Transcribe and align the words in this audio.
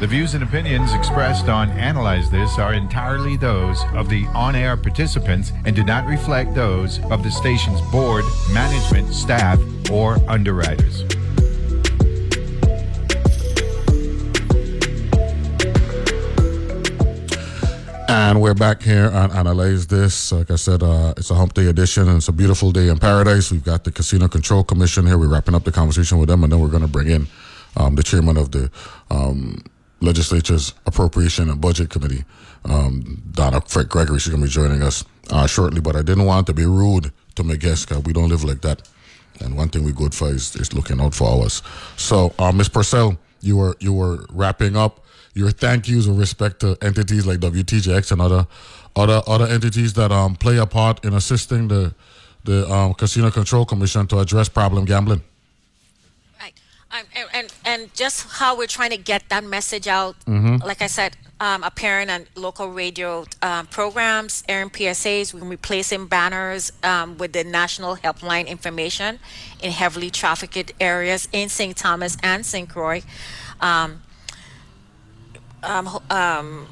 The 0.00 0.06
views 0.06 0.34
and 0.34 0.44
opinions 0.44 0.94
expressed 0.94 1.48
on 1.48 1.70
Analyze 1.70 2.30
This 2.30 2.56
are 2.56 2.72
entirely 2.72 3.36
those 3.36 3.82
of 3.94 4.08
the 4.08 4.26
on 4.26 4.54
air 4.54 4.76
participants 4.76 5.50
and 5.64 5.74
do 5.74 5.82
not 5.82 6.06
reflect 6.06 6.54
those 6.54 7.00
of 7.06 7.24
the 7.24 7.32
station's 7.32 7.80
board, 7.90 8.24
management, 8.52 9.12
staff, 9.12 9.58
or 9.90 10.18
underwriters. 10.30 11.02
And 18.08 18.40
we're 18.40 18.54
back 18.54 18.80
here 18.80 19.10
on 19.10 19.32
Analyze 19.32 19.88
This. 19.88 20.30
Like 20.30 20.52
I 20.52 20.56
said, 20.56 20.84
uh, 20.84 21.14
it's 21.16 21.32
a 21.32 21.34
hump 21.34 21.54
day 21.54 21.66
edition 21.66 22.06
and 22.06 22.18
it's 22.18 22.28
a 22.28 22.32
beautiful 22.32 22.70
day 22.70 22.86
in 22.86 22.98
paradise. 22.98 23.50
We've 23.50 23.64
got 23.64 23.82
the 23.82 23.90
Casino 23.90 24.28
Control 24.28 24.62
Commission 24.62 25.08
here. 25.08 25.18
We're 25.18 25.26
wrapping 25.26 25.56
up 25.56 25.64
the 25.64 25.72
conversation 25.72 26.18
with 26.18 26.28
them 26.28 26.44
and 26.44 26.52
then 26.52 26.60
we're 26.60 26.68
going 26.68 26.82
to 26.82 26.88
bring 26.88 27.08
in 27.08 27.26
um, 27.76 27.96
the 27.96 28.04
chairman 28.04 28.36
of 28.36 28.52
the 28.52 28.70
um, 29.10 29.60
legislature's 30.00 30.74
appropriation 30.86 31.50
and 31.50 31.60
budget 31.60 31.90
committee, 31.90 32.24
um, 32.64 33.22
Donna 33.32 33.60
Frett 33.60 33.88
Gregory. 33.88 34.18
She's 34.18 34.32
going 34.32 34.42
to 34.42 34.46
be 34.48 34.52
joining 34.52 34.82
us 34.82 35.04
uh, 35.30 35.46
shortly. 35.46 35.80
But 35.80 35.96
I 35.96 36.02
didn't 36.02 36.24
want 36.24 36.46
to 36.46 36.54
be 36.54 36.66
rude 36.66 37.12
to 37.36 37.44
my 37.44 37.56
guests 37.56 37.86
because 37.86 38.04
we 38.04 38.12
don't 38.12 38.28
live 38.28 38.44
like 38.44 38.60
that. 38.62 38.88
And 39.40 39.56
one 39.56 39.68
thing 39.68 39.84
we're 39.84 39.92
good 39.92 40.14
for 40.14 40.28
is, 40.28 40.56
is 40.56 40.72
looking 40.72 41.00
out 41.00 41.14
for 41.14 41.28
ours. 41.28 41.62
So, 41.96 42.34
uh, 42.38 42.50
Ms. 42.52 42.68
Purcell, 42.68 43.18
you 43.40 43.56
were 43.56 43.76
you 43.78 43.92
were 43.92 44.26
wrapping 44.30 44.76
up 44.76 45.04
your 45.34 45.50
thank 45.50 45.88
yous 45.88 46.08
with 46.08 46.18
respect 46.18 46.60
to 46.60 46.76
entities 46.82 47.24
like 47.24 47.38
WTJX 47.38 48.10
and 48.10 48.20
other 48.20 48.46
other 48.96 49.22
other 49.26 49.46
entities 49.46 49.92
that 49.94 50.10
um, 50.10 50.34
play 50.34 50.56
a 50.56 50.66
part 50.66 51.04
in 51.04 51.14
assisting 51.14 51.68
the 51.68 51.94
the 52.44 52.68
um, 52.72 52.94
Casino 52.94 53.30
Control 53.30 53.64
Commission 53.64 54.06
to 54.08 54.18
address 54.18 54.48
problem 54.48 54.84
gambling. 54.84 55.22
Um, 56.90 57.04
and, 57.14 57.28
and, 57.34 57.54
and 57.66 57.94
just 57.94 58.26
how 58.26 58.56
we're 58.56 58.66
trying 58.66 58.90
to 58.90 58.96
get 58.96 59.28
that 59.28 59.44
message 59.44 59.86
out. 59.86 60.16
Mm-hmm. 60.24 60.66
Like 60.66 60.80
I 60.80 60.86
said, 60.86 61.16
um, 61.40 61.62
appearing 61.62 62.10
on 62.10 62.26
local 62.34 62.68
radio 62.68 63.24
um, 63.42 63.66
programs, 63.66 64.42
airing 64.48 64.70
PSAs, 64.70 65.32
we're 65.32 65.46
replacing 65.46 66.06
banners 66.06 66.72
um, 66.82 67.18
with 67.18 67.32
the 67.32 67.44
national 67.44 67.96
helpline 67.96 68.48
information 68.48 69.18
in 69.62 69.70
heavily 69.70 70.10
trafficked 70.10 70.72
areas 70.80 71.28
in 71.32 71.48
St. 71.48 71.76
Thomas 71.76 72.16
and 72.22 72.44
St. 72.44 72.68
Croix. 72.68 73.02
Um, 73.60 74.02
um, 75.62 76.00
um, 76.10 76.66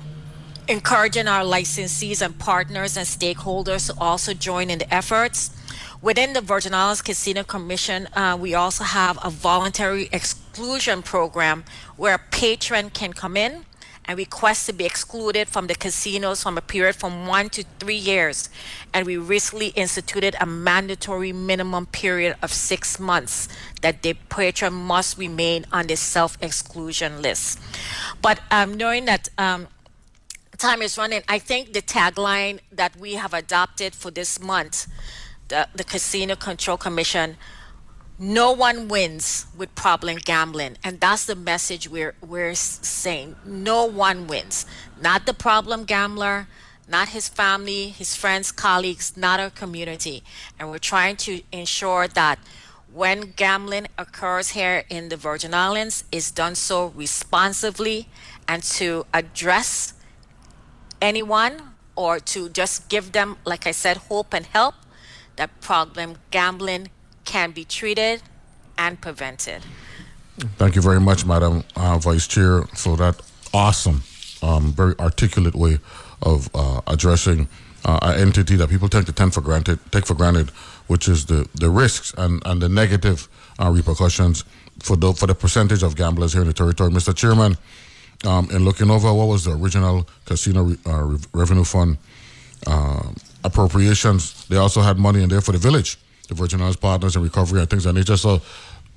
encouraging 0.68 1.28
our 1.28 1.44
licensees 1.44 2.24
and 2.24 2.38
partners 2.38 2.96
and 2.96 3.06
stakeholders 3.06 3.86
to 3.92 4.00
also 4.00 4.32
join 4.34 4.70
in 4.70 4.78
the 4.78 4.94
efforts. 4.94 5.55
Within 6.02 6.34
the 6.34 6.42
Virgin 6.42 6.74
Islands 6.74 7.00
Casino 7.00 7.42
Commission, 7.42 8.06
uh, 8.14 8.36
we 8.38 8.54
also 8.54 8.84
have 8.84 9.18
a 9.24 9.30
voluntary 9.30 10.08
exclusion 10.12 11.02
program 11.02 11.64
where 11.96 12.14
a 12.14 12.20
patron 12.30 12.90
can 12.90 13.14
come 13.14 13.36
in 13.36 13.64
and 14.04 14.18
request 14.18 14.66
to 14.66 14.72
be 14.72 14.84
excluded 14.84 15.48
from 15.48 15.66
the 15.66 15.74
casinos 15.74 16.42
from 16.42 16.56
a 16.58 16.60
period 16.60 16.94
from 16.94 17.26
one 17.26 17.48
to 17.50 17.64
three 17.80 17.96
years. 17.96 18.50
And 18.92 19.06
we 19.06 19.16
recently 19.16 19.68
instituted 19.68 20.36
a 20.38 20.46
mandatory 20.46 21.32
minimum 21.32 21.86
period 21.86 22.36
of 22.42 22.52
six 22.52 23.00
months 23.00 23.48
that 23.80 24.02
the 24.02 24.14
patron 24.28 24.74
must 24.74 25.18
remain 25.18 25.64
on 25.72 25.86
the 25.86 25.96
self 25.96 26.36
exclusion 26.42 27.22
list. 27.22 27.58
But 28.22 28.40
um, 28.50 28.76
knowing 28.76 29.06
that 29.06 29.28
um, 29.38 29.66
time 30.58 30.82
is 30.82 30.96
running, 30.96 31.22
I 31.26 31.38
think 31.38 31.72
the 31.72 31.82
tagline 31.82 32.60
that 32.70 32.96
we 32.96 33.14
have 33.14 33.34
adopted 33.34 33.94
for 33.94 34.10
this 34.10 34.40
month 34.40 34.86
the, 35.48 35.68
the 35.74 35.84
Casino 35.84 36.36
Control 36.36 36.76
Commission, 36.76 37.36
no 38.18 38.52
one 38.52 38.88
wins 38.88 39.46
with 39.56 39.74
problem 39.74 40.16
gambling. 40.16 40.76
And 40.82 41.00
that's 41.00 41.26
the 41.26 41.34
message 41.34 41.88
we're, 41.88 42.14
we're 42.26 42.54
saying. 42.54 43.36
No 43.44 43.84
one 43.84 44.26
wins. 44.26 44.66
Not 45.00 45.26
the 45.26 45.34
problem 45.34 45.84
gambler, 45.84 46.48
not 46.88 47.08
his 47.08 47.28
family, 47.28 47.88
his 47.88 48.16
friends, 48.16 48.52
colleagues, 48.52 49.16
not 49.16 49.40
our 49.40 49.50
community. 49.50 50.22
And 50.58 50.70
we're 50.70 50.78
trying 50.78 51.16
to 51.16 51.42
ensure 51.52 52.08
that 52.08 52.38
when 52.92 53.32
gambling 53.36 53.88
occurs 53.98 54.50
here 54.50 54.84
in 54.88 55.10
the 55.10 55.16
Virgin 55.16 55.52
Islands, 55.52 56.04
is 56.10 56.30
done 56.30 56.54
so 56.54 56.86
responsibly 56.96 58.08
and 58.48 58.62
to 58.62 59.04
address 59.12 59.92
anyone 61.02 61.60
or 61.94 62.18
to 62.20 62.48
just 62.48 62.88
give 62.88 63.12
them, 63.12 63.36
like 63.44 63.66
I 63.66 63.72
said, 63.72 63.98
hope 63.98 64.32
and 64.32 64.46
help 64.46 64.74
that 65.36 65.60
problem 65.60 66.16
gambling 66.30 66.88
can 67.24 67.50
be 67.50 67.64
treated 67.64 68.22
and 68.78 69.00
prevented. 69.00 69.62
Thank 70.58 70.76
you 70.76 70.82
very 70.82 71.00
much, 71.00 71.24
Madam 71.24 71.64
uh, 71.76 71.98
Vice 71.98 72.26
Chair, 72.26 72.62
for 72.74 72.96
that 72.98 73.20
awesome, 73.54 74.02
um, 74.42 74.72
very 74.72 74.94
articulate 74.98 75.54
way 75.54 75.78
of 76.22 76.50
uh, 76.54 76.80
addressing 76.86 77.48
uh, 77.84 77.98
an 78.02 78.20
entity 78.20 78.56
that 78.56 78.68
people 78.68 78.88
tend 78.88 79.06
to 79.06 79.12
tend 79.12 79.32
for 79.32 79.40
granted, 79.40 79.78
take 79.92 80.04
for 80.06 80.14
granted, 80.14 80.50
which 80.88 81.08
is 81.08 81.26
the, 81.26 81.48
the 81.54 81.70
risks 81.70 82.12
and, 82.18 82.42
and 82.44 82.60
the 82.60 82.68
negative 82.68 83.28
uh, 83.58 83.70
repercussions 83.70 84.44
for 84.80 84.96
the 84.96 85.12
for 85.14 85.26
the 85.26 85.34
percentage 85.34 85.82
of 85.82 85.96
gamblers 85.96 86.32
here 86.32 86.42
in 86.42 86.48
the 86.48 86.52
territory. 86.52 86.90
Mr. 86.90 87.14
Chairman, 87.16 87.56
um, 88.26 88.48
in 88.50 88.64
looking 88.64 88.90
over 88.90 89.12
what 89.12 89.28
was 89.28 89.44
the 89.44 89.52
original 89.52 90.06
casino 90.26 90.64
re, 90.64 90.76
uh, 90.86 91.16
revenue 91.32 91.64
fund 91.64 91.96
uh, 92.66 93.02
appropriations. 93.46 94.46
They 94.48 94.56
also 94.56 94.80
had 94.80 94.98
money 94.98 95.22
in 95.22 95.28
there 95.28 95.40
for 95.40 95.52
the 95.52 95.58
village, 95.58 95.98
the 96.28 96.34
Virgin 96.34 96.60
Islands 96.60 96.76
Partners 96.76 97.16
and 97.16 97.24
Recovery 97.24 97.60
and 97.60 97.70
things. 97.70 97.84
They 97.84 98.02
just 98.02 98.22
saw 98.22 98.38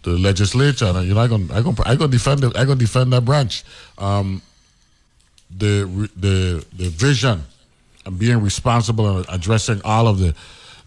the 0.04 0.12
legislature, 0.12 0.86
and 0.86 1.08
you 1.08 1.14
know, 1.14 1.22
I'm 1.22 1.30
gonna, 1.30 1.54
I'm 1.54 1.64
gonna, 1.64 1.84
I'm 1.86 1.98
gonna 1.98 2.12
defend 2.12 2.44
it. 2.44 2.52
I'm 2.56 2.68
gonna 2.68 2.80
defend 2.80 3.14
that 3.14 3.26
branch. 3.26 3.64
Um, 3.98 4.42
the 5.58 6.10
the 6.16 6.66
the 6.78 6.90
vision 6.90 7.44
and 8.06 8.20
being 8.20 8.42
responsible 8.42 9.18
and 9.18 9.26
addressing 9.30 9.82
all 9.84 10.08
of 10.08 10.20
the 10.20 10.36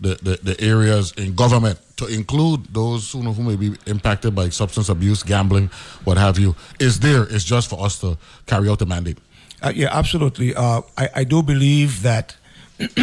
the, 0.00 0.17
the, 0.17 0.39
the 0.43 0.61
areas 0.61 1.12
in 1.12 1.34
government 1.34 1.79
to 1.97 2.06
include 2.06 2.65
those 2.75 3.12
who, 3.12 3.21
who 3.21 3.43
may 3.43 3.55
be 3.55 3.77
impacted 3.87 4.34
by 4.34 4.49
substance 4.49 4.89
abuse, 4.89 5.23
gambling, 5.23 5.69
what 6.03 6.19
have 6.19 6.41
you, 6.41 6.56
is 6.81 6.99
there. 6.99 7.23
It's 7.23 7.44
just 7.44 7.71
for 7.71 7.84
us 7.84 8.00
to 8.00 8.19
carry 8.47 8.69
out 8.69 8.81
the 8.81 8.87
mandate. 8.87 9.19
Uh, 9.62 9.73
yeah, 9.73 9.89
absolutely. 9.93 10.56
Uh, 10.56 10.83
I, 10.99 11.09
I 11.17 11.25
do 11.25 11.41
believe 11.41 12.03
that 12.03 12.34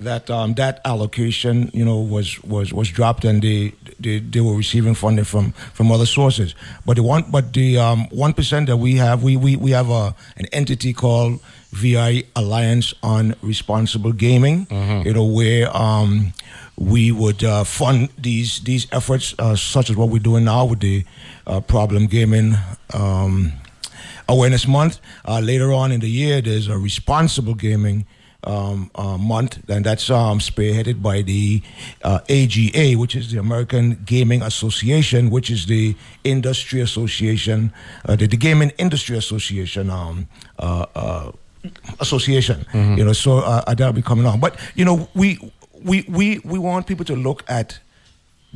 that 0.00 0.30
um, 0.30 0.54
that 0.54 0.80
allocation, 0.84 1.70
you 1.72 1.84
know, 1.84 1.98
was 1.98 2.42
was 2.42 2.72
was 2.72 2.88
dropped, 2.88 3.24
and 3.24 3.42
they, 3.42 3.72
they 3.98 4.18
they 4.18 4.40
were 4.40 4.54
receiving 4.54 4.94
funding 4.94 5.24
from 5.24 5.52
from 5.52 5.92
other 5.92 6.06
sources. 6.06 6.54
But 6.84 6.96
the 6.96 7.02
one, 7.02 7.24
but 7.30 7.52
the 7.52 7.78
um, 7.78 8.08
one 8.10 8.32
that 8.32 8.78
we 8.78 8.96
have, 8.96 9.22
we 9.22 9.36
we 9.36 9.56
we 9.56 9.70
have 9.72 9.90
a 9.90 10.14
an 10.36 10.46
entity 10.52 10.92
called 10.92 11.40
VI 11.72 12.24
Alliance 12.34 12.94
on 13.02 13.34
Responsible 13.42 14.12
Gaming. 14.12 14.66
Mm-hmm. 14.66 15.06
You 15.06 15.14
know, 15.14 15.24
where 15.24 15.74
um, 15.76 16.32
we 16.76 17.12
would 17.12 17.44
uh, 17.44 17.64
fund 17.64 18.08
these 18.18 18.60
these 18.60 18.86
efforts, 18.92 19.34
uh, 19.38 19.54
such 19.54 19.90
as 19.90 19.96
what 19.96 20.08
we're 20.08 20.18
doing 20.18 20.44
now 20.44 20.64
with 20.64 20.80
the 20.80 21.04
uh, 21.46 21.60
problem 21.60 22.06
gaming. 22.06 22.56
Um, 22.94 23.52
awareness 24.28 24.64
month. 24.68 25.00
Uh, 25.26 25.40
later 25.40 25.72
on 25.72 25.90
in 25.90 25.98
the 25.98 26.08
year, 26.08 26.40
there's 26.40 26.68
a 26.68 26.78
responsible 26.78 27.54
gaming 27.54 28.06
um, 28.44 28.90
uh, 28.94 29.16
month, 29.18 29.58
and 29.68 29.84
that's 29.84 30.10
um, 30.10 30.38
spearheaded 30.38 31.02
by 31.02 31.22
the 31.22 31.62
uh, 32.02 32.20
AGA, 32.28 32.94
which 32.94 33.14
is 33.14 33.30
the 33.30 33.38
American 33.38 34.02
Gaming 34.04 34.42
Association, 34.42 35.30
which 35.30 35.50
is 35.50 35.66
the 35.66 35.94
industry 36.24 36.80
association, 36.80 37.72
uh, 38.06 38.16
the, 38.16 38.26
the, 38.26 38.36
Gaming 38.36 38.70
Industry 38.78 39.16
Association 39.18 39.90
um, 39.90 40.28
uh, 40.58 40.86
uh, 40.94 41.32
association. 42.00 42.66
Mm-hmm. 42.72 42.98
You 42.98 43.04
know, 43.04 43.12
so 43.12 43.38
uh, 43.38 43.74
that'll 43.74 43.92
be 43.92 44.02
coming 44.02 44.26
on. 44.26 44.40
But 44.40 44.58
you 44.74 44.84
know, 44.84 45.08
we 45.14 45.38
we 45.84 46.04
we 46.08 46.38
we 46.44 46.58
want 46.58 46.86
people 46.86 47.04
to 47.06 47.16
look 47.16 47.44
at 47.48 47.78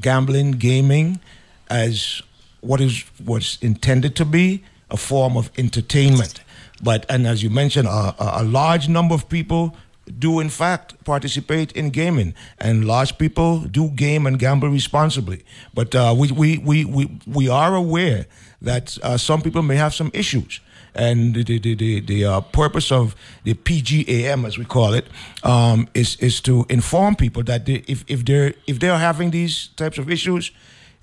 gambling, 0.01 0.53
gaming, 0.53 1.21
as 1.69 2.23
what 2.61 2.81
is 2.81 3.05
what's 3.25 3.59
intended 3.63 4.17
to 4.17 4.25
be 4.25 4.65
a 4.91 4.97
form 4.97 5.37
of 5.37 5.51
entertainment. 5.59 6.41
But 6.83 7.07
and 7.09 7.27
as 7.27 7.43
you 7.43 7.51
mentioned, 7.51 7.89
a, 7.89 8.15
a, 8.19 8.45
large 8.45 8.89
number 8.89 9.15
of 9.15 9.29
people 9.29 9.77
do 10.19 10.41
in 10.41 10.49
fact 10.49 11.03
participate 11.05 11.73
in 11.73 11.91
gaming, 11.91 12.35
and 12.59 12.85
large 12.85 13.19
people 13.19 13.61
do 13.61 13.91
game 13.91 14.27
and 14.27 14.39
gamble 14.39 14.69
responsibly. 14.69 15.45
But 15.73 15.95
uh, 15.95 16.15
we, 16.17 16.31
we, 16.33 16.59
we, 16.59 16.85
we, 16.85 17.19
we 17.27 17.49
are 17.49 17.75
aware 17.75 18.27
that 18.63 18.99
uh, 19.03 19.17
some 19.17 19.43
people 19.43 19.63
may 19.63 19.77
have 19.77 19.95
some 19.95 20.11
issues. 20.15 20.61
And 20.97 21.35
the, 21.35 21.43
the, 21.43 21.75
the, 21.75 22.01
the 22.01 22.25
uh, 22.25 22.41
purpose 22.41 22.93
of 22.93 23.17
the 23.43 23.55
PGAM, 23.55 24.47
as 24.47 24.57
we 24.59 24.65
call 24.65 24.95
it, 24.95 25.09
um, 25.43 25.89
is, 25.93 26.17
is 26.17 26.41
to 26.43 26.67
inform 26.69 27.17
people 27.17 27.43
that 27.45 27.67
they, 27.67 27.83
if, 27.89 28.05
if, 28.07 28.25
they're, 28.25 28.55
if 28.69 28.79
they're 28.79 28.99
having 28.99 29.33
these 29.33 29.69
types 29.77 29.99
of 29.99 30.09
issues, 30.09 30.53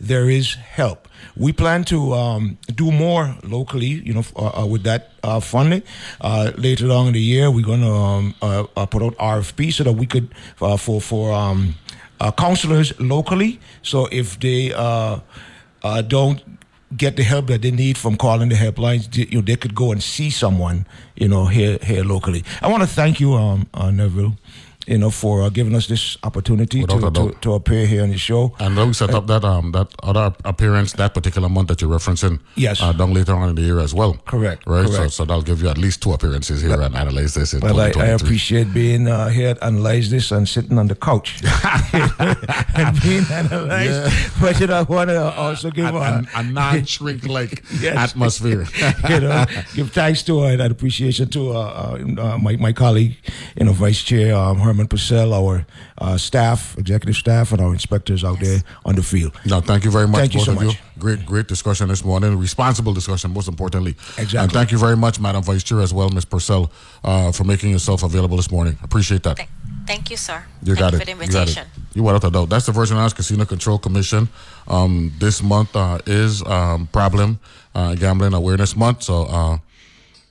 there 0.02 0.30
is 0.30 0.56
help. 0.56 1.08
We 1.38 1.54
plan 1.54 1.84
to 1.86 2.14
um, 2.14 2.58
do 2.74 2.92
more 2.92 3.36
locally, 3.44 4.02
you 4.04 4.14
know, 4.14 4.24
uh, 4.36 4.64
uh, 4.64 4.66
with 4.66 4.84
that 4.84 5.12
uh, 5.24 5.40
funding. 5.40 5.84
Uh, 6.20 6.52
later 6.58 6.90
on 6.92 7.08
in 7.08 7.14
the 7.14 7.22
year, 7.22 7.52
we're 7.52 7.66
going 7.66 7.82
to 7.82 7.92
um, 7.92 8.36
uh, 8.42 8.66
uh, 8.76 8.86
put 8.88 9.04
out 9.04 9.16
RFP 9.18 9.72
so 9.72 9.84
that 9.84 9.94
we 9.94 10.08
could 10.08 10.34
for 10.56 10.78
for 11.00 11.32
um, 11.34 11.76
counselors 12.38 13.00
locally. 13.00 13.60
So 13.84 14.08
if 14.12 14.40
they 14.40 14.70
don't 16.08 16.42
get 16.98 17.16
the 17.16 17.24
help 17.24 17.48
that 17.48 17.62
they 17.62 17.72
need 17.72 17.98
from 17.98 18.18
calling 18.18 18.50
the 18.50 18.56
helplines. 18.56 19.16
You 19.16 19.38
know, 19.38 19.42
they 19.42 19.56
could 19.56 19.74
go 19.74 19.94
and 19.94 20.04
see 20.04 20.30
someone, 20.30 20.86
you 21.16 21.30
know, 21.30 21.46
here 21.46 21.78
here 21.82 22.04
locally. 22.04 22.44
I 22.62 22.68
want 22.68 22.84
to 22.84 22.88
thank 22.88 23.20
you, 23.22 23.36
um, 23.36 23.68
Neville 23.94 24.36
you 24.92 24.98
know, 24.98 25.10
for 25.10 25.42
uh, 25.44 25.50
giving 25.50 25.74
us 25.74 25.88
this 25.88 26.18
opportunity 26.24 26.84
to, 26.84 27.12
to, 27.12 27.32
to, 27.40 27.54
appear 27.54 27.86
here 27.86 28.04
on 28.04 28.10
the 28.10 28.18
show. 28.18 28.54
And 28.60 28.78
then 28.78 28.88
we 28.88 28.94
set 28.94 29.12
uh, 29.14 29.20
up 29.20 29.28
that 29.28 29.46
um 29.46 29.72
that 29.72 29.88
other 30.04 30.36
appearance 30.44 30.94
that 30.94 31.14
particular 31.14 31.48
month 31.48 31.70
that 31.70 31.82
you're 31.82 31.90
referencing. 31.90 32.40
Yes. 32.56 32.82
Uh, 32.82 32.92
down 32.92 33.14
later 33.14 33.34
on 33.34 33.50
in 33.50 33.56
the 33.56 33.62
year 33.62 33.80
as 33.80 33.94
well. 33.94 34.14
Correct. 34.26 34.68
Right. 34.68 34.86
Correct. 34.86 35.14
So, 35.14 35.24
so 35.24 35.26
that'll 35.26 35.44
give 35.44 35.62
you 35.62 35.70
at 35.70 35.78
least 35.78 36.04
two 36.04 36.12
appearances 36.12 36.62
here 36.62 36.76
but, 36.76 36.88
and 36.88 36.96
analyze 36.96 37.34
this. 37.34 37.54
In 37.54 37.62
well, 37.62 37.80
I, 37.80 37.92
I, 37.96 38.08
appreciate 38.08 38.74
being 38.74 39.08
uh, 39.08 39.30
here 39.30 39.54
to 39.54 39.64
analyze 39.64 40.10
this 40.10 40.32
and 40.32 40.48
sitting 40.48 40.78
on 40.78 40.88
the 40.88 40.96
couch 40.96 41.42
and 42.76 43.02
being 43.02 43.24
analyzed. 43.32 43.92
Yeah. 43.92 44.30
But 44.42 44.60
you 44.60 44.68
know, 44.68 44.80
I 44.80 44.82
want 44.84 45.10
to 45.10 45.34
also 45.38 45.72
give 45.72 45.96
a, 45.96 46.26
a, 46.36 46.44
non-shrink 46.44 47.26
like 47.38 47.64
atmosphere. 47.86 48.66
you 49.10 49.20
know, 49.22 49.46
give 49.74 49.92
thanks 49.92 50.22
to 50.24 50.42
uh, 50.42 50.52
and 50.52 50.62
appreciation 50.62 51.30
to 51.30 51.52
uh, 51.52 51.98
uh, 52.20 52.38
my 52.38 52.58
my 52.58 52.74
colleague, 52.74 53.16
you 53.58 53.66
know, 53.66 53.72
Vice 53.72 54.04
Chair 54.04 54.36
um, 54.36 54.60
Herman 54.60 54.81
Purcell, 54.88 55.34
our 55.34 55.66
uh, 55.98 56.18
staff, 56.18 56.78
executive 56.78 57.16
staff, 57.16 57.52
and 57.52 57.62
our 57.62 57.74
inspectors 57.74 58.24
out 58.24 58.40
yes. 58.42 58.48
there 58.48 58.72
on 58.86 58.96
the 58.96 59.04
field. 59.04 59.34
No, 59.46 59.62
thank 59.62 59.84
you 59.84 59.92
very 59.92 60.08
much. 60.08 60.20
Thank 60.20 60.34
you 60.34 60.40
so 60.42 60.54
much. 60.54 60.66
You. 60.66 60.74
Great, 61.00 61.26
great 61.26 61.48
discussion 61.48 61.88
this 61.88 62.04
morning. 62.04 62.38
Responsible 62.38 62.94
discussion, 62.94 63.34
most 63.34 63.48
importantly. 63.48 63.92
Exactly. 64.18 64.40
And 64.40 64.52
thank 64.52 64.72
you 64.72 64.78
very 64.78 64.98
much, 64.98 65.20
Madam 65.20 65.44
Vice 65.44 65.64
Chair, 65.64 65.82
as 65.82 65.94
well, 65.94 66.10
Ms. 66.10 66.26
Purcell, 66.26 66.72
uh, 67.04 67.32
for 67.32 67.44
making 67.44 67.72
yourself 67.72 68.04
available 68.04 68.38
this 68.38 68.52
morning. 68.52 68.78
Appreciate 68.84 69.24
that. 69.24 69.38
Thank, 69.38 69.50
thank 69.88 70.12
you, 70.12 70.18
sir. 70.18 70.44
You 70.64 70.76
thank 70.76 70.80
got 70.80 70.92
you 70.92 70.98
it. 70.98 71.00
for 71.00 71.06
the 71.06 71.12
invitation. 71.12 71.48
You, 71.48 71.56
got 71.56 71.64
it. 71.64 71.96
you 71.96 72.04
without 72.04 72.24
a 72.26 72.32
doubt. 72.32 72.50
That's 72.50 72.66
the 72.66 72.72
Virgin 72.72 72.98
Islands 72.98 73.14
Casino 73.14 73.46
Control 73.46 73.78
Commission. 73.78 74.30
Um, 74.68 75.12
this 75.18 75.42
month 75.42 75.76
uh, 75.76 76.00
is 76.06 76.44
um, 76.44 76.88
Problem 76.88 77.40
uh, 77.76 77.96
Gambling 77.96 78.34
Awareness 78.34 78.76
Month. 78.76 79.04
So 79.04 79.24
uh, 79.24 79.58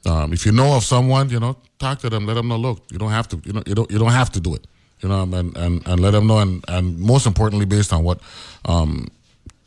um, 0.06 0.32
if 0.32 0.46
you 0.46 0.52
know 0.52 0.76
of 0.76 0.84
someone, 0.84 1.30
you 1.30 1.40
know, 1.40 1.56
talk 1.78 1.98
to 2.00 2.10
them. 2.10 2.26
Let 2.26 2.34
them 2.34 2.48
know. 2.48 2.56
Look, 2.56 2.84
you 2.90 2.98
don't 2.98 3.10
have 3.10 3.28
to. 3.28 3.40
You 3.44 3.52
know, 3.52 3.62
you 3.66 3.74
don't. 3.74 3.90
You 3.90 3.98
don't 3.98 4.12
have 4.12 4.30
to 4.32 4.40
do 4.40 4.54
it 4.54 4.66
you 5.02 5.08
know, 5.08 5.22
and, 5.22 5.56
and, 5.56 5.86
and 5.86 6.00
let 6.00 6.12
them 6.12 6.26
know. 6.26 6.38
And, 6.38 6.64
and 6.68 6.98
most 6.98 7.26
importantly, 7.26 7.66
based 7.66 7.92
on 7.92 8.04
what 8.04 8.20
um, 8.64 9.08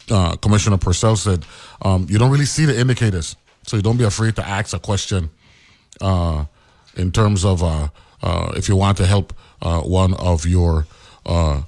uh, 0.10 0.36
Commissioner 0.38 0.78
Purcell 0.78 1.16
said, 1.16 1.46
um, 1.82 2.06
you 2.10 2.18
don't 2.18 2.32
really 2.32 2.46
see 2.46 2.66
the 2.66 2.80
indicators. 2.80 3.36
So 3.64 3.78
you 3.78 3.84
don't 3.84 3.98
be 3.98 4.04
afraid 4.04 4.36
to 4.36 4.48
ask 4.48 4.76
a 4.76 4.80
question 4.80 5.30
uh, 6.02 6.46
in 6.96 7.12
terms 7.12 7.46
of 7.46 7.64
uh, 7.64 7.88
uh 8.22 8.52
if 8.56 8.68
you 8.68 8.76
want 8.76 8.98
to 8.98 9.06
help 9.06 9.34
uh, 9.62 9.82
one 9.82 10.14
of 10.16 10.46
your 10.46 10.86
uh, 11.26 11.62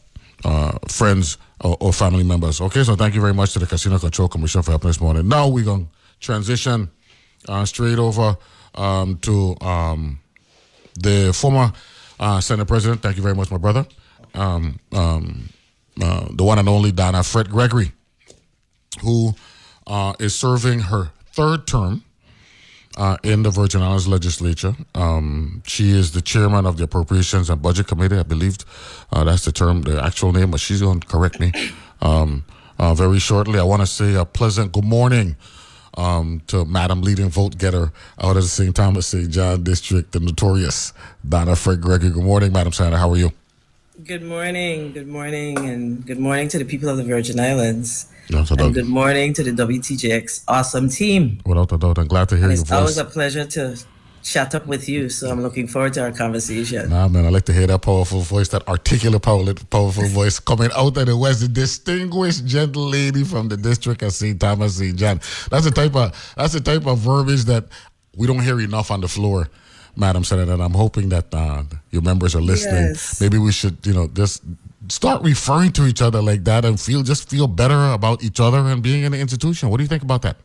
friends 0.87 1.37
or, 1.61 1.77
or, 1.79 1.93
family 1.93 2.23
members. 2.23 2.59
Okay, 2.59 2.83
so 2.83 2.95
thank 2.95 3.15
you 3.15 3.21
very 3.21 3.33
much 3.33 3.53
to 3.53 3.59
the 3.59 3.65
Casino 3.65 3.97
Control 3.97 4.27
Commission 4.27 4.61
for 4.61 4.71
helping 4.71 4.89
this 4.89 4.99
morning. 4.99 5.27
Now 5.27 5.47
we're 5.47 5.63
to 5.63 5.87
transition 6.19 6.89
straight 7.63 7.97
over 7.97 8.37
um, 8.75 9.17
to 9.19 9.55
um, 9.61 10.19
the 10.99 11.33
former 11.33 11.71
uh, 12.19 12.39
Senate 12.39 12.67
President, 12.67 13.01
thank 13.01 13.17
you 13.17 13.23
very 13.23 13.35
much, 13.35 13.51
my 13.51 13.57
brother. 13.57 13.85
Um, 14.33 14.79
um, 14.91 15.49
uh, 16.01 16.27
the 16.31 16.43
one 16.43 16.59
and 16.59 16.67
only 16.67 16.91
Donna 16.91 17.19
Frett 17.19 17.49
Gregory, 17.49 17.91
who 19.01 19.33
uh, 19.87 20.13
is 20.19 20.35
serving 20.35 20.79
her 20.79 21.11
third 21.33 21.67
term 21.67 22.03
uh, 22.97 23.17
in 23.23 23.43
the 23.43 23.49
Virgin 23.49 23.81
Islands 23.81 24.07
legislature. 24.07 24.75
Um, 24.93 25.63
she 25.65 25.91
is 25.91 26.11
the 26.11 26.21
chairman 26.21 26.65
of 26.65 26.77
the 26.77 26.83
Appropriations 26.85 27.49
and 27.49 27.61
Budget 27.61 27.87
Committee. 27.87 28.17
I 28.17 28.23
believe 28.23 28.57
uh, 29.11 29.23
that's 29.23 29.45
the 29.45 29.51
term, 29.51 29.83
the 29.83 30.03
actual 30.03 30.31
name, 30.31 30.51
but 30.51 30.59
she's 30.59 30.81
going 30.81 30.99
to 30.99 31.07
correct 31.07 31.39
me 31.39 31.51
um, 32.01 32.45
uh, 32.79 32.93
very 32.93 33.19
shortly. 33.19 33.59
I 33.59 33.63
want 33.63 33.81
to 33.81 33.87
say 33.87 34.15
a 34.15 34.25
pleasant 34.25 34.71
good 34.71 34.85
morning 34.85 35.35
um, 35.95 36.41
to 36.47 36.65
Madam 36.65 37.01
Leading 37.01 37.29
Vote 37.29 37.57
Getter 37.57 37.91
out 38.21 38.37
of 38.37 38.43
the 38.43 38.49
St. 38.49 38.75
Thomas 38.75 39.07
St. 39.07 39.29
John 39.29 39.63
District, 39.63 40.11
the 40.11 40.19
notorious 40.19 40.93
Donna 41.27 41.51
Frett 41.51 41.81
Gregory. 41.81 42.11
Good 42.11 42.23
morning, 42.23 42.51
Madam 42.51 42.73
Senator. 42.73 42.97
How 42.97 43.09
are 43.11 43.17
you? 43.17 43.31
Good 44.03 44.23
morning, 44.23 44.91
good 44.91 45.07
morning, 45.07 45.57
and 45.57 46.05
good 46.05 46.19
morning 46.19 46.49
to 46.49 46.57
the 46.57 46.65
people 46.65 46.89
of 46.89 46.97
the 46.97 47.03
Virgin 47.03 47.39
Islands. 47.39 48.11
Yes, 48.27 48.51
and 48.51 48.73
good 48.73 48.87
morning 48.87 49.33
to 49.33 49.43
the 49.43 49.51
WTJX 49.51 50.43
awesome 50.47 50.89
team. 50.89 51.39
Without 51.45 51.71
a 51.71 51.77
doubt, 51.77 51.99
I'm 51.99 52.07
glad 52.07 52.27
to 52.29 52.35
hear 52.35 52.49
and 52.49 52.57
your 52.57 52.57
voice. 52.57 52.61
It's 52.63 52.71
always 52.71 52.97
a 52.97 53.05
pleasure 53.05 53.45
to 53.45 53.77
chat 54.25 54.55
up 54.55 54.65
with 54.65 54.89
you. 54.89 55.07
So 55.09 55.29
I'm 55.29 55.41
looking 55.41 55.67
forward 55.67 55.93
to 55.93 56.01
our 56.01 56.11
conversation. 56.11 56.89
Nah, 56.89 57.07
man, 57.07 57.25
I 57.25 57.29
like 57.29 57.45
to 57.45 57.53
hear 57.53 57.67
that 57.67 57.81
powerful 57.81 58.21
voice, 58.21 58.49
that 58.49 58.67
articulate, 58.67 59.21
powerful 59.21 60.07
voice 60.07 60.39
coming 60.39 60.71
out 60.75 60.97
of 60.97 61.05
the 61.05 61.15
West. 61.15 61.41
The 61.41 61.47
distinguished 61.47 62.45
gentle 62.45 62.87
lady 62.89 63.23
from 63.23 63.47
the 63.47 63.57
district 63.57 64.01
of 64.01 64.11
St. 64.11 64.39
Thomas, 64.39 64.77
St. 64.77 64.97
John. 64.97 65.21
That's 65.51 65.65
the 65.65 65.71
type 65.71 65.95
of 65.95 66.33
that's 66.35 66.53
the 66.53 66.59
type 66.59 66.85
of 66.87 66.99
verbiage 66.99 67.45
that 67.45 67.65
we 68.17 68.27
don't 68.27 68.39
hear 68.39 68.59
enough 68.59 68.91
on 68.91 69.01
the 69.01 69.07
floor. 69.07 69.47
Madam 69.97 70.25
Senator, 70.25 70.51
and 70.51 70.61
I'm 70.61 70.73
hoping 70.73 71.07
that 71.09 71.33
uh, 71.33 71.63
your 71.89 72.01
members 72.01 72.35
are 72.35 72.41
listening. 72.41 72.83
Yes. 72.83 73.21
Maybe 73.21 73.37
we 73.37 73.53
should, 73.53 73.77
you 73.85 73.93
know, 73.93 74.09
just 74.09 74.43
start 74.89 75.23
referring 75.23 75.71
to 75.71 75.85
each 75.85 76.01
other 76.01 76.21
like 76.21 76.43
that 76.43 76.65
and 76.65 76.77
feel 76.77 77.01
just 77.01 77.29
feel 77.29 77.47
better 77.47 77.93
about 77.93 78.21
each 78.21 78.41
other 78.41 78.57
and 78.57 78.83
being 78.83 79.03
in 79.03 79.13
the 79.13 79.19
institution. 79.19 79.69
What 79.69 79.77
do 79.77 79.83
you 79.83 79.87
think 79.87 80.03
about 80.03 80.23
that? 80.23 80.35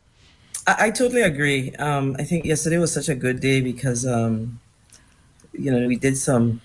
I, 0.66 0.86
I 0.86 0.90
totally 0.90 1.22
agree. 1.22 1.72
Um, 1.76 2.16
I 2.18 2.24
think 2.24 2.44
yesterday 2.44 2.78
was 2.78 2.92
such 2.92 3.08
a 3.08 3.14
good 3.14 3.40
day 3.40 3.60
because, 3.60 4.06
um, 4.06 4.60
you 5.52 5.70
know, 5.70 5.86
we 5.86 5.96
did 5.96 6.16
some 6.16 6.60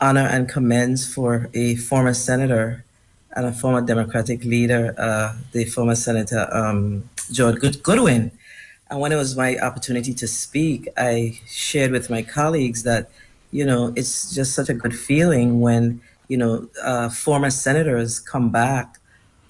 honor 0.00 0.26
and 0.26 0.48
commends 0.48 1.12
for 1.12 1.48
a 1.54 1.76
former 1.76 2.14
senator 2.14 2.84
and 3.36 3.46
a 3.46 3.52
former 3.52 3.80
Democratic 3.80 4.44
leader, 4.44 4.94
uh, 4.98 5.36
the 5.52 5.64
former 5.64 5.94
Senator 5.94 6.48
um, 6.52 7.08
George 7.30 7.60
Good- 7.60 7.82
Goodwin. 7.82 8.32
And 8.90 9.00
when 9.00 9.12
it 9.12 9.16
was 9.16 9.36
my 9.36 9.56
opportunity 9.58 10.12
to 10.14 10.26
speak, 10.26 10.88
I 10.96 11.40
shared 11.46 11.92
with 11.92 12.10
my 12.10 12.22
colleagues 12.22 12.82
that, 12.82 13.10
you 13.52 13.64
know, 13.64 13.92
it's 13.96 14.34
just 14.34 14.54
such 14.54 14.68
a 14.68 14.74
good 14.74 14.98
feeling 14.98 15.60
when, 15.60 16.00
you 16.28 16.36
know, 16.36 16.68
uh, 16.82 17.08
former 17.08 17.50
senators 17.50 18.18
come 18.18 18.50
back 18.50 18.99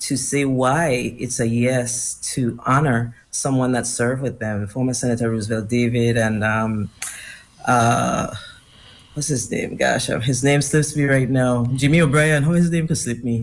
to 0.00 0.16
say 0.16 0.44
why 0.44 1.14
it's 1.18 1.40
a 1.40 1.46
yes 1.46 2.14
to 2.34 2.58
honor 2.66 3.14
someone 3.30 3.72
that 3.72 3.86
served 3.86 4.22
with 4.22 4.38
them, 4.38 4.66
former 4.66 4.94
Senator 4.94 5.30
Roosevelt 5.30 5.68
David 5.68 6.16
and 6.16 6.42
um, 6.42 6.90
uh, 7.66 8.34
what's 9.14 9.28
his 9.28 9.50
name? 9.50 9.76
Gosh, 9.76 10.08
uh, 10.10 10.20
his 10.20 10.42
name 10.42 10.62
slips 10.62 10.96
me 10.96 11.04
right 11.04 11.28
now. 11.28 11.66
Jimmy 11.74 12.00
O'Brien. 12.00 12.42
How 12.42 12.52
his 12.52 12.70
name 12.70 12.88
could 12.88 12.98
slip 12.98 13.22
me? 13.22 13.42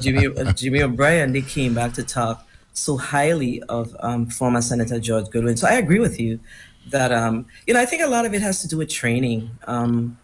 Jimmy 0.00 0.26
uh, 0.26 0.52
Jimmy 0.52 0.82
O'Brien. 0.82 1.32
They 1.32 1.42
came 1.42 1.74
back 1.74 1.94
to 1.94 2.02
talk 2.02 2.46
so 2.72 2.96
highly 2.96 3.62
of 3.64 3.96
um, 4.00 4.26
former 4.26 4.60
Senator 4.60 4.98
George 4.98 5.30
Goodwin. 5.30 5.56
So 5.56 5.68
I 5.68 5.74
agree 5.74 6.00
with 6.00 6.20
you 6.20 6.40
that 6.90 7.12
um, 7.12 7.46
you 7.66 7.74
know 7.74 7.80
I 7.80 7.86
think 7.86 8.02
a 8.02 8.08
lot 8.08 8.26
of 8.26 8.34
it 8.34 8.42
has 8.42 8.60
to 8.62 8.68
do 8.68 8.78
with 8.78 8.88
training. 8.88 9.50
Um, 9.66 10.18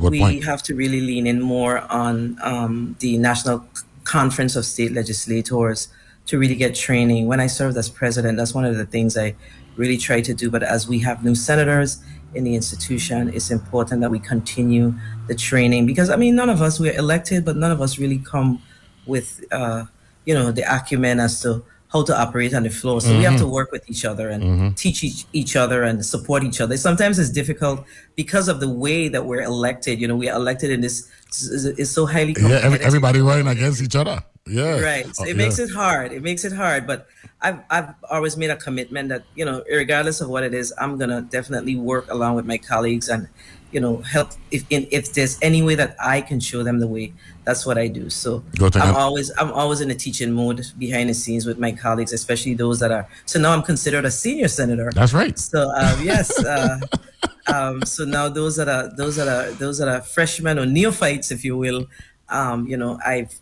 we 0.00 0.20
point. 0.20 0.44
have 0.44 0.62
to 0.64 0.74
really 0.74 1.00
lean 1.00 1.26
in 1.26 1.40
more 1.40 1.78
on 1.90 2.38
um, 2.42 2.94
the 3.00 3.16
National 3.18 3.66
Conference 4.04 4.56
of 4.56 4.64
State 4.64 4.92
Legislators 4.92 5.88
to 6.26 6.38
really 6.38 6.54
get 6.54 6.74
training. 6.74 7.26
When 7.26 7.40
I 7.40 7.46
served 7.46 7.76
as 7.76 7.88
president, 7.88 8.38
that's 8.38 8.54
one 8.54 8.64
of 8.64 8.76
the 8.76 8.86
things 8.86 9.16
I 9.16 9.34
really 9.76 9.96
try 9.96 10.20
to 10.20 10.34
do. 10.34 10.50
But 10.50 10.62
as 10.62 10.86
we 10.86 10.98
have 11.00 11.24
new 11.24 11.34
senators 11.34 12.02
in 12.34 12.44
the 12.44 12.54
institution, 12.54 13.32
it's 13.34 13.50
important 13.50 14.00
that 14.02 14.10
we 14.10 14.18
continue 14.18 14.94
the 15.28 15.34
training 15.34 15.86
because 15.86 16.10
I 16.10 16.16
mean, 16.16 16.34
none 16.34 16.50
of 16.50 16.62
us 16.62 16.78
we're 16.78 16.96
elected, 16.96 17.44
but 17.44 17.56
none 17.56 17.70
of 17.70 17.80
us 17.80 17.98
really 17.98 18.18
come 18.18 18.62
with 19.06 19.44
uh, 19.50 19.84
you 20.24 20.34
know 20.34 20.52
the 20.52 20.62
acumen 20.62 21.20
as 21.20 21.40
to 21.42 21.64
how 21.92 22.02
to 22.02 22.18
operate 22.18 22.54
on 22.54 22.62
the 22.62 22.70
floor. 22.70 23.00
So 23.00 23.08
mm-hmm. 23.08 23.18
we 23.18 23.24
have 23.24 23.36
to 23.36 23.44
mm-hmm. 23.44 23.52
work 23.52 23.70
with 23.70 23.88
each 23.90 24.04
other 24.04 24.30
and 24.30 24.42
mm-hmm. 24.42 24.70
teach 24.72 25.04
each, 25.04 25.26
each 25.32 25.56
other 25.56 25.82
and 25.82 26.04
support 26.04 26.42
each 26.42 26.60
other. 26.60 26.76
Sometimes 26.76 27.18
it's 27.18 27.30
difficult 27.30 27.84
because 28.16 28.48
of 28.48 28.60
the 28.60 28.68
way 28.68 29.08
that 29.08 29.26
we're 29.26 29.42
elected. 29.42 30.00
You 30.00 30.08
know, 30.08 30.16
we 30.16 30.28
are 30.28 30.36
elected 30.36 30.70
in 30.70 30.80
this 30.80 31.08
is 31.30 31.90
so 31.90 32.06
highly 32.06 32.34
yeah. 32.38 32.60
Every, 32.62 32.80
everybody 32.80 33.20
running 33.20 33.46
against 33.46 33.82
each 33.82 33.96
other. 33.96 34.22
Yeah. 34.46 34.80
Right. 34.80 35.14
So 35.14 35.22
oh, 35.22 35.26
it 35.26 35.30
yeah. 35.30 35.34
makes 35.34 35.58
it 35.58 35.70
hard. 35.70 36.12
It 36.12 36.22
makes 36.22 36.44
it 36.44 36.52
hard. 36.52 36.86
But 36.86 37.06
I've 37.40 37.60
I've 37.70 37.94
always 38.10 38.36
made 38.36 38.50
a 38.50 38.56
commitment 38.56 39.08
that 39.10 39.22
you 39.34 39.44
know, 39.44 39.62
regardless 39.70 40.20
of 40.20 40.28
what 40.28 40.42
it 40.42 40.52
is, 40.52 40.74
I'm 40.78 40.98
gonna 40.98 41.22
definitely 41.22 41.76
work 41.76 42.10
along 42.10 42.34
with 42.36 42.44
my 42.44 42.58
colleagues 42.58 43.08
and 43.08 43.28
you 43.70 43.80
know 43.80 43.98
help 43.98 44.32
if 44.50 44.64
in, 44.68 44.88
if 44.90 45.12
there's 45.12 45.38
any 45.42 45.62
way 45.62 45.76
that 45.76 45.94
I 46.00 46.20
can 46.22 46.40
show 46.40 46.62
them 46.64 46.80
the 46.80 46.88
way. 46.88 47.12
That's 47.44 47.64
what 47.66 47.78
I 47.78 47.86
do. 47.86 48.10
So 48.10 48.42
I'm 48.60 48.96
always 48.96 49.30
I'm 49.38 49.52
always 49.52 49.80
in 49.80 49.90
a 49.90 49.94
teaching 49.94 50.32
mode 50.32 50.64
behind 50.76 51.10
the 51.10 51.14
scenes 51.14 51.46
with 51.46 51.58
my 51.58 51.70
colleagues, 51.70 52.12
especially 52.12 52.54
those 52.54 52.80
that 52.80 52.90
are. 52.90 53.08
So 53.26 53.38
now 53.38 53.52
I'm 53.52 53.62
considered 53.62 54.04
a 54.04 54.10
senior 54.10 54.48
senator. 54.48 54.90
That's 54.92 55.12
right. 55.12 55.38
So 55.38 55.70
um, 55.70 56.02
yes. 56.02 56.44
Uh, 56.44 56.80
um, 57.52 57.82
so 57.82 58.04
now 58.04 58.28
those 58.28 58.56
that 58.56 58.68
are 58.68 58.88
those 58.96 59.16
that 59.16 59.28
are 59.28 59.52
those 59.52 59.78
that 59.78 59.88
are 59.88 60.00
freshmen 60.00 60.58
or 60.58 60.66
neophytes, 60.66 61.30
if 61.30 61.44
you 61.44 61.56
will, 61.56 61.86
um, 62.28 62.66
you 62.66 62.76
know, 62.76 62.98
I've 63.04 63.40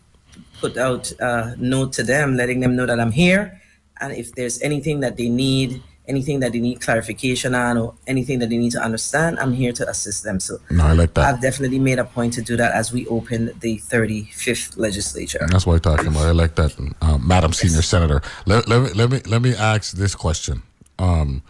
put 0.60 0.76
out 0.76 1.12
a 1.20 1.54
note 1.58 1.92
to 1.94 2.02
them, 2.02 2.36
letting 2.36 2.60
them 2.60 2.76
know 2.76 2.86
that 2.86 3.00
I'm 3.00 3.12
here. 3.12 3.60
And 4.00 4.12
if 4.12 4.34
there's 4.34 4.60
anything 4.62 5.00
that 5.00 5.16
they 5.16 5.28
need 5.28 5.82
anything 6.10 6.40
that 6.40 6.52
they 6.52 6.58
need 6.60 6.80
clarification 6.80 7.54
on 7.54 7.78
or 7.78 7.94
anything 8.06 8.40
that 8.40 8.50
they 8.50 8.58
need 8.58 8.72
to 8.72 8.82
understand, 8.82 9.38
I'm 9.38 9.52
here 9.52 9.72
to 9.72 9.88
assist 9.88 10.24
them. 10.24 10.40
So 10.40 10.58
No, 10.70 10.84
I 10.84 10.92
like 10.92 11.14
that. 11.14 11.24
I've 11.34 11.40
definitely 11.40 11.78
made 11.78 11.98
a 11.98 12.04
point 12.04 12.34
to 12.34 12.42
do 12.42 12.56
that 12.56 12.72
as 12.72 12.92
we 12.92 13.06
open 13.06 13.52
the 13.60 13.78
35th 13.78 14.76
legislature. 14.76 15.38
And 15.40 15.50
that's 15.52 15.66
what 15.66 15.74
I'm 15.74 15.80
talking 15.80 16.08
about. 16.08 16.26
I 16.26 16.32
like 16.32 16.56
that, 16.56 16.76
uh, 17.00 17.18
Madam 17.18 17.52
Senior 17.52 17.82
Senator. 17.82 18.20
Let, 18.44 18.68
let 18.68 18.82
me 18.82 18.88
let 18.94 19.10
me 19.10 19.20
let 19.26 19.40
me 19.40 19.54
ask 19.54 19.92
this 19.92 20.14
question: 20.14 20.62
um, 20.98 21.42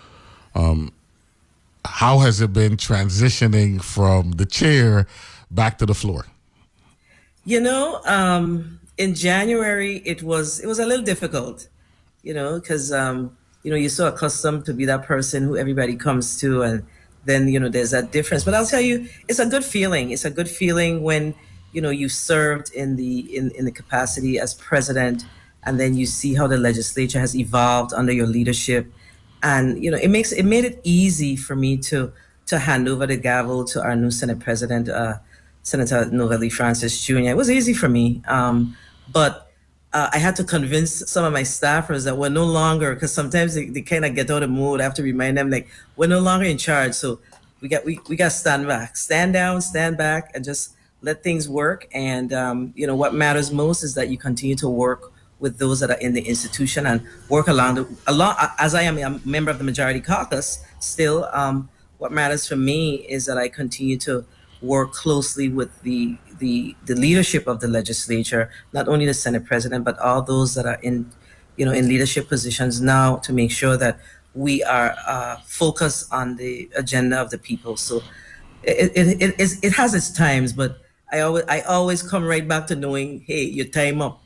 um, 0.55 0.93
How 1.85 2.19
has 2.19 2.41
it 2.41 2.53
been 2.53 2.77
transitioning 2.77 3.83
from 3.83 4.33
the 4.33 4.47
chair 4.47 5.07
back 5.51 5.79
to 5.79 5.87
the 5.87 5.95
floor? 5.95 6.27
You 7.47 7.61
know, 7.61 8.03
um, 8.05 8.80
in 9.01 9.15
January 9.15 10.03
it 10.05 10.23
was 10.23 10.61
it 10.61 10.67
was 10.67 10.79
a 10.79 10.85
little 10.85 11.05
difficult, 11.05 11.69
you 12.23 12.35
know, 12.35 12.61
because 12.61 12.93
um, 12.93 13.35
you 13.63 13.71
know 13.71 13.77
you're 13.77 13.89
so 13.89 14.07
accustomed 14.07 14.67
to 14.67 14.75
be 14.75 14.85
that 14.85 15.05
person 15.05 15.43
who 15.43 15.57
everybody 15.57 15.97
comes 15.97 16.39
to, 16.41 16.63
and 16.63 16.85
then 17.25 17.49
you 17.49 17.59
know 17.59 17.71
there's 17.71 17.93
that 17.93 18.13
difference. 18.13 18.45
But 18.45 18.53
I'll 18.53 18.67
tell 18.67 18.83
you, 18.83 19.09
it's 19.27 19.39
a 19.39 19.47
good 19.47 19.65
feeling. 19.65 20.11
It's 20.11 20.27
a 20.27 20.31
good 20.31 20.51
feeling 20.51 21.03
when 21.03 21.35
you 21.73 21.81
know 21.81 21.89
you 21.89 22.11
served 22.11 22.75
in 22.75 22.97
the 22.97 23.21
in, 23.35 23.51
in 23.53 23.65
the 23.65 23.73
capacity 23.73 24.39
as 24.39 24.53
president, 24.53 25.25
and 25.65 25.81
then 25.81 25.97
you 25.97 26.05
see 26.05 26.35
how 26.35 26.47
the 26.47 26.59
legislature 26.59 27.21
has 27.21 27.35
evolved 27.35 27.95
under 27.95 28.13
your 28.13 28.27
leadership, 28.27 28.87
and 29.43 29.83
you 29.83 29.91
know 29.91 29.97
it 29.97 30.09
makes 30.09 30.31
it 30.31 30.45
made 30.45 30.67
it 30.67 30.79
easy 30.85 31.37
for 31.37 31.57
me 31.57 31.79
to 31.89 32.13
to 32.47 32.59
hand 32.59 32.87
over 32.87 33.07
the 33.07 33.17
gavel 33.17 33.65
to 33.65 33.83
our 33.83 33.97
new 33.97 34.11
Senate 34.11 34.41
President. 34.41 34.91
Uh, 34.91 35.15
Senator 35.63 36.07
Novelle 36.07 36.49
Francis 36.51 37.05
Jr. 37.05 37.19
It 37.19 37.37
was 37.37 37.51
easy 37.51 37.75
for 37.75 37.89
me, 37.89 38.23
um, 38.27 38.77
but 39.13 39.51
uh, 39.93 40.09
I 40.13 40.19
had 40.19 40.37
to 40.37 40.45
convince 40.45 41.11
some 41.11 41.25
of 41.25 41.33
my 41.33 41.43
staffers 41.43 42.05
that 42.05 42.17
we're 42.17 42.29
no 42.29 42.45
longer 42.45 42.95
because 42.95 43.13
sometimes 43.13 43.55
they, 43.55 43.67
they 43.67 43.83
kind 43.83 44.05
of 44.05 44.15
get 44.15 44.31
out 44.31 44.43
of 44.43 44.51
mood. 44.51 44.81
I 44.81 44.85
have 44.85 44.95
to 44.95 45.03
remind 45.03 45.37
them 45.37 45.51
like 45.51 45.69
we're 45.97 46.07
no 46.07 46.21
longer 46.21 46.47
in 46.47 46.59
charge, 46.59 46.95
so 46.95 47.21
we 47.61 47.69
got 47.69 47.85
we, 47.85 47.99
we 48.09 48.17
got 48.17 48.33
stand 48.33 48.67
back, 48.67 48.97
stand 48.97 49.33
down, 49.33 49.61
stand 49.61 49.97
back, 49.97 50.31
and 50.35 50.45
just 50.45 50.75
let 51.03 51.23
things 51.23 51.49
work. 51.49 51.89
And 51.93 52.33
um, 52.33 52.73
you 52.77 52.87
know 52.87 52.95
what 52.95 53.15
matters 53.15 53.51
most 53.51 53.83
is 53.83 53.95
that 53.95 54.09
you 54.09 54.19
continue 54.19 54.57
to 54.57 54.69
work 54.69 55.13
with 55.41 55.59
those 55.59 55.81
that 55.81 55.91
are 55.91 55.99
in 55.99 56.13
the 56.13 56.23
institution 56.23 56.87
and 56.87 57.03
work 57.29 57.49
along 57.49 57.75
the 57.75 57.89
along 58.07 58.37
as 58.59 58.75
I 58.75 58.83
am 58.83 58.99
a 58.99 59.21
member 59.27 59.51
of 59.51 59.59
the 59.59 59.65
majority 59.65 60.01
caucus. 60.01 60.65
Still, 60.79 61.29
um, 61.33 61.69
what 61.99 62.13
matters 62.13 62.47
for 62.47 62.57
me 62.57 63.07
is 63.09 63.27
that 63.27 63.39
I 63.39 63.49
continue 63.49 63.99
to 63.99 64.25
work 64.63 64.93
closely 64.93 65.49
with 65.49 65.83
the, 65.83 66.17
the 66.39 66.75
the 66.87 66.95
leadership 66.95 67.47
of 67.47 67.61
the 67.61 67.69
legislature, 67.69 68.51
not 68.73 68.89
only 68.89 69.07
the 69.07 69.15
Senate 69.15 69.45
President, 69.45 69.85
but 69.85 69.99
all 69.99 70.23
those 70.23 70.55
that 70.55 70.67
are 70.67 70.79
in, 70.83 71.11
you 71.57 71.65
know, 71.65 71.73
in 71.73 71.89
leadership 71.89 72.29
positions 72.29 72.81
now 72.81 73.17
to 73.17 73.33
make 73.33 73.51
sure 73.51 73.77
that 73.77 73.99
we 74.35 74.63
are 74.65 74.95
uh, 75.07 75.37
focused 75.47 76.13
on 76.13 76.37
the 76.37 76.71
agenda 76.77 77.21
of 77.21 77.31
the 77.31 77.39
people. 77.39 77.77
So 77.77 78.03
it, 78.63 78.93
it, 78.95 79.23
it, 79.23 79.35
it, 79.41 79.53
it 79.63 79.73
has 79.73 79.95
its 79.95 80.11
times, 80.11 80.53
but 80.53 80.79
I 81.13 81.21
always 81.21 81.45
I 81.49 81.61
always 81.63 82.03
come 82.03 82.25
right 82.25 82.47
back 82.47 82.67
to 82.69 82.77
knowing, 82.77 83.21
hey, 83.27 83.45
your 83.45 83.67
time 83.67 84.01
up. 84.01 84.23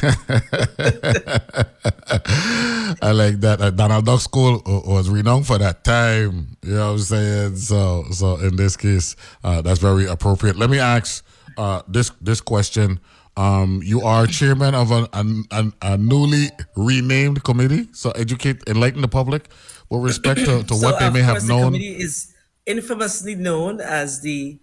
I 3.02 3.12
like 3.12 3.40
that. 3.40 3.58
Uh, 3.60 3.70
Donald 3.70 4.06
Duck 4.06 4.20
School 4.20 4.62
was 4.66 5.10
renowned 5.10 5.46
for 5.46 5.58
that 5.58 5.84
time. 5.84 6.56
You 6.62 6.74
know 6.74 6.86
what 6.86 6.92
I'm 6.92 6.98
saying? 6.98 7.56
So, 7.56 8.04
so 8.10 8.36
in 8.36 8.56
this 8.56 8.76
case, 8.76 9.16
uh, 9.44 9.62
that's 9.62 9.78
very 9.78 10.06
appropriate. 10.06 10.56
Let 10.56 10.70
me 10.70 10.78
ask 10.78 11.24
uh, 11.58 11.82
this 11.86 12.10
this 12.20 12.40
question. 12.40 13.00
Um, 13.36 13.80
you 13.84 14.02
are 14.02 14.26
chairman 14.26 14.74
of 14.74 14.90
a, 14.90 15.08
a, 15.12 15.72
a, 15.82 15.96
newly 15.96 16.50
renamed 16.76 17.44
committee. 17.44 17.88
So, 17.92 18.10
educate, 18.10 18.62
enlighten 18.66 19.02
the 19.02 19.08
public 19.08 19.48
with 19.88 20.02
respect 20.02 20.40
to, 20.40 20.64
to 20.64 20.74
so 20.74 20.86
what 20.86 20.98
they 20.98 21.10
may 21.10 21.22
have 21.22 21.46
known. 21.46 21.72
The 21.72 21.78
committee 21.78 22.02
is 22.02 22.34
infamously 22.66 23.36
known 23.36 23.80
as 23.80 24.20
the 24.20 24.58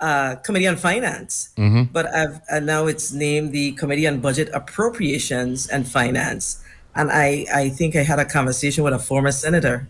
uh, 0.00 0.36
Committee 0.36 0.66
on 0.66 0.76
Finance, 0.76 1.50
mm-hmm. 1.56 1.84
but 1.92 2.06
I've 2.14 2.40
and 2.50 2.66
now 2.66 2.86
it's 2.86 3.12
named 3.12 3.52
the 3.52 3.72
Committee 3.72 4.06
on 4.06 4.20
Budget 4.20 4.48
Appropriations 4.52 5.68
and 5.68 5.86
Finance. 5.86 6.62
And 6.96 7.10
I, 7.12 7.46
I 7.54 7.68
think 7.68 7.94
I 7.94 8.02
had 8.02 8.18
a 8.18 8.24
conversation 8.24 8.82
with 8.82 8.92
a 8.92 8.98
former 8.98 9.30
senator 9.30 9.86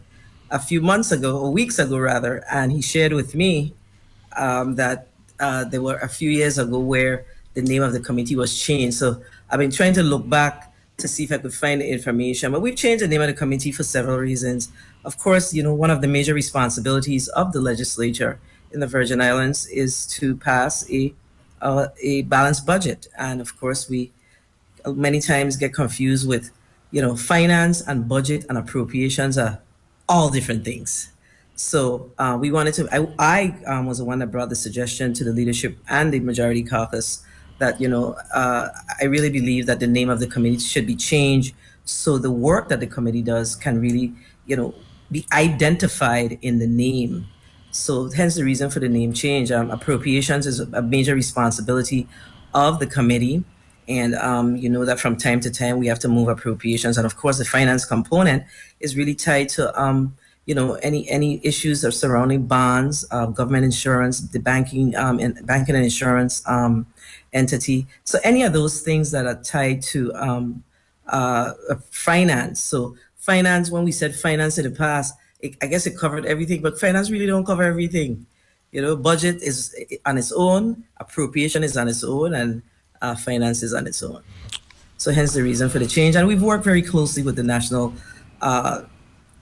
a 0.51 0.59
few 0.59 0.81
months 0.81 1.13
ago, 1.13 1.39
or 1.39 1.53
weeks 1.53 1.79
ago 1.79 1.99
rather, 1.99 2.45
and 2.51 2.73
he 2.73 2.83
shared 2.83 3.13
with 3.13 3.35
me 3.35 3.73
um, 4.37 4.75
that 4.75 5.07
uh, 5.39 5.65
there 5.65 5.81
were 5.81 5.97
a 5.99 6.09
few 6.09 6.29
years 6.29 6.59
ago 6.59 6.79
where 6.79 7.25
the 7.55 7.63
name 7.63 7.83
of 7.83 7.93
the 7.93 8.01
committee 8.01 8.37
was 8.37 8.61
changed. 8.61 8.99
So 8.99 9.23
I've 9.49 9.59
been 9.59 9.71
trying 9.71 9.95
to 9.95 10.03
look 10.03 10.29
back 10.29 10.73
to 10.99 11.09
see 11.09 11.25
if 11.25 11.33
I 11.33 11.39
could 11.39 11.55
find 11.55 11.81
the 11.81 11.89
information. 11.91 12.53
But 12.53 12.61
we've 12.61 12.77
changed 12.77 13.03
the 13.03 13.09
name 13.09 13.23
of 13.23 13.29
the 13.29 13.35
committee 13.35 13.73
for 13.73 13.83
several 13.83 14.19
reasons. 14.19 14.69
Of 15.05 15.17
course, 15.19 15.55
you 15.55 15.63
know, 15.63 15.75
one 15.75 15.91
of 15.91 16.03
the 16.03 16.09
major 16.09 16.35
responsibilities 16.35 17.29
of 17.29 17.53
the 17.53 17.61
legislature 17.61 18.39
in 18.73 18.81
the 18.81 18.87
Virgin 18.87 19.21
Islands 19.21 19.67
is 19.69 20.07
to 20.19 20.37
pass 20.37 20.89
a 20.91 21.15
a 22.03 22.23
balanced 22.23 22.65
budget, 22.65 23.09
and 23.19 23.41
of 23.41 23.59
course, 23.61 23.89
we 23.89 24.13
many 24.87 25.21
times 25.21 25.57
get 25.57 25.75
confused 25.75 26.27
with 26.27 26.51
you 26.91 27.01
know, 27.01 27.17
finance 27.17 27.81
and 27.81 28.09
budget 28.09 28.45
and 28.49 28.59
appropriations 28.59 29.39
are 29.39 29.61
all 30.09 30.29
different 30.29 30.65
things. 30.65 31.13
So 31.55 32.11
uh, 32.19 32.39
we 32.41 32.51
wanted 32.51 32.75
to. 32.75 32.89
I, 32.91 33.07
I 33.19 33.65
um, 33.67 33.87
was 33.87 33.99
the 33.99 34.05
one 34.05 34.19
that 34.21 34.29
brought 34.29 34.49
the 34.49 34.57
suggestion 34.57 35.13
to 35.15 35.25
the 35.25 35.33
leadership 35.33 35.77
and 35.89 36.13
the 36.13 36.21
majority 36.21 36.63
caucus 36.63 37.23
that 37.59 37.81
you 37.81 37.89
know 37.89 38.17
uh, 38.33 38.69
I 39.01 39.05
really 39.05 39.31
believe 39.31 39.67
that 39.67 39.79
the 39.79 39.87
name 39.87 40.09
of 40.09 40.21
the 40.21 40.27
committee 40.27 40.59
should 40.59 40.87
be 40.87 40.97
changed 40.97 41.55
so 41.85 42.17
the 42.17 42.31
work 42.31 42.69
that 42.71 42.81
the 42.81 42.87
committee 42.87 43.21
does 43.21 43.55
can 43.55 43.79
really 43.81 44.15
you 44.47 44.57
know 44.57 44.75
be 45.13 45.27
identified 45.33 46.39
in 46.41 46.59
the 46.59 46.67
name. 46.67 47.27
So 47.71 48.11
hence 48.11 48.35
the 48.35 48.45
reason 48.45 48.71
for 48.71 48.81
the 48.81 48.89
name 48.89 49.13
change. 49.13 49.53
Um, 49.53 49.71
appropriations 49.71 50.47
is 50.47 50.61
a 50.61 50.83
major 50.83 51.15
responsibility 51.15 52.09
of 52.53 52.81
the 52.81 52.87
committee 52.87 53.45
and 53.91 54.15
um, 54.15 54.57
you 54.57 54.71
know 54.71 54.85
that 54.85 55.01
from 55.01 55.17
time 55.17 55.41
to 55.41 55.51
time 55.51 55.79
we 55.79 55.89
have 55.89 55.99
to 55.99 56.09
move 56.09 56.29
appropriations, 56.29 56.97
and 56.97 57.05
of 57.05 57.17
course 57.17 57.39
the 57.39 57.45
finance 57.45 57.85
component 57.85 58.45
is 58.79 58.97
really 58.97 59.17
tied 59.17 59.49
to 59.51 59.79
um, 59.81 60.17
you 60.47 60.55
know 60.55 60.75
any 60.75 61.11
any 61.11 61.41
issues 61.45 61.83
of 61.83 61.93
surrounding 61.93 62.47
bonds, 62.47 63.05
uh, 63.11 63.27
government 63.27 63.65
insurance, 63.65 64.21
the 64.21 64.39
banking 64.39 64.95
um, 64.95 65.19
and 65.19 65.45
banking 65.45 65.75
and 65.75 65.85
insurance 65.85 66.41
um, 66.47 66.87
entity. 67.33 67.87
So 68.05 68.21
any 68.23 68.45
of 68.45 68.53
those 68.53 68.81
things 68.81 69.11
that 69.11 69.27
are 69.27 69.43
tied 69.43 69.83
to 69.83 70.15
um, 70.15 70.63
uh, 71.09 71.53
finance. 71.91 72.63
So 72.63 72.97
finance, 73.17 73.73
when 73.73 73.85
we 73.85 73.91
said 73.91 74.15
finance 74.15 74.57
in 74.57 74.65
the 74.65 74.71
past, 74.71 75.15
it, 75.43 75.57
I 75.63 75.67
guess 75.67 75.87
it 75.87 75.97
covered 75.97 76.27
everything, 76.27 76.63
but 76.63 76.79
finance 76.79 77.11
really 77.11 77.27
don't 77.27 77.45
cover 77.45 77.63
everything. 77.63 78.27
You 78.73 78.83
know, 78.83 78.97
budget 78.97 79.43
is 79.43 79.75
on 80.07 80.19
its 80.19 80.33
own, 80.33 80.85
appropriation 80.99 81.65
is 81.65 81.77
on 81.77 81.89
its 81.89 82.05
own, 82.05 82.35
and 82.35 82.63
uh, 83.03 83.17
finances 83.17 83.75
on 83.75 83.87
its 83.87 84.03
own. 84.03 84.23
So 84.97 85.13
hence 85.13 85.33
the 85.33 85.43
reason 85.43 85.69
for 85.71 85.79
the 85.79 85.87
change. 85.87 86.15
And 86.15 86.29
we've 86.29 86.43
worked 86.43 86.65
very 86.65 86.83
closely 86.83 87.23
with 87.23 87.37
the 87.37 87.43
National 87.43 87.95
uh, 88.43 88.83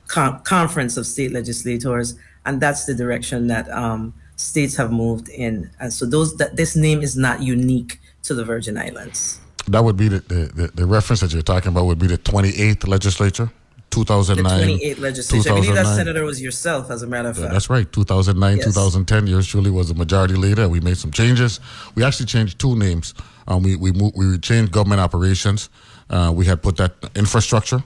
Com- 0.06 0.40
Conference 0.40 0.96
of 0.96 1.06
State 1.06 1.32
Legislators, 1.32 2.14
and 2.46 2.60
that's 2.60 2.86
the 2.86 2.94
direction 2.94 3.48
that 3.48 3.68
um, 3.70 4.14
states 4.36 4.76
have 4.76 4.92
moved 4.92 5.28
in. 5.28 5.70
And 5.80 5.92
so 5.92 6.06
those 6.06 6.36
that 6.36 6.56
this 6.56 6.76
name 6.76 7.02
is 7.02 7.16
not 7.16 7.42
unique 7.42 8.00
to 8.22 8.34
the 8.34 8.44
Virgin 8.44 8.78
Islands. 8.78 9.40
That 9.66 9.84
would 9.84 9.96
be 9.96 10.08
the, 10.08 10.20
the, 10.20 10.70
the 10.74 10.86
reference 10.86 11.20
that 11.20 11.32
you're 11.32 11.42
talking 11.42 11.68
about 11.68 11.84
would 11.84 11.98
be 11.98 12.06
the 12.06 12.16
28th 12.16 12.88
legislature. 12.88 13.50
2009. 13.90 14.66
The 14.66 14.78
28th 14.78 14.98
legislature. 15.00 15.52
I 15.52 15.54
believe 15.54 15.74
that 15.74 15.86
senator 15.86 16.24
was 16.24 16.40
yourself, 16.40 16.90
as 16.90 17.02
a 17.02 17.06
matter 17.06 17.28
of 17.28 17.36
fact. 17.36 17.48
Yeah, 17.48 17.52
that's 17.52 17.70
right. 17.70 17.90
2009, 17.90 18.56
yes. 18.56 18.66
2010. 18.66 19.26
Yours 19.26 19.46
truly 19.46 19.70
was 19.70 19.88
the 19.88 19.94
majority 19.94 20.34
leader. 20.34 20.68
We 20.68 20.80
made 20.80 20.96
some 20.96 21.10
changes. 21.10 21.60
We 21.94 22.04
actually 22.04 22.26
changed 22.26 22.58
two 22.58 22.76
names. 22.76 23.14
Um, 23.46 23.62
we 23.62 23.76
we 23.76 23.92
moved, 23.92 24.16
we 24.16 24.38
changed 24.38 24.72
government 24.72 25.00
operations. 25.00 25.70
Uh, 26.10 26.32
we 26.34 26.46
had 26.46 26.62
put 26.62 26.76
that 26.76 26.92
infrastructure. 27.14 27.82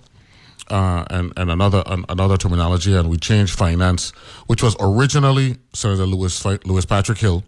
Uh, 0.70 1.04
and 1.10 1.32
and 1.36 1.50
another 1.50 1.82
an, 1.86 2.04
another 2.08 2.36
terminology, 2.36 2.94
and 2.94 3.10
we 3.10 3.16
changed 3.16 3.58
finance, 3.58 4.10
which 4.46 4.62
was 4.62 4.76
originally 4.80 5.56
Senator 5.72 6.06
Louis 6.06 6.44
Louis 6.64 6.86
Patrick 6.86 7.18
Hill, 7.18 7.42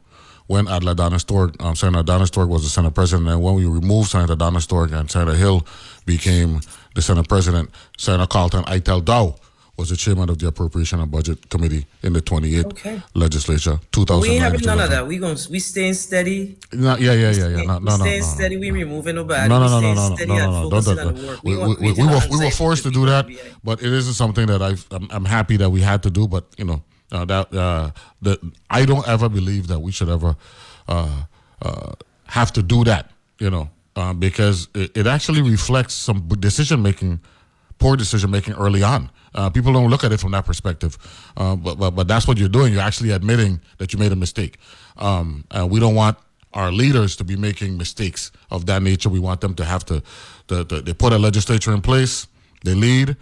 when 0.47 0.67
Adlah 0.67 0.95
Donastorg, 0.95 1.63
um, 1.63 1.75
Senator 1.75 2.03
Donastorg 2.05 2.49
was 2.49 2.65
the 2.65 2.69
Senate 2.69 2.95
President, 2.95 3.29
and 3.29 3.43
when 3.43 3.55
we 3.55 3.67
removed 3.67 4.11
Senator 4.11 4.37
Donastorg 4.37 4.93
and 4.93 5.11
Senator 5.11 5.37
Hill 5.37 5.67
became 6.05 6.61
the 6.95 7.03
Senate 7.03 7.29
President, 7.29 7.71
Senator 7.99 8.27
Carlton 8.27 8.65
Ital 8.67 9.01
Dowe, 9.01 9.37
was 9.77 9.91
the 9.91 9.97
chairman 9.97 10.31
of 10.31 10.39
the 10.39 10.47
Appropriation 10.47 11.01
and 11.01 11.11
Budget 11.11 11.51
Committee 11.51 11.85
in 12.03 12.13
the 12.13 12.21
28th 12.23 12.65
okay. 12.67 13.03
legislature, 13.15 13.81
2009. 13.91 14.21
We 14.21 14.35
ain't 14.35 14.45
having 14.45 14.61
none 14.67 14.81
of 14.81 14.91
that. 14.91 15.07
We 15.07 15.19
going 15.19 15.37
we 15.51 15.59
staying 15.59 15.95
steady. 15.95 16.57
No, 16.73 16.97
yeah, 16.97 17.13
yeah, 17.13 17.33
yeah, 17.33 17.49
yeah. 17.49 17.57
No, 17.65 17.79
no, 17.79 17.79
no, 17.79 17.97
staying 17.97 18.21
no, 18.21 18.27
no, 18.27 18.33
steady. 18.35 18.55
No, 18.55 18.61
we 18.61 18.71
removing 18.71 19.17
nobody. 19.17 19.49
No, 19.49 19.59
no, 19.59 19.69
no, 19.69 19.81
no, 19.81 19.95
no, 19.95 20.15
no, 20.15 20.25
no, 20.25 20.69
no. 20.69 20.71
Don't, 20.71 20.97
don't, 20.97 21.45
we, 21.45 21.57
we, 21.57 21.75
we, 21.75 21.93
we 21.93 22.07
were 22.07 22.21
we 22.31 22.45
were 22.45 22.51
forced 22.53 22.85
to 22.85 22.91
do 22.91 23.07
that, 23.07 23.27
but 23.65 23.83
it 23.83 23.93
isn't 23.93 24.15
something 24.15 24.47
that 24.47 24.63
I 24.63 24.75
I'm, 24.95 25.09
I'm 25.11 25.25
happy 25.25 25.57
that 25.57 25.71
we 25.71 25.81
had 25.81 26.05
to 26.05 26.11
do. 26.11 26.29
But 26.29 26.45
you 26.57 26.67
know 26.67 26.83
uh, 27.11 27.25
that 27.25 27.53
uh, 27.53 27.91
the 28.23 28.39
I 28.71 28.85
don't 28.85 29.07
ever 29.09 29.29
believe 29.29 29.67
that 29.69 29.81
we 29.81 29.91
should 29.91 30.09
ever 30.09 30.37
uh, 30.89 31.23
uh, 31.63 31.93
have 32.27 32.53
to 32.53 32.63
do 32.63 32.85
that. 32.85 33.11
You 33.41 33.51
know, 33.51 33.71
uh, 33.97 34.13
because 34.13 34.69
it, 34.75 34.97
it 34.97 35.07
actually 35.07 35.43
reflects 35.43 35.95
some 35.95 36.27
decision 36.41 36.83
making 36.83 37.21
poor 37.79 37.97
decision 37.97 38.31
making 38.31 38.55
early 38.55 38.83
on. 38.83 39.11
Uh, 39.35 39.51
people 39.51 39.73
don't 39.73 39.91
look 39.91 40.05
at 40.05 40.13
it 40.13 40.21
from 40.21 40.31
that 40.31 40.47
perspective, 40.47 40.97
uh, 41.37 41.57
but, 41.57 41.77
but 41.77 41.91
but 41.91 42.07
that's 42.07 42.27
what 42.29 42.39
you're 42.39 42.49
doing. 42.49 42.73
You're 42.73 42.83
actually 42.83 43.11
admitting 43.11 43.61
that 43.79 43.93
you 43.93 43.99
made 43.99 44.13
a 44.13 44.17
mistake. 44.17 44.59
Um, 44.97 45.45
we 45.69 45.81
don't 45.81 45.97
want 45.97 46.17
our 46.55 46.71
leaders 46.71 47.17
to 47.17 47.25
be 47.25 47.37
making 47.37 47.77
mistakes 47.77 48.31
of 48.51 48.67
that 48.67 48.83
nature. 48.83 49.09
We 49.09 49.19
want 49.19 49.41
them 49.41 49.55
to 49.57 49.65
have 49.65 49.85
to, 49.87 50.03
to, 50.49 50.65
to 50.65 50.81
they 50.81 50.95
put 50.95 51.13
a 51.13 51.19
legislature 51.19 51.73
in 51.73 51.83
place, 51.83 52.27
they 52.65 52.75
lead, 52.75 53.17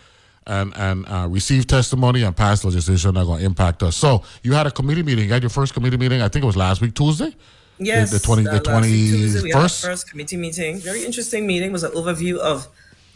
and 0.47 0.73
and 0.77 1.07
uh, 1.09 1.27
receive 1.29 1.67
testimony 1.67 2.23
and 2.23 2.37
pass 2.37 2.65
legislation 2.65 3.15
that 3.15 3.21
are 3.21 3.25
going 3.25 3.41
to 3.41 3.47
impact 3.47 3.83
us. 3.83 3.97
So 3.97 4.23
you 4.43 4.53
had 4.53 4.67
a 4.67 4.71
committee 4.71 5.03
meeting. 5.03 5.27
You 5.27 5.33
had 5.33 5.43
your 5.43 5.51
first 5.51 5.75
committee 5.75 5.97
meeting. 5.97 6.21
I 6.21 6.29
think 6.29 6.45
it 6.45 6.47
was 6.47 6.57
last 6.57 6.81
week 6.81 6.95
Tuesday. 6.95 7.35
Yes, 7.85 8.11
the, 8.11 8.19
the 8.19 8.25
twenty 8.25 8.45
the 8.45 8.61
twenty 8.61 9.53
first 9.53 9.85
first 9.85 10.11
committee 10.11 10.37
meeting. 10.37 10.79
Very 10.79 11.05
interesting 11.05 11.47
meeting. 11.47 11.71
It 11.71 11.73
was 11.73 11.85
an 11.85 11.93
overview 11.93 12.39
of, 12.39 12.69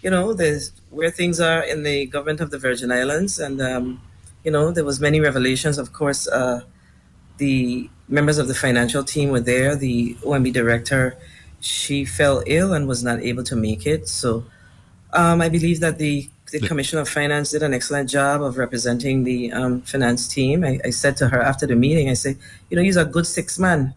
you 0.03 0.11
know, 0.11 0.33
the 0.33 0.69
where 0.91 1.11
things 1.11 1.41
are 1.41 1.63
in 1.63 1.83
the 1.83 2.07
government 2.07 2.41
of 2.41 2.51
the 2.51 2.59
Virgin 2.59 2.93
Islands, 2.93 3.39
and 3.39 3.61
um, 3.61 4.01
you 4.45 4.51
know, 4.51 4.71
there 4.71 4.85
was 4.85 5.01
many 5.01 5.21
revelations. 5.21 5.79
Of 5.79 5.93
course, 5.93 6.29
uh, 6.29 6.63
the 7.39 7.91
members 8.09 8.39
of 8.39 8.49
the 8.49 8.55
financial 8.55 9.05
team 9.05 9.31
were 9.31 9.41
there. 9.41 9.77
The 9.77 10.15
OMB 10.23 10.53
director, 10.53 11.17
she 11.61 12.05
fell 12.05 12.43
ill 12.47 12.73
and 12.73 12.87
was 12.87 13.03
not 13.03 13.21
able 13.21 13.45
to 13.45 13.57
make 13.57 13.87
it. 13.87 14.09
So, 14.09 14.45
um, 15.13 15.41
I 15.41 15.49
believe 15.49 15.81
that 15.81 15.99
the 15.99 16.29
the 16.53 16.61
Commissioner 16.61 17.03
of 17.03 17.09
Finance 17.09 17.51
did 17.51 17.63
an 17.63 17.75
excellent 17.75 18.09
job 18.09 18.41
of 18.43 18.57
representing 18.57 19.25
the 19.25 19.53
um, 19.53 19.83
finance 19.83 20.29
team. 20.29 20.65
I, 20.65 20.79
I, 20.85 20.91
said 20.91 21.17
to 21.17 21.29
her 21.29 21.43
after 21.43 21.67
the 21.67 21.75
meeting, 21.75 22.09
I 22.09 22.15
said, 22.15 22.39
you 22.71 22.77
know, 22.77 22.85
he's 22.85 22.97
a 22.97 23.05
good 23.05 23.27
six 23.27 23.59
man 23.59 23.95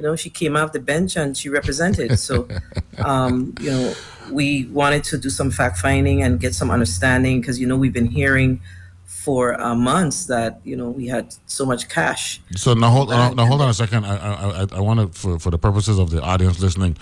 you 0.00 0.06
know, 0.06 0.16
she 0.16 0.30
came 0.30 0.56
off 0.56 0.72
the 0.72 0.80
bench 0.80 1.14
and 1.14 1.36
she 1.36 1.50
represented. 1.50 2.18
So, 2.18 2.48
um, 3.04 3.54
you 3.60 3.70
know, 3.70 3.94
we 4.30 4.64
wanted 4.66 5.04
to 5.04 5.18
do 5.18 5.28
some 5.28 5.50
fact 5.50 5.76
finding 5.76 6.22
and 6.22 6.40
get 6.40 6.54
some 6.54 6.70
understanding 6.70 7.42
because, 7.42 7.60
you 7.60 7.66
know, 7.66 7.76
we've 7.76 7.92
been 7.92 8.06
hearing 8.06 8.62
for 9.04 9.60
uh, 9.60 9.74
months 9.74 10.24
that, 10.24 10.58
you 10.64 10.74
know, 10.74 10.88
we 10.88 11.06
had 11.06 11.34
so 11.44 11.66
much 11.66 11.90
cash. 11.90 12.40
So 12.56 12.72
now 12.72 12.88
hold, 12.88 13.12
uh, 13.12 13.34
now 13.34 13.44
hold 13.44 13.60
on 13.60 13.68
a 13.68 13.74
second. 13.74 14.06
I, 14.06 14.16
I, 14.16 14.62
I, 14.62 14.66
I 14.76 14.80
want 14.80 15.00
to, 15.00 15.20
for, 15.20 15.38
for 15.38 15.50
the 15.50 15.58
purposes 15.58 15.98
of 15.98 16.08
the 16.08 16.22
audience 16.22 16.60
listening, 16.60 16.96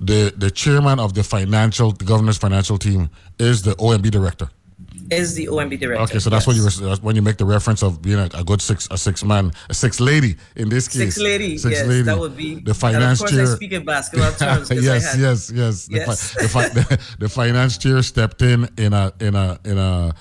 the, 0.00 0.32
the 0.36 0.52
chairman 0.52 1.00
of 1.00 1.14
the 1.14 1.24
financial, 1.24 1.90
the 1.90 2.04
governor's 2.04 2.38
financial 2.38 2.78
team 2.78 3.10
is 3.40 3.62
the 3.62 3.72
OMB 3.72 4.08
director 4.12 4.50
is 5.10 5.34
the 5.34 5.46
OMB 5.46 5.78
director. 5.78 6.02
Okay, 6.04 6.18
so 6.18 6.30
that's 6.30 6.46
yes. 6.46 6.80
when 6.80 6.90
you 6.90 6.96
when 7.02 7.16
you 7.16 7.22
make 7.22 7.36
the 7.36 7.44
reference 7.44 7.82
of 7.82 8.02
being 8.02 8.18
a, 8.18 8.28
a, 8.34 8.44
good 8.44 8.60
six 8.60 8.88
a 8.90 8.98
six 8.98 9.24
man 9.24 9.52
a 9.68 9.74
six 9.74 10.00
lady 10.00 10.36
in 10.56 10.68
this 10.68 10.88
case. 10.88 11.14
Six 11.14 11.18
lady, 11.18 11.58
six 11.58 11.78
yes, 11.78 11.86
lady. 11.86 12.02
that 12.02 12.18
would 12.18 12.36
be 12.36 12.60
the 12.60 12.74
finance 12.74 13.20
and 13.20 13.30
chair. 13.30 13.42
I 13.42 13.56
speak 13.56 13.72
in 13.72 13.84
basketball 13.84 14.32
terms. 14.38 14.70
yes, 14.70 15.12
had, 15.12 15.20
yes, 15.20 15.50
yes, 15.50 15.88
yes. 15.90 16.34
The, 16.34 16.48
fi- 16.48 16.68
the, 16.68 16.80
the, 17.18 17.26
the, 17.26 17.28
finance 17.28 17.78
chair 17.78 18.02
stepped 18.02 18.42
in 18.42 18.68
in 18.76 18.92
a 18.92 19.12
in 19.20 19.34
a 19.34 19.58
in 19.64 19.78
a 19.78 20.14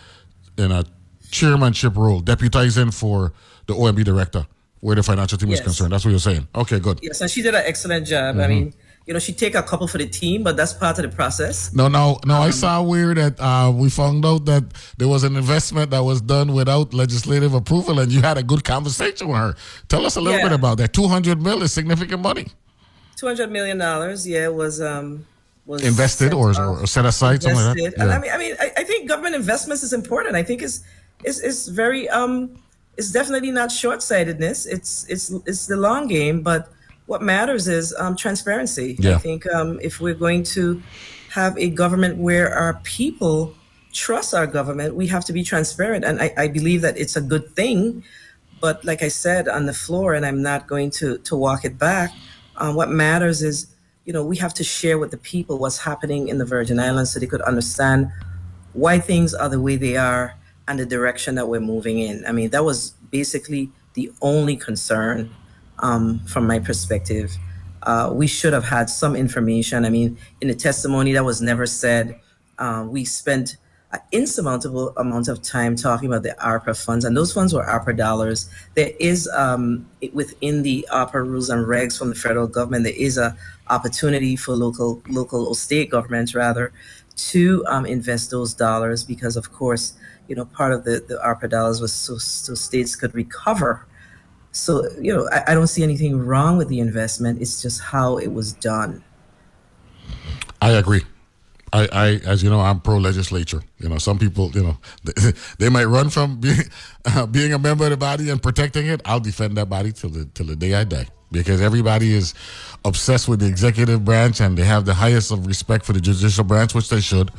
in 0.57 0.71
a 0.71 0.83
chairmanship 1.31 1.95
role, 1.97 2.21
deputizing 2.21 2.93
for 2.93 3.33
the 3.67 3.73
OMB 3.73 4.03
director 4.03 4.45
where 4.79 4.95
the 4.95 5.03
financial 5.03 5.37
team 5.37 5.49
yes. 5.49 5.59
is 5.59 5.65
concerned. 5.65 5.91
That's 5.91 6.05
what 6.05 6.11
you're 6.11 6.19
saying. 6.19 6.47
Okay, 6.53 6.79
good. 6.79 6.99
Yes, 7.01 7.21
and 7.21 7.29
she 7.29 7.41
did 7.41 7.55
an 7.55 7.63
excellent 7.65 8.05
job. 8.05 8.35
Mm-hmm. 8.35 8.43
I 8.43 8.47
mean 8.47 8.73
you 9.05 9.13
know, 9.13 9.19
she 9.19 9.33
take 9.33 9.53
a 9.53 9.61
couple 9.61 9.87
for 9.87 9.99
the 9.99 10.07
team, 10.07 10.41
but 10.41 10.57
that's 10.57 10.73
part 10.73 10.97
of 10.97 11.09
the 11.09 11.15
process. 11.15 11.71
No, 11.73 11.87
no, 11.87 12.19
no. 12.25 12.35
Um, 12.35 12.41
I 12.41 12.49
saw 12.49 12.81
where 12.81 13.13
that 13.13 13.39
uh, 13.39 13.71
we 13.71 13.89
found 13.89 14.25
out 14.25 14.45
that 14.45 14.63
there 14.97 15.07
was 15.07 15.23
an 15.23 15.35
investment 15.35 15.91
that 15.91 16.03
was 16.03 16.21
done 16.21 16.53
without 16.53 16.93
legislative 16.93 17.53
approval, 17.53 17.99
and 17.99 18.11
you 18.11 18.21
had 18.21 18.37
a 18.37 18.43
good 18.43 18.63
conversation 18.63 19.27
with 19.27 19.37
her. 19.37 19.55
Tell 19.89 20.05
us 20.05 20.15
a 20.15 20.21
little 20.21 20.39
yeah. 20.39 20.49
bit 20.49 20.53
about 20.53 20.79
that. 20.79 20.93
Two 20.93 21.07
hundred 21.07 21.39
million 21.39 21.63
is 21.63 21.73
significant 21.73 22.21
money. 22.21 22.47
Two 23.15 23.27
hundred 23.27 23.51
million 23.51 23.77
dollars, 23.77 24.27
yeah, 24.27 24.47
was 24.47 24.81
um, 24.81 25.27
was 25.67 25.83
invested 25.83 26.33
or, 26.33 26.59
or, 26.59 26.87
set 26.87 27.05
aside, 27.05 27.35
invested. 27.35 27.57
something 27.57 27.83
like 27.85 27.95
that. 27.95 28.07
Yeah. 28.07 28.15
I 28.15 28.19
mean, 28.19 28.31
I 28.31 28.37
mean, 28.37 28.55
I, 28.59 28.71
I, 28.77 28.83
think 28.83 29.07
government 29.07 29.35
investments 29.35 29.83
is 29.83 29.93
important. 29.93 30.35
I 30.35 30.43
think 30.43 30.63
it's 30.63 30.83
it's, 31.23 31.39
it's 31.39 31.67
very 31.67 32.09
um, 32.09 32.57
it's 32.97 33.11
definitely 33.11 33.51
not 33.51 33.71
short 33.71 34.01
sightedness. 34.01 34.65
It's 34.65 35.07
it's 35.09 35.29
it's 35.45 35.67
the 35.67 35.77
long 35.77 36.07
game, 36.07 36.41
but 36.41 36.71
what 37.05 37.21
matters 37.21 37.67
is 37.67 37.93
um, 37.97 38.15
transparency. 38.15 38.95
Yeah. 38.99 39.15
I 39.15 39.17
think 39.19 39.45
um, 39.53 39.79
if 39.81 40.01
we're 40.01 40.15
going 40.15 40.43
to 40.43 40.81
have 41.31 41.57
a 41.57 41.69
government 41.69 42.17
where 42.17 42.53
our 42.53 42.75
people 42.83 43.53
trust 43.91 44.33
our 44.33 44.47
government, 44.47 44.95
we 44.95 45.07
have 45.07 45.23
to 45.25 45.33
be 45.33 45.43
transparent. 45.43 46.03
And 46.03 46.21
I, 46.21 46.33
I 46.37 46.47
believe 46.47 46.81
that 46.81 46.97
it's 46.97 47.15
a 47.15 47.21
good 47.21 47.55
thing. 47.55 48.03
But 48.59 48.83
like 48.83 49.03
I 49.03 49.09
said 49.09 49.47
on 49.47 49.65
the 49.65 49.73
floor, 49.73 50.13
and 50.13 50.25
I'm 50.25 50.41
not 50.41 50.67
going 50.67 50.89
to, 50.91 51.17
to 51.19 51.35
walk 51.35 51.65
it 51.65 51.77
back, 51.77 52.11
um, 52.57 52.75
what 52.75 52.89
matters 52.89 53.43
is, 53.43 53.67
you 54.05 54.13
know, 54.13 54.23
we 54.23 54.37
have 54.37 54.53
to 54.55 54.63
share 54.63 54.97
with 54.97 55.11
the 55.11 55.17
people 55.17 55.57
what's 55.57 55.79
happening 55.79 56.27
in 56.29 56.37
the 56.37 56.45
Virgin 56.45 56.79
Islands 56.79 57.11
so 57.11 57.19
they 57.19 57.27
could 57.27 57.41
understand 57.41 58.11
why 58.73 58.99
things 58.99 59.33
are 59.33 59.49
the 59.49 59.61
way 59.61 59.75
they 59.75 59.97
are 59.97 60.35
and 60.67 60.79
the 60.79 60.85
direction 60.85 61.35
that 61.35 61.47
we're 61.47 61.59
moving 61.59 61.99
in. 61.99 62.25
I 62.25 62.31
mean, 62.31 62.49
that 62.49 62.63
was 62.63 62.91
basically 63.11 63.71
the 63.93 64.11
only 64.21 64.55
concern 64.55 65.33
um, 65.79 66.19
from 66.25 66.47
my 66.47 66.59
perspective. 66.59 67.35
Uh, 67.83 68.09
we 68.11 68.27
should 68.27 68.53
have 68.53 68.63
had 68.63 68.89
some 68.89 69.15
information. 69.15 69.85
I 69.85 69.89
mean, 69.89 70.17
in 70.41 70.47
the 70.47 70.55
testimony 70.55 71.13
that 71.13 71.23
was 71.23 71.41
never 71.41 71.65
said, 71.65 72.19
uh, 72.57 72.85
we 72.87 73.05
spent 73.05 73.57
an 73.91 73.99
insurmountable 74.11 74.89
amount 74.97 75.27
of 75.27 75.41
time 75.41 75.75
talking 75.75 76.07
about 76.07 76.23
the 76.23 76.35
ARPA 76.41 76.75
funds, 76.83 77.05
and 77.05 77.15
those 77.15 77.31
funds 77.31 77.53
were 77.53 77.63
ARPA 77.63 77.95
dollars. 77.95 78.49
There 78.73 78.91
is 78.99 79.27
um, 79.29 79.87
within 80.13 80.63
the 80.63 80.87
ARPA 80.91 81.25
rules 81.25 81.49
and 81.49 81.65
regs 81.65 81.97
from 81.97 82.09
the 82.09 82.15
federal 82.15 82.47
government, 82.47 82.85
there 82.85 82.93
is 82.97 83.17
a 83.17 83.37
opportunity 83.69 84.35
for 84.35 84.53
local, 84.53 85.01
local 85.07 85.47
or 85.47 85.55
state 85.55 85.91
governments 85.91 86.33
rather, 86.33 86.73
to 87.15 87.63
um, 87.67 87.85
invest 87.85 88.31
those 88.31 88.53
dollars 88.53 89.03
because, 89.03 89.37
of 89.37 89.51
course, 89.53 89.93
you 90.27 90.35
know, 90.35 90.45
part 90.45 90.73
of 90.73 90.83
the, 90.83 91.03
the 91.07 91.19
ARPA 91.23 91.49
dollars 91.49 91.79
was 91.79 91.93
so, 91.93 92.17
so 92.17 92.55
states 92.55 92.95
could 92.95 93.13
recover 93.13 93.85
so, 94.55 94.89
you 95.01 95.13
know, 95.13 95.27
I, 95.33 95.51
I 95.51 95.53
don't 95.53 95.67
see 95.67 95.83
anything 95.83 96.17
wrong 96.17 96.57
with 96.57 96.69
the 96.69 96.79
investment. 96.79 97.41
It's 97.41 97.61
just 97.61 97.81
how 97.81 98.17
it 98.17 98.31
was 98.31 98.53
done. 98.53 99.03
I 100.61 100.71
agree. 100.71 101.01
I, 101.73 101.89
I, 101.91 102.07
as 102.25 102.41
you 102.41 102.49
know, 102.49 102.61
I'm 102.61 102.79
pro 102.79 102.97
legislature. 102.97 103.61
You 103.79 103.89
know, 103.89 103.97
some 103.97 104.17
people, 104.17 104.51
you 104.51 104.63
know, 104.63 104.77
they, 105.03 105.33
they 105.59 105.69
might 105.69 105.85
run 105.85 106.09
from 106.09 106.39
being, 106.39 106.57
uh, 107.05 107.25
being 107.25 107.51
a 107.51 107.59
member 107.59 107.83
of 107.83 107.89
the 107.89 107.97
body 107.97 108.29
and 108.29 108.41
protecting 108.41 108.87
it. 108.87 109.01
I'll 109.03 109.19
defend 109.19 109.57
that 109.57 109.67
body 109.67 109.91
till 109.91 110.09
the 110.09 110.23
till 110.33 110.45
the 110.45 110.55
day 110.55 110.73
I 110.73 110.85
die 110.85 111.07
because 111.33 111.59
everybody 111.59 112.13
is 112.13 112.33
obsessed 112.85 113.27
with 113.27 113.41
the 113.41 113.47
executive 113.47 114.05
branch 114.05 114.39
and 114.39 114.57
they 114.57 114.63
have 114.63 114.85
the 114.85 114.93
highest 114.93 115.31
of 115.31 115.45
respect 115.47 115.83
for 115.83 115.91
the 115.91 115.99
judicial 115.99 116.45
branch, 116.45 116.73
which 116.73 116.87
they 116.87 117.01
should. 117.01 117.29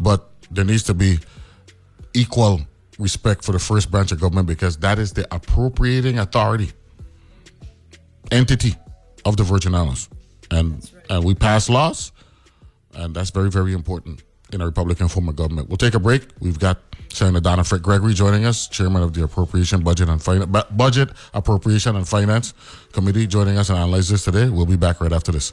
But 0.00 0.24
there 0.52 0.64
needs 0.64 0.84
to 0.84 0.94
be 0.94 1.18
equal 2.14 2.60
respect 3.00 3.44
for 3.44 3.52
the 3.52 3.58
first 3.58 3.90
branch 3.90 4.12
of 4.12 4.20
government 4.20 4.46
because 4.46 4.76
that 4.78 4.98
is 4.98 5.12
the 5.12 5.26
appropriating 5.34 6.18
authority 6.18 6.72
entity 8.30 8.76
of 9.24 9.36
the 9.36 9.42
Virgin 9.42 9.74
Islands. 9.74 10.08
And, 10.50 10.72
right. 10.72 11.04
and 11.10 11.24
we 11.24 11.34
pass 11.34 11.68
laws, 11.68 12.12
and 12.94 13.14
that's 13.14 13.30
very, 13.30 13.50
very 13.50 13.72
important 13.72 14.22
in 14.52 14.60
a 14.60 14.66
Republican 14.66 15.08
form 15.08 15.28
of 15.28 15.36
government. 15.36 15.68
We'll 15.68 15.76
take 15.76 15.94
a 15.94 16.00
break. 16.00 16.26
We've 16.40 16.58
got 16.58 16.78
Senator 17.12 17.40
Donna 17.40 17.62
Frett 17.62 17.82
Gregory 17.82 18.14
joining 18.14 18.44
us, 18.44 18.68
chairman 18.68 19.02
of 19.02 19.14
the 19.14 19.22
Appropriation 19.22 19.82
Budget 19.82 20.08
and 20.08 20.22
Finance 20.22 20.66
Budget 20.72 21.10
Appropriation 21.34 21.96
and 21.96 22.08
Finance 22.08 22.54
Committee, 22.92 23.26
joining 23.26 23.58
us 23.58 23.70
and 23.70 23.78
analyze 23.78 24.08
this 24.08 24.24
today. 24.24 24.48
We'll 24.48 24.66
be 24.66 24.76
back 24.76 25.00
right 25.00 25.12
after 25.12 25.32
this. 25.32 25.52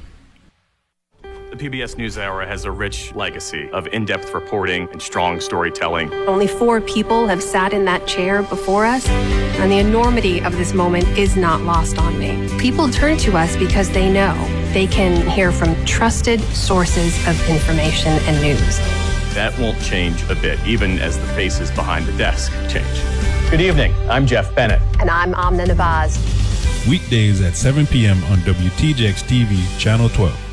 The 1.51 1.69
PBS 1.69 1.95
NewsHour 1.95 2.47
has 2.47 2.63
a 2.63 2.71
rich 2.71 3.13
legacy 3.13 3.69
of 3.71 3.85
in 3.87 4.05
depth 4.05 4.33
reporting 4.33 4.87
and 4.93 5.01
strong 5.01 5.41
storytelling. 5.41 6.09
Only 6.25 6.47
four 6.47 6.79
people 6.79 7.27
have 7.27 7.43
sat 7.43 7.73
in 7.73 7.83
that 7.83 8.07
chair 8.07 8.41
before 8.41 8.85
us, 8.85 9.05
and 9.09 9.69
the 9.69 9.79
enormity 9.79 10.39
of 10.39 10.55
this 10.55 10.73
moment 10.73 11.05
is 11.17 11.35
not 11.35 11.59
lost 11.59 11.97
on 11.97 12.17
me. 12.17 12.47
People 12.57 12.87
turn 12.89 13.17
to 13.17 13.35
us 13.35 13.57
because 13.57 13.89
they 13.89 14.09
know 14.09 14.33
they 14.71 14.87
can 14.87 15.29
hear 15.29 15.51
from 15.51 15.75
trusted 15.83 16.39
sources 16.55 17.17
of 17.27 17.49
information 17.49 18.13
and 18.13 18.41
news. 18.41 18.77
That 19.35 19.53
won't 19.59 19.81
change 19.81 20.23
a 20.29 20.35
bit, 20.35 20.57
even 20.65 20.99
as 20.99 21.19
the 21.19 21.27
faces 21.33 21.69
behind 21.71 22.05
the 22.05 22.13
desk 22.13 22.53
change. 22.69 23.51
Good 23.51 23.59
evening. 23.59 23.93
I'm 24.09 24.25
Jeff 24.25 24.55
Bennett. 24.55 24.81
And 25.01 25.09
I'm 25.09 25.35
Amna 25.35 25.65
Nawaz. 25.65 26.17
Weekdays 26.87 27.41
at 27.41 27.57
7 27.57 27.87
p.m. 27.87 28.23
on 28.31 28.37
WTJX 28.39 29.25
TV, 29.25 29.77
Channel 29.77 30.07
12. 30.07 30.50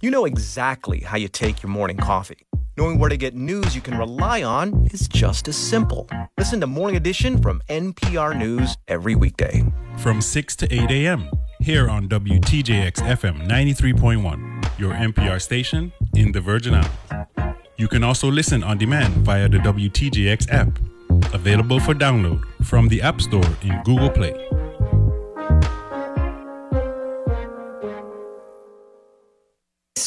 You 0.00 0.12
know 0.12 0.26
exactly 0.26 1.00
how 1.00 1.16
you 1.16 1.26
take 1.26 1.60
your 1.60 1.70
morning 1.70 1.96
coffee. 1.96 2.46
Knowing 2.76 3.00
where 3.00 3.08
to 3.08 3.16
get 3.16 3.34
news 3.34 3.74
you 3.74 3.80
can 3.80 3.98
rely 3.98 4.44
on 4.44 4.86
is 4.92 5.08
just 5.08 5.48
as 5.48 5.56
simple. 5.56 6.08
Listen 6.38 6.60
to 6.60 6.68
Morning 6.68 6.94
Edition 6.94 7.42
from 7.42 7.60
NPR 7.68 8.38
News 8.38 8.76
every 8.86 9.16
weekday. 9.16 9.64
From 9.96 10.22
6 10.22 10.54
to 10.54 10.72
8 10.72 10.88
a.m. 10.92 11.28
here 11.58 11.88
on 11.88 12.08
WTJX 12.08 12.92
FM 12.92 13.48
93.1, 13.48 14.78
your 14.78 14.94
NPR 14.94 15.42
station 15.42 15.92
in 16.14 16.30
the 16.30 16.40
Virgin 16.40 16.74
Islands. 16.74 17.58
You 17.76 17.88
can 17.88 18.04
also 18.04 18.30
listen 18.30 18.62
on 18.62 18.78
demand 18.78 19.14
via 19.26 19.48
the 19.48 19.58
WTJX 19.58 20.48
app, 20.52 20.78
available 21.34 21.80
for 21.80 21.92
download 21.92 22.44
from 22.64 22.86
the 22.86 23.02
App 23.02 23.20
Store 23.20 23.50
in 23.62 23.82
Google 23.82 24.10
Play. 24.10 24.47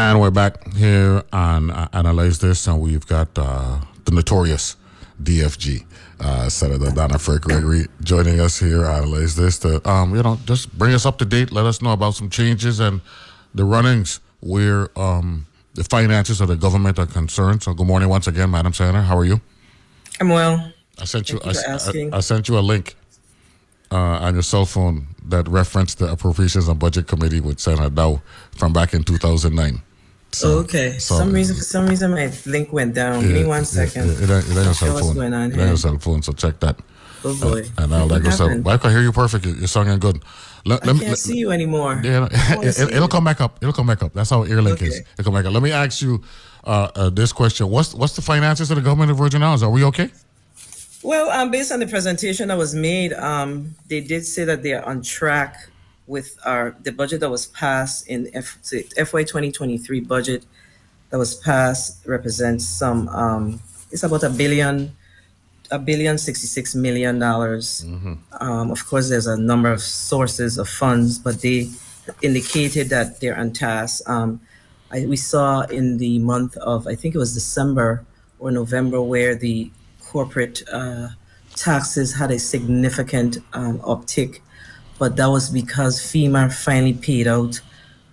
And 0.00 0.18
we're 0.18 0.30
back 0.30 0.72
here 0.72 1.22
on 1.30 1.70
uh, 1.70 1.86
Analyze 1.92 2.38
This, 2.38 2.66
and 2.66 2.80
we've 2.80 3.06
got 3.06 3.28
uh, 3.36 3.82
the 4.06 4.12
notorious 4.12 4.76
DFG, 5.22 5.84
uh, 6.20 6.48
Senator 6.48 6.90
Donna 6.90 7.16
Frett 7.18 7.42
Gregory, 7.42 7.84
joining 8.02 8.40
us 8.40 8.58
here. 8.58 8.86
Analyze 8.86 9.36
This 9.36 9.58
to, 9.58 9.86
um, 9.86 10.16
you 10.16 10.22
know, 10.22 10.38
just 10.46 10.72
bring 10.78 10.94
us 10.94 11.04
up 11.04 11.18
to 11.18 11.26
date, 11.26 11.52
let 11.52 11.66
us 11.66 11.82
know 11.82 11.92
about 11.92 12.14
some 12.14 12.30
changes 12.30 12.80
and 12.80 13.02
the 13.54 13.62
runnings 13.62 14.20
where 14.40 14.88
um, 14.98 15.46
the 15.74 15.84
finances 15.84 16.40
of 16.40 16.48
the 16.48 16.56
government 16.56 16.98
are 16.98 17.04
concerned. 17.04 17.62
So, 17.62 17.74
good 17.74 17.86
morning 17.86 18.08
once 18.08 18.26
again, 18.26 18.50
Madam 18.50 18.72
Senator. 18.72 19.02
How 19.02 19.18
are 19.18 19.26
you? 19.26 19.38
I'm 20.18 20.30
well. 20.30 20.72
I 20.98 21.04
sent 21.04 21.28
you. 21.28 21.38
You 21.44 21.52
I. 21.52 22.12
I, 22.14 22.16
I 22.16 22.20
sent 22.20 22.48
you 22.48 22.58
a 22.58 22.60
link 22.60 22.96
uh, 23.90 23.96
on 23.96 24.32
your 24.32 24.42
cell 24.42 24.64
phone 24.64 25.08
that 25.28 25.46
referenced 25.46 25.98
the 25.98 26.10
Appropriations 26.10 26.68
and 26.68 26.78
Budget 26.78 27.06
Committee 27.06 27.40
with 27.40 27.60
Senator 27.60 27.90
Dowe 27.90 28.22
from 28.56 28.72
back 28.72 28.94
in 28.94 29.04
2009. 29.04 29.82
So, 30.32 30.58
okay. 30.58 30.98
so- 30.98 31.16
some 31.16 31.32
reason 31.32 31.56
for 31.56 31.62
some 31.62 31.86
reason 31.86 32.10
my 32.12 32.32
link 32.46 32.72
went 32.72 32.94
down. 32.94 33.22
Give 33.22 33.32
me 33.32 33.44
one 33.44 33.64
second. 33.64 34.06
Yeah, 34.06 34.12
it, 34.12 34.30
ain't- 34.30 34.48
it 34.48 34.56
ain't 34.56 34.64
your 34.64 34.74
cell 34.74 34.98
phone. 34.98 35.14
going 35.14 35.34
on 35.34 35.52
It 35.52 35.58
ain't 35.58 35.68
your 35.68 35.76
cell 35.76 35.98
phone, 35.98 36.22
so 36.22 36.32
check 36.32 36.60
that. 36.60 36.78
Oh 37.24 37.38
boy. 37.40 37.64
And 37.76 37.94
I'll 37.94 38.06
let 38.06 38.22
go. 38.22 38.30
So. 38.30 38.48
I 38.66 38.76
can 38.78 38.90
hear 38.90 39.02
you 39.02 39.12
perfect. 39.12 39.44
You're 39.44 39.66
sounding 39.66 39.98
good. 39.98 40.22
Let, 40.64 40.82
I 40.82 40.86
let 40.86 40.92
me- 40.94 41.00
can't 41.00 41.10
let- 41.10 41.18
see 41.18 41.36
you 41.36 41.50
anymore. 41.50 42.00
Yeah, 42.02 42.28
it, 42.32 43.00
will 43.00 43.08
come 43.08 43.24
back 43.24 43.40
up. 43.40 43.58
It'll 43.60 43.72
come 43.72 43.86
back 43.86 44.02
up. 44.02 44.12
That's 44.14 44.30
how 44.30 44.44
Earlink 44.44 44.80
is. 44.82 45.02
It'll 45.18 45.24
come 45.24 45.34
back 45.34 45.44
up. 45.46 45.52
Let 45.52 45.62
me 45.62 45.72
ask 45.72 46.00
you 46.02 46.22
uh, 46.64 46.88
uh, 46.94 47.10
this 47.10 47.32
question: 47.32 47.68
What's 47.68 47.94
what's 47.94 48.14
the 48.14 48.22
finances 48.22 48.70
of 48.70 48.76
the 48.76 48.82
government 48.82 49.10
of 49.10 49.18
Virgin 49.18 49.42
Islands? 49.42 49.62
Are 49.62 49.70
we 49.70 49.84
okay? 49.84 50.10
Well, 51.02 51.30
um, 51.30 51.50
based 51.50 51.72
on 51.72 51.80
the 51.80 51.86
presentation 51.86 52.48
that 52.48 52.58
was 52.58 52.74
made, 52.74 53.14
um, 53.14 53.74
they 53.88 54.00
did 54.02 54.26
say 54.26 54.44
that 54.44 54.62
they 54.62 54.74
are 54.74 54.84
on 54.84 55.00
track 55.02 55.70
with 56.10 56.36
our 56.44 56.74
the 56.82 56.92
budget 56.92 57.20
that 57.20 57.30
was 57.30 57.46
passed 57.46 58.08
in 58.08 58.28
F, 58.34 58.58
FY 59.10 59.22
2023 59.22 60.00
budget 60.00 60.44
that 61.10 61.18
was 61.18 61.34
passed 61.36 62.06
represents 62.06 62.64
some. 62.64 63.08
Um, 63.08 63.60
it's 63.92 64.02
about 64.02 64.22
a 64.22 64.30
billion, 64.30 64.96
a 65.70 65.78
billion 65.78 66.18
sixty 66.18 66.46
six 66.46 66.74
million 66.74 67.18
dollars. 67.18 67.84
Um, 68.40 68.70
of 68.70 68.86
course, 68.86 69.08
there's 69.08 69.26
a 69.26 69.36
number 69.36 69.70
of 69.70 69.80
sources 69.80 70.58
of 70.58 70.68
funds, 70.68 71.18
but 71.18 71.40
they 71.42 71.68
indicated 72.22 72.88
that 72.90 73.20
they're 73.20 73.38
on 73.38 73.52
task. 73.52 74.08
Um, 74.08 74.40
I, 74.92 75.06
we 75.06 75.16
saw 75.16 75.62
in 75.62 75.98
the 75.98 76.18
month 76.18 76.56
of, 76.56 76.86
I 76.88 76.96
think 76.96 77.14
it 77.14 77.18
was 77.18 77.34
December 77.34 78.04
or 78.40 78.50
November, 78.50 79.00
where 79.00 79.34
the 79.36 79.70
corporate 80.02 80.62
uh, 80.72 81.08
taxes 81.54 82.14
had 82.14 82.30
a 82.30 82.38
significant 82.38 83.38
um, 83.52 83.78
uptick, 83.80 84.40
but 85.00 85.16
that 85.16 85.26
was 85.26 85.48
because 85.48 85.98
FEMA 85.98 86.52
finally 86.52 86.92
paid 86.92 87.26
out 87.26 87.58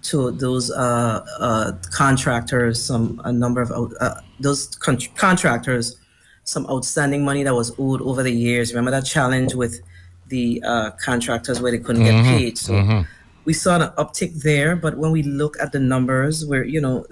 to 0.03 0.31
those 0.31 0.71
uh, 0.71 1.23
uh, 1.37 1.73
contractors 1.91 2.81
some 2.81 3.21
a 3.25 3.31
number 3.31 3.61
of 3.61 3.93
uh, 3.99 4.21
those 4.39 4.67
con- 4.77 4.97
contractors 5.15 5.97
some 6.45 6.65
outstanding 6.67 7.25
money 7.25 7.43
that 7.43 7.53
was 7.53 7.77
owed 7.77 8.01
over 8.01 8.23
the 8.23 8.31
years. 8.31 8.71
Remember 8.73 8.91
that 8.91 9.05
challenge 9.05 9.53
with 9.53 9.81
the 10.29 10.63
uh, 10.65 10.91
contractors 10.91 11.61
where 11.61 11.73
they 11.73 11.77
couldn't 11.77 12.05
get 12.05 12.23
paid. 12.23 12.57
So 12.57 12.73
we 13.43 13.51
saw 13.51 13.75
an 13.75 13.91
uptick 13.97 14.41
there. 14.43 14.77
But 14.77 14.97
when 14.97 15.11
we 15.11 15.23
look 15.23 15.59
at 15.59 15.73
the 15.73 15.79
numbers, 15.79 16.45
where 16.45 16.63
you 16.63 16.79
know 16.79 17.05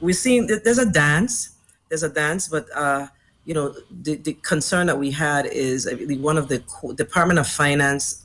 we're 0.00 0.14
seeing 0.14 0.46
there's 0.46 0.78
a 0.78 0.90
dance, 0.90 1.56
there's 1.88 2.04
a 2.04 2.08
dance, 2.08 2.46
but 2.46 2.66
uh, 2.72 3.08
you 3.46 3.54
know 3.54 3.74
the, 4.02 4.14
the 4.14 4.34
concern 4.42 4.86
that 4.86 4.98
we 4.98 5.10
had 5.10 5.46
is 5.46 5.88
one 6.20 6.38
of 6.38 6.46
the 6.46 6.62
Department 6.94 7.40
of 7.40 7.48
Finance. 7.48 8.22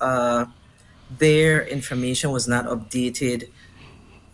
Their 1.17 1.67
information 1.67 2.32
was 2.32 2.47
not 2.47 2.65
updated 2.65 3.49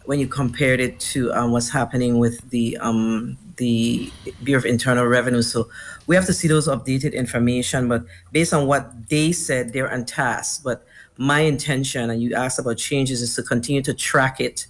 when 0.06 0.20
you 0.20 0.28
compared 0.28 0.80
it 0.80 1.00
to 1.00 1.32
um, 1.34 1.52
what's 1.52 1.70
happening 1.70 2.18
with 2.18 2.50
the 2.50 2.78
um, 2.78 3.38
the 3.58 4.12
Bureau 4.44 4.60
of 4.60 4.66
Internal 4.66 5.06
Revenue. 5.06 5.42
So 5.42 5.70
we 6.08 6.16
have 6.16 6.26
to 6.26 6.34
see 6.34 6.48
those 6.48 6.68
updated 6.68 7.14
information. 7.14 7.88
But 7.88 8.06
based 8.32 8.54
on 8.54 8.66
what 8.66 9.10
they 9.10 9.32
said, 9.32 9.74
they're 9.74 9.92
on 9.92 10.06
task. 10.06 10.64
But 10.64 10.86
my 11.18 11.42
intention, 11.42 12.10
and 12.10 12.24
you 12.24 12.34
asked 12.34 12.58
about 12.58 12.78
changes, 12.78 13.22
is 13.22 13.36
to 13.36 13.44
continue 13.44 13.82
to 13.84 13.94
track 13.94 14.40
it 14.40 14.66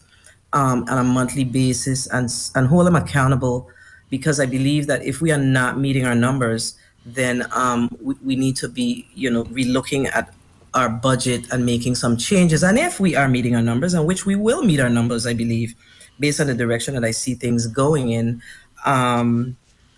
um, 0.52 0.84
on 0.90 0.98
a 0.98 1.04
monthly 1.04 1.44
basis 1.46 2.08
and 2.08 2.30
and 2.56 2.68
hold 2.68 2.88
them 2.88 2.96
accountable. 2.96 3.70
Because 4.10 4.40
I 4.40 4.48
believe 4.48 4.88
that 4.88 5.06
if 5.06 5.22
we 5.22 5.32
are 5.32 5.38
not 5.38 5.78
meeting 5.78 6.06
our 6.06 6.16
numbers, 6.16 6.74
then 7.06 7.46
um, 7.52 7.96
we, 8.02 8.16
we 8.26 8.36
need 8.36 8.56
to 8.58 8.68
be, 8.68 9.08
you 9.14 9.30
know, 9.30 9.44
relooking 9.46 10.10
at 10.14 10.34
our 10.74 10.90
budget 10.90 11.48
and 11.52 11.66
making 11.66 11.96
some 11.96 12.18
changes. 12.18 12.64
And 12.64 12.78
if 12.78 13.00
we 13.00 13.16
are 13.16 13.28
meeting 13.28 13.56
our 13.56 13.62
numbers, 13.62 13.94
and 13.94 14.06
which 14.06 14.26
we 14.26 14.36
will 14.36 14.64
meet 14.64 14.80
our 14.80 14.90
numbers, 14.90 15.26
I 15.26 15.34
believe, 15.34 15.76
based 16.20 16.40
on 16.40 16.48
the 16.48 16.56
direction 16.56 16.94
that 16.96 17.04
I 17.04 17.12
see 17.12 17.34
things 17.34 17.68
going 17.68 18.12
in, 18.12 18.42
um, 18.86 19.58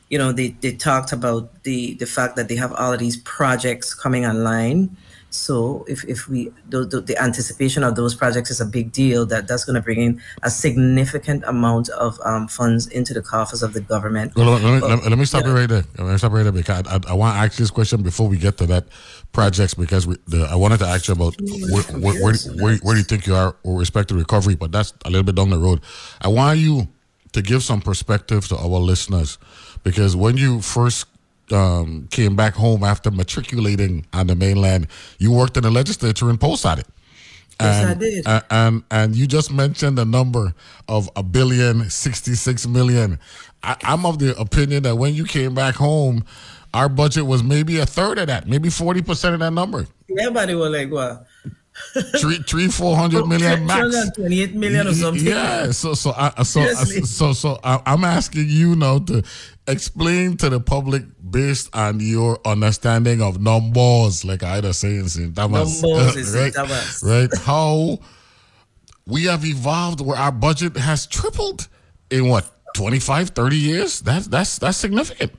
you 0.09 0.17
know, 0.17 0.31
they, 0.31 0.49
they 0.61 0.73
talked 0.73 1.13
about 1.13 1.63
the, 1.63 1.93
the 1.95 2.05
fact 2.05 2.35
that 2.35 2.49
they 2.49 2.55
have 2.55 2.73
all 2.73 2.93
of 2.93 2.99
these 2.99 3.17
projects 3.17 3.93
coming 3.93 4.25
online. 4.25 4.95
So 5.33 5.85
if, 5.87 6.03
if 6.05 6.27
we 6.27 6.51
the, 6.69 6.85
the, 6.85 7.01
the 7.01 7.17
anticipation 7.21 7.83
of 7.83 7.95
those 7.95 8.13
projects 8.13 8.51
is 8.51 8.59
a 8.61 8.65
big 8.65 8.91
deal, 8.91 9.25
that 9.27 9.47
that's 9.47 9.63
going 9.63 9.75
to 9.75 9.81
bring 9.81 10.01
in 10.01 10.21
a 10.43 10.49
significant 10.49 11.43
amount 11.47 11.87
of 11.89 12.19
um, 12.25 12.47
funds 12.49 12.87
into 12.87 13.13
the 13.13 13.21
coffers 13.21 13.63
of 13.63 13.71
the 13.73 13.79
government. 13.79 14.35
Well, 14.35 14.47
let, 14.51 14.61
me, 14.61 14.79
But- 14.81 14.89
let, 14.89 15.03
me- 15.03 15.09
let 15.09 15.17
me 15.19 15.25
stop 15.25 15.45
you 15.45 15.53
right 15.53 15.69
there. 15.69 15.83
Let 15.97 16.07
me 16.11 16.17
stop 16.17 16.33
right 16.33 16.43
there 16.43 16.51
because 16.51 16.85
I, 16.85 16.95
I, 16.95 16.99
I 17.09 17.13
want 17.13 17.35
to 17.35 17.39
ask 17.39 17.57
you 17.57 17.63
this 17.63 17.71
question 17.71 18.01
before 18.03 18.27
we 18.27 18.37
get 18.37 18.57
to 18.57 18.65
that 18.67 18.85
projects 19.31 19.73
because 19.73 20.05
we, 20.05 20.17
the, 20.27 20.47
I 20.51 20.55
wanted 20.55 20.79
to 20.79 20.85
ask 20.85 21.07
you 21.07 21.13
about 21.13 21.35
where, 21.41 21.83
where, 21.83 22.21
where, 22.23 22.35
where, 22.61 22.77
where 22.77 22.95
do 22.95 22.99
you 22.99 23.05
think 23.05 23.25
you 23.25 23.33
are 23.35 23.55
with 23.63 23.79
respect 23.79 24.09
to 24.09 24.15
recovery, 24.15 24.55
but 24.55 24.71
that's 24.73 24.93
a 25.05 25.09
little 25.09 25.23
bit 25.23 25.35
down 25.35 25.49
the 25.49 25.57
road. 25.59 25.79
I 26.21 26.27
want 26.27 26.59
you 26.59 26.89
to 27.31 27.41
give 27.41 27.63
some 27.63 27.79
perspective 27.79 28.45
to 28.49 28.57
our 28.57 28.67
listeners 28.67 29.37
because 29.83 30.15
when 30.17 30.35
you 30.35 30.59
first 30.61 31.07
um, 31.51 32.07
came 32.11 32.35
back 32.35 32.53
home 32.53 32.83
after 32.83 33.11
matriculating 33.11 34.05
on 34.13 34.27
the 34.27 34.35
mainland, 34.35 34.87
you 35.19 35.31
worked 35.31 35.57
in 35.57 35.63
the 35.63 35.71
legislature 35.71 36.29
and 36.29 36.39
post 36.39 36.65
at 36.65 36.79
it. 36.79 36.87
Yes, 37.59 37.85
I 37.85 37.91
And, 37.91 37.99
did. 37.99 38.25
a- 38.25 38.45
and 38.49 38.83
and 38.89 39.15
you 39.15 39.27
just 39.27 39.51
mentioned 39.51 39.97
the 39.97 40.05
number 40.05 40.53
of 40.87 41.09
a 41.15 41.21
billion 41.23 41.89
sixty 41.89 42.33
six 42.35 42.65
million. 42.67 43.19
I, 43.63 43.75
I'm 43.83 44.05
of 44.05 44.17
the 44.17 44.35
opinion 44.39 44.83
that 44.83 44.95
when 44.95 45.13
you 45.13 45.25
came 45.25 45.53
back 45.53 45.75
home, 45.75 46.23
our 46.73 46.89
budget 46.89 47.25
was 47.27 47.43
maybe 47.43 47.77
a 47.79 47.85
third 47.85 48.17
of 48.17 48.27
that, 48.27 48.47
maybe 48.47 48.69
forty 48.69 49.01
percent 49.03 49.35
of 49.35 49.41
that 49.41 49.53
number. 49.53 49.85
Everybody 50.19 50.55
was 50.55 50.71
like, 50.71 50.91
well, 50.91 51.25
three, 52.19 52.37
three, 52.47 52.67
four 52.67 52.95
hundred 52.97 53.27
million 53.27 53.65
max. 53.67 54.09
Twenty-eight 54.15 54.55
million 54.55 54.87
or 54.87 54.93
something. 54.93 55.23
Yeah. 55.25 55.69
So, 55.71 55.93
so, 55.93 56.13
I, 56.17 56.41
so, 56.43 56.65
so, 56.73 57.01
so, 57.05 57.33
so, 57.33 57.59
I, 57.63 57.79
I'm 57.85 58.03
asking 58.03 58.45
you 58.47 58.75
now 58.75 58.99
to 58.99 59.23
explain 59.67 60.35
to 60.37 60.49
the 60.49 60.59
public 60.59 61.03
based 61.31 61.73
on 61.75 61.99
your 61.99 62.39
understanding 62.45 63.21
of 63.21 63.41
numbers, 63.41 64.23
like 64.25 64.43
I 64.43 64.59
was 64.59 64.77
saying, 64.77 65.07
St. 65.07 65.35
Thomas, 65.35 65.81
Numbers, 65.81 66.35
right? 66.35 66.53
Thomas. 66.53 67.03
Right? 67.03 67.29
How 67.39 67.99
we 69.07 69.25
have 69.25 69.45
evolved 69.45 70.01
where 70.01 70.17
our 70.17 70.31
budget 70.31 70.77
has 70.77 71.07
tripled 71.07 71.67
in 72.09 72.27
what 72.29 72.49
25, 72.75 73.29
30 73.29 73.55
years. 73.57 74.01
That's 74.01 74.27
that's 74.27 74.59
that's 74.59 74.77
significant. 74.77 75.31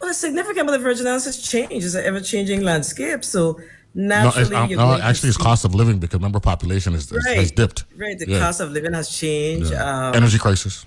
Well, 0.00 0.10
it's 0.10 0.18
significant, 0.18 0.66
but 0.66 0.72
the 0.72 0.78
Virgin 0.78 1.06
Islands 1.06 1.24
has 1.24 1.38
changed. 1.38 1.72
It's 1.84 1.94
an 1.94 2.04
ever-changing 2.04 2.62
landscape. 2.62 3.24
So 3.24 3.58
No, 3.94 4.28
it's, 4.28 4.50
naturally, 4.50 4.70
you're 4.70 4.78
no, 4.78 4.94
actually, 5.00 5.28
it's 5.30 5.38
cost 5.38 5.64
of 5.64 5.74
living 5.74 5.98
because 5.98 6.14
remember, 6.18 6.40
population 6.40 6.94
is, 6.94 7.10
is- 7.10 7.26
has 7.26 7.50
dipped. 7.52 7.84
Right. 7.96 8.18
The 8.18 8.26
Yeah. 8.28 8.40
cost 8.40 8.60
of 8.60 8.70
living 8.72 8.92
has 8.92 9.08
changed. 9.08 9.70
Yeah. 9.70 10.08
Um, 10.08 10.14
Energy 10.16 10.38
crisis. 10.38 10.84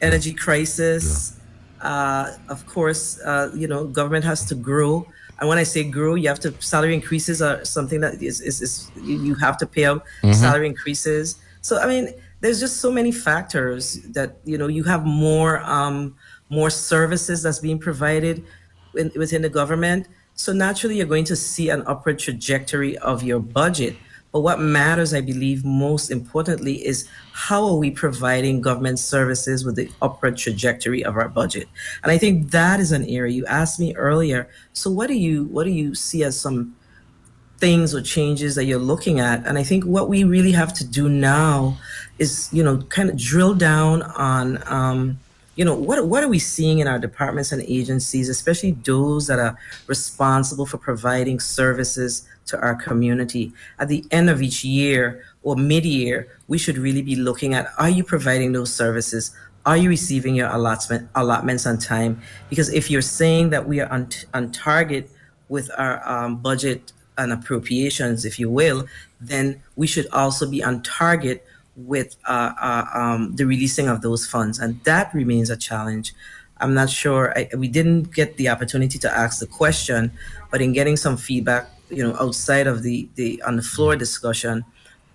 energy 0.00 0.32
crisis. 0.32 1.34
Uh, 1.80 2.36
of 2.48 2.66
course, 2.66 3.20
uh, 3.20 3.50
you 3.54 3.66
know, 3.66 3.84
government 3.86 4.24
has 4.24 4.44
to 4.46 4.54
grow. 4.54 5.06
And 5.38 5.48
when 5.48 5.56
I 5.58 5.62
say 5.62 5.84
grow, 5.84 6.14
you 6.14 6.28
have 6.28 6.40
to 6.40 6.52
salary 6.60 6.94
increases 6.94 7.40
are 7.40 7.64
something 7.64 8.00
that 8.00 8.22
is, 8.22 8.40
is, 8.40 8.60
is 8.60 8.90
you 9.02 9.34
have 9.36 9.56
to 9.58 9.66
pay 9.66 9.86
out 9.86 10.04
Mhm. 10.22 10.34
salary 10.34 10.66
increases. 10.66 11.36
So 11.62 11.78
I 11.78 11.86
mean, 11.86 12.12
there's 12.40 12.60
just 12.60 12.76
so 12.78 12.90
many 12.92 13.12
factors 13.12 13.98
that 14.12 14.36
you 14.44 14.58
know 14.58 14.66
you 14.68 14.84
have 14.84 15.04
more 15.06 15.60
um, 15.64 16.14
more 16.50 16.68
services 16.70 17.42
that's 17.42 17.58
being 17.58 17.78
provided 17.78 18.44
in, 18.94 19.10
within 19.16 19.40
the 19.42 19.48
government. 19.48 20.08
So 20.34 20.52
naturally, 20.52 20.96
you're 20.98 21.06
going 21.16 21.24
to 21.26 21.36
see 21.36 21.70
an 21.70 21.82
upward 21.86 22.18
trajectory 22.18 22.96
of 22.98 23.22
your 23.22 23.40
budget. 23.40 23.96
But 24.32 24.40
what 24.40 24.60
matters, 24.60 25.12
I 25.12 25.20
believe, 25.20 25.64
most 25.64 26.10
importantly, 26.10 26.86
is 26.86 27.08
how 27.32 27.64
are 27.66 27.76
we 27.76 27.90
providing 27.90 28.60
government 28.60 28.98
services 28.98 29.64
with 29.64 29.76
the 29.76 29.90
upward 30.00 30.36
trajectory 30.36 31.04
of 31.04 31.16
our 31.16 31.28
budget? 31.28 31.68
And 32.02 32.12
I 32.12 32.18
think 32.18 32.50
that 32.50 32.78
is 32.78 32.92
an 32.92 33.04
area 33.06 33.32
you 33.32 33.46
asked 33.46 33.80
me 33.80 33.94
earlier. 33.96 34.48
So 34.72 34.90
what 34.90 35.08
do 35.08 35.14
you 35.14 35.44
what 35.44 35.64
do 35.64 35.70
you 35.70 35.94
see 35.94 36.22
as 36.22 36.38
some 36.38 36.76
things 37.58 37.94
or 37.94 38.00
changes 38.00 38.54
that 38.54 38.66
you're 38.66 38.78
looking 38.78 39.18
at? 39.18 39.44
And 39.46 39.58
I 39.58 39.64
think 39.64 39.84
what 39.84 40.08
we 40.08 40.22
really 40.22 40.52
have 40.52 40.72
to 40.74 40.86
do 40.86 41.08
now 41.08 41.76
is, 42.18 42.48
you 42.52 42.62
know, 42.62 42.78
kind 42.82 43.10
of 43.10 43.16
drill 43.16 43.54
down 43.54 44.02
on 44.02 44.62
um, 44.66 45.18
you 45.60 45.66
know 45.66 45.74
what 45.74 46.06
what 46.06 46.24
are 46.24 46.28
we 46.28 46.38
seeing 46.38 46.78
in 46.78 46.88
our 46.88 46.98
departments 46.98 47.52
and 47.52 47.60
agencies 47.64 48.30
especially 48.30 48.70
those 48.70 49.26
that 49.26 49.38
are 49.38 49.58
responsible 49.88 50.64
for 50.64 50.78
providing 50.78 51.38
services 51.38 52.26
to 52.46 52.58
our 52.60 52.74
community? 52.74 53.52
At 53.78 53.88
the 53.88 54.02
end 54.10 54.30
of 54.30 54.40
each 54.40 54.64
year 54.64 55.22
or 55.42 55.56
mid-year 55.56 56.34
we 56.48 56.56
should 56.56 56.78
really 56.78 57.02
be 57.02 57.14
looking 57.14 57.52
at 57.52 57.70
are 57.76 57.90
you 57.90 58.02
providing 58.02 58.52
those 58.52 58.72
services? 58.72 59.36
Are 59.66 59.76
you 59.76 59.90
receiving 59.90 60.34
your 60.34 60.48
allotment 60.48 61.10
allotments 61.14 61.66
on 61.66 61.76
time? 61.76 62.22
Because 62.48 62.72
if 62.72 62.90
you're 62.90 63.02
saying 63.02 63.50
that 63.50 63.68
we 63.68 63.80
are 63.80 63.92
on, 63.92 64.08
on 64.32 64.52
target 64.52 65.10
with 65.50 65.70
our 65.76 66.00
um, 66.08 66.38
budget 66.38 66.94
and 67.18 67.34
appropriations 67.34 68.24
if 68.24 68.38
you 68.38 68.48
will 68.48 68.86
then 69.20 69.62
we 69.76 69.86
should 69.86 70.06
also 70.10 70.48
be 70.48 70.64
on 70.64 70.82
target 70.82 71.44
with 71.76 72.16
uh, 72.26 72.52
uh, 72.60 72.84
um, 72.94 73.36
the 73.36 73.46
releasing 73.46 73.88
of 73.88 74.02
those 74.02 74.26
funds, 74.26 74.58
and 74.58 74.82
that 74.84 75.12
remains 75.14 75.50
a 75.50 75.56
challenge. 75.56 76.14
I'm 76.58 76.74
not 76.74 76.90
sure. 76.90 77.32
I, 77.36 77.48
we 77.56 77.68
didn't 77.68 78.14
get 78.14 78.36
the 78.36 78.48
opportunity 78.48 78.98
to 78.98 79.10
ask 79.10 79.40
the 79.40 79.46
question, 79.46 80.12
but 80.50 80.60
in 80.60 80.72
getting 80.72 80.96
some 80.96 81.16
feedback, 81.16 81.70
you 81.88 82.02
know, 82.02 82.16
outside 82.20 82.66
of 82.66 82.82
the 82.82 83.08
the 83.14 83.42
on 83.46 83.56
the 83.56 83.62
floor 83.62 83.96
discussion, 83.96 84.64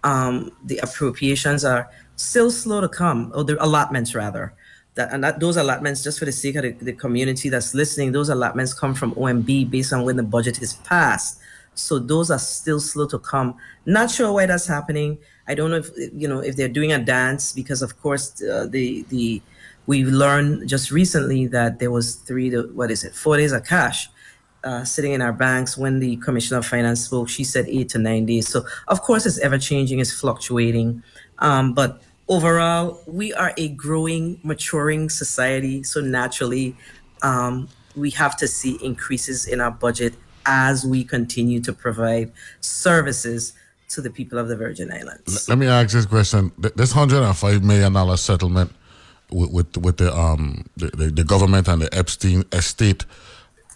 um, 0.03 0.51
the 0.63 0.77
appropriations 0.79 1.63
are 1.63 1.89
still 2.15 2.51
slow 2.51 2.81
to 2.81 2.89
come, 2.89 3.31
or 3.35 3.43
the 3.43 3.63
allotments 3.63 4.15
rather. 4.15 4.53
That 4.95 5.11
and 5.11 5.23
that 5.23 5.39
those 5.39 5.57
allotments, 5.57 6.03
just 6.03 6.19
for 6.19 6.25
the 6.25 6.31
sake 6.31 6.55
of 6.55 6.63
the, 6.63 6.71
the 6.71 6.93
community 6.93 7.49
that's 7.49 7.73
listening, 7.75 8.11
those 8.11 8.29
allotments 8.29 8.73
come 8.73 8.95
from 8.95 9.13
OMB 9.15 9.69
based 9.69 9.93
on 9.93 10.05
when 10.05 10.15
the 10.15 10.23
budget 10.23 10.61
is 10.61 10.73
passed. 10.73 11.39
So 11.75 11.99
those 11.99 12.31
are 12.31 12.39
still 12.39 12.79
slow 12.79 13.05
to 13.07 13.19
come. 13.19 13.55
Not 13.85 14.09
sure 14.09 14.31
why 14.31 14.45
that's 14.45 14.65
happening. 14.65 15.19
I 15.47 15.55
don't 15.55 15.69
know 15.69 15.77
if 15.77 15.89
you 16.13 16.27
know 16.27 16.39
if 16.39 16.55
they're 16.55 16.67
doing 16.67 16.91
a 16.91 16.99
dance 16.99 17.53
because, 17.53 17.81
of 17.81 18.01
course, 18.01 18.41
uh, 18.41 18.67
the 18.69 19.05
the 19.09 19.41
we 19.87 20.03
learned 20.03 20.67
just 20.67 20.91
recently 20.91 21.45
that 21.47 21.79
there 21.79 21.91
was 21.91 22.15
three 22.15 22.49
to 22.49 22.63
what 22.73 22.89
is 22.91 23.03
it 23.03 23.13
four 23.13 23.37
days 23.37 23.51
of 23.51 23.65
cash 23.65 24.09
uh, 24.63 24.83
sitting 24.83 25.13
in 25.13 25.21
our 25.21 25.33
banks. 25.33 25.77
When 25.77 25.99
the 25.99 26.17
Commissioner 26.17 26.59
of 26.59 26.65
Finance 26.65 27.05
spoke, 27.05 27.29
she 27.29 27.43
said 27.43 27.65
eight 27.67 27.89
to 27.89 27.99
nine 27.99 28.25
days. 28.25 28.47
So 28.47 28.65
of 28.87 29.01
course, 29.01 29.25
it's 29.25 29.39
ever 29.39 29.57
changing, 29.57 29.99
it's 29.99 30.11
fluctuating, 30.11 31.03
um, 31.39 31.73
but 31.73 32.01
overall, 32.27 33.01
we 33.05 33.33
are 33.33 33.53
a 33.57 33.69
growing, 33.69 34.39
maturing 34.43 35.09
society. 35.09 35.83
So 35.83 36.01
naturally, 36.01 36.75
um, 37.21 37.69
we 37.95 38.09
have 38.11 38.35
to 38.37 38.47
see 38.47 38.77
increases 38.83 39.45
in 39.45 39.61
our 39.61 39.71
budget 39.71 40.15
as 40.45 40.85
we 40.85 41.03
continue 41.03 41.59
to 41.61 41.73
provide 41.73 42.31
services 42.61 43.53
to 43.89 44.01
the 44.01 44.09
people 44.09 44.37
of 44.37 44.47
the 44.47 44.55
Virgin 44.55 44.91
Islands. 44.91 45.47
Let 45.47 45.57
me 45.57 45.67
ask 45.67 45.93
this 45.93 46.05
question: 46.05 46.51
This 46.57 46.91
hundred 46.91 47.23
and 47.23 47.35
five 47.35 47.63
million 47.63 47.93
dollar 47.93 48.17
settlement 48.17 48.71
with, 49.31 49.51
with 49.51 49.77
with 49.77 49.97
the 49.97 50.15
um 50.15 50.65
the, 50.77 50.87
the, 50.87 51.05
the 51.07 51.23
government 51.23 51.67
and 51.67 51.81
the 51.81 51.93
Epstein 51.93 52.43
estate. 52.51 53.05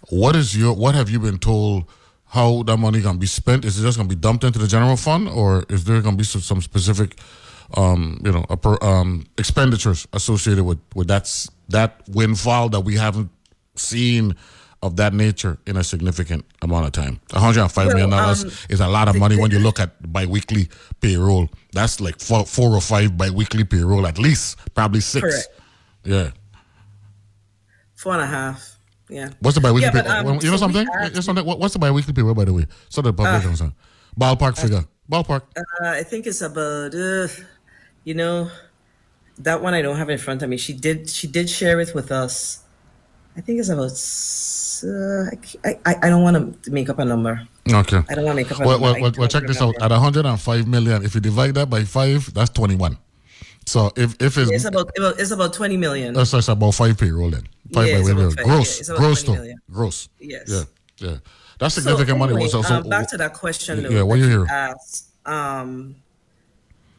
What 0.09 0.35
is 0.35 0.57
your 0.57 0.73
what 0.73 0.95
have 0.95 1.09
you 1.09 1.19
been 1.19 1.37
told? 1.39 1.85
How 2.27 2.61
that 2.63 2.77
money 2.77 3.01
gonna 3.01 3.17
be 3.17 3.25
spent? 3.25 3.65
Is 3.65 3.79
it 3.79 3.83
just 3.83 3.97
gonna 3.97 4.09
be 4.09 4.15
dumped 4.15 4.43
into 4.43 4.59
the 4.59 4.67
general 4.67 4.97
fund, 4.97 5.27
or 5.27 5.65
is 5.67 5.85
there 5.85 5.99
gonna 6.01 6.15
be 6.15 6.23
some, 6.23 6.41
some 6.41 6.61
specific, 6.61 7.19
um, 7.75 8.21
you 8.23 8.31
know, 8.31 8.45
um, 8.81 9.25
expenditures 9.37 10.07
associated 10.13 10.63
with 10.63 10.77
with 10.93 11.07
that 11.07 11.27
that 11.69 12.03
windfall 12.09 12.69
that 12.69 12.81
we 12.81 12.95
haven't 12.97 13.31
seen 13.75 14.35
of 14.81 14.95
that 14.95 15.13
nature 15.13 15.57
in 15.65 15.75
a 15.77 15.83
significant 15.83 16.45
amount 16.61 16.85
of 16.85 16.91
time? 16.91 17.19
One 17.31 17.41
hundred 17.41 17.61
and 17.61 17.71
five 17.71 17.87
million 17.87 18.09
Well, 18.09 18.19
dollars 18.21 18.43
um, 18.45 18.51
is 18.69 18.79
a 18.79 18.87
lot 18.87 19.07
of 19.07 19.17
money 19.17 19.37
when 19.37 19.51
you 19.51 19.59
look 19.67 19.79
at 19.79 20.11
biweekly 20.11 20.69
payroll. 21.01 21.49
That's 21.73 21.99
like 21.99 22.19
four, 22.19 22.45
four 22.45 22.75
or 22.75 22.81
five 22.81 23.17
biweekly 23.17 23.63
payroll 23.65 24.07
at 24.07 24.17
least, 24.17 24.57
probably 24.73 25.01
six. 25.01 25.23
Correct. 25.23 25.47
Yeah. 26.03 26.31
Four 27.95 28.13
and 28.13 28.21
a 28.21 28.27
half. 28.27 28.77
Yeah. 29.09 29.29
What's 29.41 29.55
the 29.55 29.61
biweekly 29.61 29.89
Yeah, 29.93 30.01
payroll? 30.03 30.29
um, 30.29 30.39
you 30.41 30.49
know 30.49 30.57
so 30.57 30.57
something? 30.57 30.87
You 31.03 31.09
know 31.09 31.21
something? 31.21 31.45
What's 31.45 31.73
the 31.73 31.79
biweekly 31.79 32.13
payroll, 32.13 32.33
by 32.35 32.45
the 32.45 32.53
way? 32.53 32.65
So 32.89 33.01
the 33.01 33.11
public 33.11 33.41
Uh, 33.43 33.47
concern. 33.47 33.73
Ballpark 34.19 34.57
figure. 34.57 34.85
Ballpark. 35.11 35.41
Uh, 35.57 35.89
I 35.89 36.03
think 36.03 36.27
it's 36.27 36.41
about, 36.41 36.93
uh, 36.93 37.27
you 38.03 38.13
know, 38.13 38.49
that 39.39 39.61
one 39.61 39.73
I 39.73 39.81
don't 39.81 39.97
have 39.97 40.09
in 40.09 40.17
front 40.19 40.41
of 40.43 40.49
me. 40.49 40.57
She 40.57 40.73
did. 40.73 41.09
She 41.09 41.27
did 41.27 41.49
share 41.49 41.79
it 41.79 41.93
with 41.95 42.11
us. 42.11 42.59
I 43.35 43.41
think 43.41 43.59
it's 43.59 43.69
about. 43.69 43.91
Uh, 44.83 45.29
I, 45.63 45.79
I, 45.85 45.95
I- 46.03 46.09
don't 46.09 46.23
want 46.23 46.63
to 46.63 46.71
make 46.71 46.89
up 46.89 46.99
a 46.99 47.05
number. 47.05 47.41
Okay. 47.71 48.01
I 48.09 48.15
don't 48.15 48.25
want 48.25 48.37
to 48.39 48.43
make 48.43 48.51
up 48.51 48.59
a 48.59 48.65
Well, 48.67 48.79
number. 48.79 49.01
well, 49.01 49.11
well, 49.17 49.27
check 49.27 49.45
this 49.45 49.61
out. 49.61 49.75
At 49.81 49.91
105 49.91 50.67
million, 50.67 51.03
if 51.05 51.13
you 51.15 51.21
divide 51.21 51.53
that 51.55 51.69
by 51.69 51.83
five, 51.83 52.33
that's 52.33 52.49
21. 52.51 52.97
So 53.65 53.91
if 53.95 54.15
if 54.19 54.37
it's, 54.37 54.49
It's 54.51 54.65
about 54.65 54.89
it's 54.95 55.29
about 55.31 55.53
twenty 55.53 55.77
million. 55.77 56.13
that's, 56.15 56.31
that's 56.31 56.47
about 56.47 56.71
five 56.73 56.97
payroll 56.97 57.29
then. 57.29 57.47
Five 57.71 57.87
Yeah, 57.87 57.97
it's 57.99 58.09
biweekly 58.09 58.23
about 58.23 58.35
payroll. 58.37 58.63
five, 58.63 58.65
yeah, 58.79 58.85
gross, 58.87 58.89
gross 58.89 59.23
20 59.23 59.25
though, 59.37 59.41
million. 59.43 59.57
gross. 59.71 60.09
Yes. 60.19 60.49
Yeah, 60.49 60.63
yeah. 61.09 61.17
That's 61.59 61.75
So 61.75 61.81
significant 61.81 62.17
money. 62.17 62.33
anyway, 62.33 62.49
So, 62.49 62.63
so, 62.63 62.75
um, 62.77 62.89
back 62.89 63.07
to 63.09 63.17
that 63.17 63.33
question. 63.35 63.83
Though, 63.83 63.89
Yeah, 63.89 64.01
what 64.01 64.17
you 64.17 64.27
hear? 64.27 64.45
asked. 64.47 65.09
Um, 65.27 65.97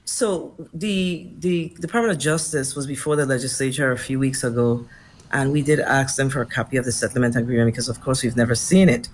so 0.05 0.55
the 0.75 1.29
the 1.39 1.71
Department 1.81 2.13
of 2.13 2.19
Justice 2.19 2.77
was 2.77 2.87
before 2.87 3.17
the 3.17 3.27
legislature 3.27 3.91
a 3.93 3.99
few 3.99 4.19
weeks 4.21 4.45
ago, 4.45 4.87
and 5.33 5.53
we 5.53 5.63
did 5.63 5.81
ask 5.81 6.17
them 6.17 6.31
for 6.31 6.41
a 6.41 6.47
copy 6.47 6.77
of 6.77 6.85
the 6.85 6.93
settlement 6.93 7.37
agreement 7.37 7.73
because, 7.73 7.89
of 7.89 8.01
course, 8.01 8.23
we've 8.23 8.37
never 8.37 8.55
seen 8.55 8.89
it. 8.89 9.09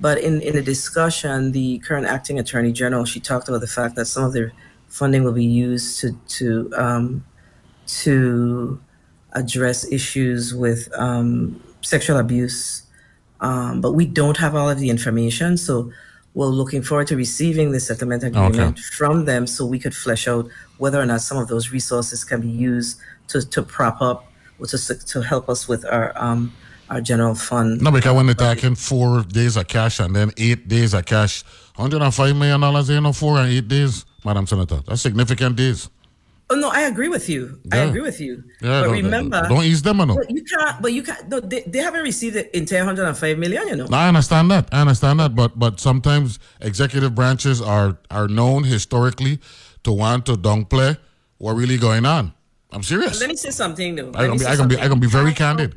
But 0.00 0.18
in 0.18 0.40
in 0.42 0.54
the 0.54 0.62
discussion, 0.62 1.52
the 1.52 1.78
current 1.80 2.06
acting 2.06 2.38
attorney 2.38 2.72
general 2.72 3.04
she 3.04 3.20
talked 3.20 3.48
about 3.48 3.60
the 3.60 3.66
fact 3.66 3.96
that 3.96 4.06
some 4.06 4.24
of 4.24 4.32
the 4.32 4.52
funding 4.88 5.24
will 5.24 5.32
be 5.32 5.44
used 5.44 6.00
to 6.00 6.12
to 6.38 6.72
um, 6.76 7.24
to 8.04 8.80
address 9.32 9.90
issues 9.92 10.54
with 10.54 10.88
um, 10.94 11.62
sexual 11.82 12.16
abuse 12.16 12.88
um, 13.40 13.80
but 13.80 13.92
we 13.92 14.06
don't 14.06 14.36
have 14.36 14.54
all 14.54 14.68
of 14.68 14.78
the 14.78 14.90
information. 14.90 15.56
So 15.56 15.92
we're 16.34 16.46
looking 16.46 16.82
forward 16.82 17.06
to 17.08 17.16
receiving 17.16 17.72
the 17.72 17.80
settlement 17.80 18.22
agreement 18.22 18.78
from 18.78 19.24
them 19.24 19.46
so 19.46 19.64
we 19.64 19.78
could 19.78 19.94
flesh 19.94 20.28
out 20.28 20.48
whether 20.78 21.00
or 21.00 21.06
not 21.06 21.20
some 21.20 21.38
of 21.38 21.48
those 21.48 21.70
resources 21.72 22.24
can 22.24 22.40
be 22.40 22.48
used 22.48 22.98
to, 23.28 23.46
to 23.48 23.62
prop 23.62 24.00
up 24.00 24.27
to, 24.66 25.06
to 25.06 25.20
help 25.22 25.48
us 25.48 25.68
with 25.68 25.84
our 25.84 26.12
um, 26.16 26.52
our 26.90 27.00
general 27.00 27.34
fund. 27.34 27.82
No, 27.82 27.90
because 27.90 28.14
when 28.14 28.26
they're 28.26 28.34
talking 28.34 28.74
four 28.74 29.22
days 29.22 29.56
of 29.56 29.68
cash 29.68 30.00
and 30.00 30.14
then 30.14 30.32
eight 30.36 30.68
days 30.68 30.94
of 30.94 31.04
cash, 31.04 31.44
$105 31.76 32.36
million, 32.36 33.06
in 33.06 33.12
four 33.12 33.38
and 33.38 33.50
eight 33.50 33.68
days, 33.68 34.04
Madam 34.24 34.46
Senator. 34.46 34.80
That's 34.86 35.02
significant 35.02 35.56
days. 35.56 35.90
Oh 36.50 36.54
no, 36.54 36.70
I 36.70 36.82
agree 36.82 37.08
with 37.08 37.28
you. 37.28 37.60
I 37.70 37.78
agree 37.78 38.00
with 38.00 38.20
you. 38.20 38.42
Yeah, 38.62 38.84
but 38.84 38.90
remember, 38.92 39.46
don't 39.48 39.64
ease 39.64 39.82
them. 39.82 39.98
But 39.98 40.30
you 40.30 40.42
can't. 40.42 40.80
But 40.80 40.94
you 40.94 41.02
can't. 41.02 41.28
No, 41.28 41.40
they, 41.40 41.60
they 41.60 41.80
haven't 41.80 42.02
received 42.02 42.36
the 42.36 42.56
entire 42.56 42.86
105 42.86 43.38
million. 43.38 43.68
You 43.68 43.76
know. 43.76 43.86
I 43.92 44.08
understand 44.08 44.50
that. 44.50 44.66
I 44.72 44.80
understand 44.80 45.20
that. 45.20 45.34
But 45.34 45.58
but 45.58 45.78
sometimes 45.78 46.38
executive 46.62 47.14
branches 47.14 47.60
are 47.60 47.98
are 48.10 48.28
known 48.28 48.64
historically 48.64 49.40
to 49.84 49.92
want 49.92 50.24
to 50.24 50.36
downplay 50.36 50.96
what 51.36 51.52
really 51.52 51.76
going 51.76 52.06
on. 52.06 52.32
I'm 52.72 52.82
serious. 52.82 53.20
Let 53.20 53.30
me 53.30 53.36
say 53.36 53.50
something 53.50 53.96
though. 53.96 54.12
I'm 54.14 54.36
gonna 54.36 54.38
be 54.38 54.46
I 54.46 54.56
can 54.56 54.68
be 54.68 54.78
I 54.78 54.88
can 54.88 55.00
be 55.00 55.06
very 55.06 55.32
candid. 55.32 55.74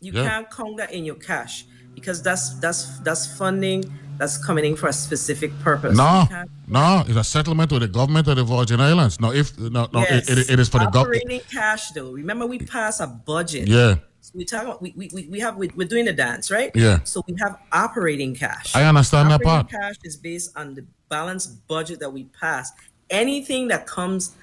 You 0.00 0.12
Yeah. 0.12 0.28
can't 0.28 0.50
count 0.50 0.76
that 0.78 0.92
in 0.92 1.04
your 1.04 1.14
cash 1.16 1.64
because 1.94 2.22
that's 2.22 2.54
that's 2.60 2.98
that's 3.00 3.26
funding 3.38 3.84
that's 4.18 4.42
coming 4.44 4.64
in 4.64 4.76
for 4.76 4.88
a 4.88 4.92
specific 4.92 5.56
purpose. 5.60 5.96
No, 5.96 6.26
no, 6.66 7.04
it's 7.06 7.16
a 7.16 7.24
settlement 7.24 7.70
with 7.70 7.82
the 7.82 7.88
government 7.88 8.26
of 8.28 8.36
the 8.36 8.44
Virgin 8.44 8.80
Islands. 8.80 9.20
No, 9.20 9.32
if 9.32 9.56
no, 9.58 9.88
no, 9.92 10.00
Yes. 10.00 10.28
it, 10.28 10.38
it, 10.38 10.50
it 10.50 10.58
is 10.60 10.68
for 10.68 10.78
the 10.78 10.86
government. 10.86 11.22
operating 11.24 11.40
cash 11.50 11.90
though. 11.90 12.10
Remember, 12.12 12.46
we 12.46 12.58
pass 12.58 13.00
a 13.00 13.06
budget. 13.06 13.68
Yeah. 13.68 13.96
So 14.20 14.32
we 14.34 14.44
talk 14.44 14.64
about 14.64 14.82
we, 14.82 14.92
we, 14.96 15.28
we- 15.30 15.40
have 15.40 15.56
we, 15.56 15.70
we're 15.76 15.86
doing 15.86 16.06
the 16.06 16.12
dance, 16.12 16.50
right? 16.50 16.72
Yeah. 16.74 16.98
So 17.04 17.22
we 17.28 17.36
have 17.40 17.58
operating 17.72 18.34
cash. 18.34 18.74
I 18.74 18.84
understand 18.84 19.30
that 19.30 19.40
operating 19.44 19.68
part. 19.68 19.70
cash 19.70 19.94
is 20.02 20.16
based 20.16 20.56
on 20.56 20.74
the 20.74 20.84
balanced 21.08 21.66
budget 21.68 22.00
that 22.00 22.10
we 22.12 22.24
pass. 22.24 22.72
Anything 23.10 23.68
that 23.68 23.86
comes 23.86 24.34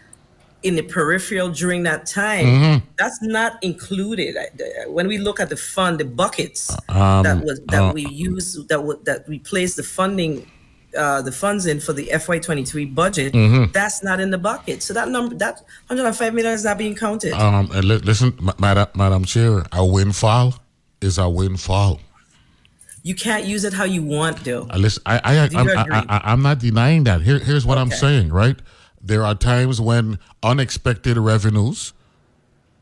in 0.64 0.76
the 0.76 0.82
peripheral 0.82 1.50
during 1.50 1.84
that 1.84 2.06
time, 2.06 2.46
Mhm. 2.46 2.82
that's 2.98 3.20
not 3.22 3.52
included. 3.62 4.36
When 4.88 5.08
we 5.08 5.18
look 5.18 5.40
at 5.40 5.50
the 5.50 5.58
fund, 5.58 6.00
the 6.00 6.06
buckets 6.06 6.76
Um, 6.90 7.24
that 7.24 7.44
was 7.44 7.60
that 7.70 7.82
uh, 7.84 7.92
we 7.94 8.06
use 8.08 8.56
that 8.70 8.78
w- 8.78 9.00
that 9.06 9.28
we 9.28 9.40
place 9.40 9.76
the 9.76 9.84
funding. 9.84 10.48
Uh, 10.96 11.24
the 11.24 11.32
funds 11.32 11.66
in 11.66 11.80
for 11.80 11.92
the 11.92 12.06
FY23 12.14 12.86
budget, 12.86 13.34
Mhm. 13.34 13.74
that's 13.74 14.04
not 14.04 14.20
in 14.20 14.30
the 14.30 14.38
bucket. 14.38 14.84
So 14.84 14.94
that 14.94 15.10
number, 15.10 15.34
that 15.38 15.60
105 15.90 16.36
million 16.36 16.54
is 16.54 16.64
not 16.66 16.78
being 16.78 16.94
counted. 16.94 17.34
Um, 17.34 17.68
li- 17.74 17.98
listen, 17.98 18.36
Ma- 18.40 18.54
Madam, 18.60 18.86
Madam 18.94 19.26
Chair, 19.26 19.66
a 19.72 19.84
windfall 19.84 20.54
is 21.02 21.18
a 21.18 21.28
windfall. 21.28 22.00
You 23.02 23.16
can't 23.16 23.44
use 23.46 23.64
it 23.66 23.74
how 23.74 23.86
you 23.86 24.04
want, 24.04 24.44
though. 24.46 24.68
I 24.70 24.78
listen, 24.78 25.02
I, 25.08 25.16
I, 25.24 25.50
I'm, 25.60 25.68
I. 25.68 26.06
I, 26.08 26.22
I'm 26.32 26.44
not 26.44 26.60
denying 26.60 27.06
that. 27.06 27.22
Here, 27.24 27.40
here's 27.40 27.66
what 27.66 27.80
I'm 27.80 27.90
saying, 27.90 28.30
right? 28.32 28.58
There 29.04 29.24
are 29.26 29.36
times 29.36 29.82
when 29.82 30.18
unexpected 30.42 31.18
revenues 31.18 31.94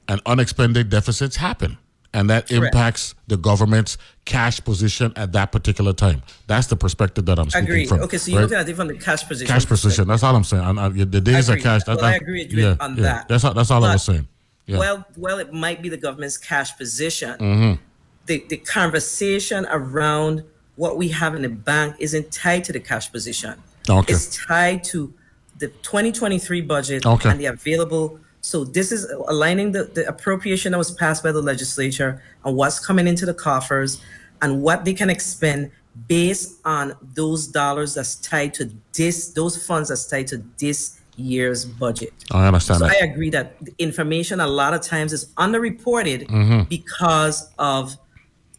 and 0.07 0.21
unexpended 0.25 0.89
deficits 0.89 1.37
happen, 1.37 1.77
and 2.13 2.29
that 2.29 2.47
Correct. 2.47 2.65
impacts 2.75 3.15
the 3.27 3.37
government's 3.37 3.97
cash 4.25 4.63
position 4.63 5.13
at 5.15 5.31
that 5.31 5.51
particular 5.51 5.93
time. 5.93 6.21
That's 6.47 6.67
the 6.67 6.75
perspective 6.75 7.25
that 7.25 7.39
I'm 7.39 7.49
speaking 7.49 7.67
Agreed. 7.69 7.89
from. 7.89 8.01
Okay, 8.01 8.17
so 8.17 8.29
you're 8.31 8.39
right? 8.41 8.43
looking 8.43 8.57
at 8.59 8.69
it 8.69 8.75
from 8.75 8.87
the 8.89 8.95
cash 8.97 9.27
position. 9.27 9.47
cash 9.51 9.65
position. 9.65 10.07
That's 10.07 10.21
all 10.21 10.35
I'm 10.35 10.43
saying. 10.43 10.63
And, 10.63 10.77
uh, 10.79 10.89
the 10.89 11.05
days 11.21 11.49
Agreed. 11.49 11.59
of 11.59 11.63
cash. 11.63 11.83
That, 11.85 11.97
Well, 11.97 12.05
I 12.05 12.15
agree 12.15 12.43
with 12.45 12.53
yeah, 12.53 12.75
on 12.79 12.97
yeah. 12.97 13.03
that. 13.03 13.27
That's 13.27 13.43
all, 13.43 13.53
that's 13.53 13.71
all 13.71 13.83
I 13.83 13.93
was 13.93 14.03
saying. 14.03 14.27
Yeah. 14.67 14.77
Well, 14.77 15.05
well, 15.17 15.39
it 15.39 15.51
might 15.51 15.81
be 15.81 15.89
the 15.89 15.97
government's 15.97 16.37
cash 16.37 16.77
position. 16.77 17.37
Mhm. 17.39 17.79
The 18.27 18.45
the 18.49 18.57
conversation 18.57 19.65
around 19.71 20.43
what 20.75 20.97
we 20.97 21.07
have 21.09 21.33
in 21.35 21.41
the 21.41 21.49
bank 21.49 21.95
isn't 21.99 22.31
tied 22.31 22.63
to 22.65 22.71
the 22.73 22.79
cash 22.79 23.11
position. 23.11 23.55
Okay. 23.89 24.13
It's 24.13 24.35
tied 24.45 24.83
to 24.85 25.13
the 25.61 25.67
2023 25.83 26.61
budget 26.61 27.05
Okay. 27.05 27.29
and 27.29 27.39
the 27.39 27.45
available. 27.45 28.19
So 28.41 28.63
this 28.65 28.91
is 28.91 29.05
aligning 29.27 29.71
the, 29.71 29.83
the 29.85 30.05
appropriation 30.07 30.71
that 30.73 30.79
was 30.79 30.91
passed 30.91 31.23
by 31.23 31.31
the 31.31 31.41
legislature 31.41 32.21
and 32.43 32.57
what's 32.57 32.79
coming 32.85 33.07
into 33.07 33.25
the 33.27 33.33
coffers 33.35 34.01
and 34.41 34.61
what 34.63 34.83
they 34.85 34.93
can 34.95 35.09
expend 35.11 35.71
based 36.07 36.59
on 36.65 36.95
those 37.13 37.45
dollars 37.47 37.93
that's 37.93 38.15
tied 38.15 38.53
to 38.55 38.71
this, 38.93 39.29
those 39.29 39.55
funds 39.67 39.89
that's 39.89 40.05
tied 40.07 40.25
to 40.27 40.43
this 40.57 40.99
year's 41.17 41.63
budget. 41.65 42.13
I 42.31 42.47
understand 42.47 42.79
So 42.79 42.87
that. 42.87 42.95
I 42.99 43.05
agree 43.05 43.29
that 43.29 43.63
the 43.63 43.73
information 43.77 44.39
a 44.39 44.47
lot 44.47 44.73
of 44.73 44.81
times 44.81 45.13
is 45.13 45.27
underreported 45.37 46.25
Mhm. 46.27 46.67
because 46.69 47.49
of 47.59 47.95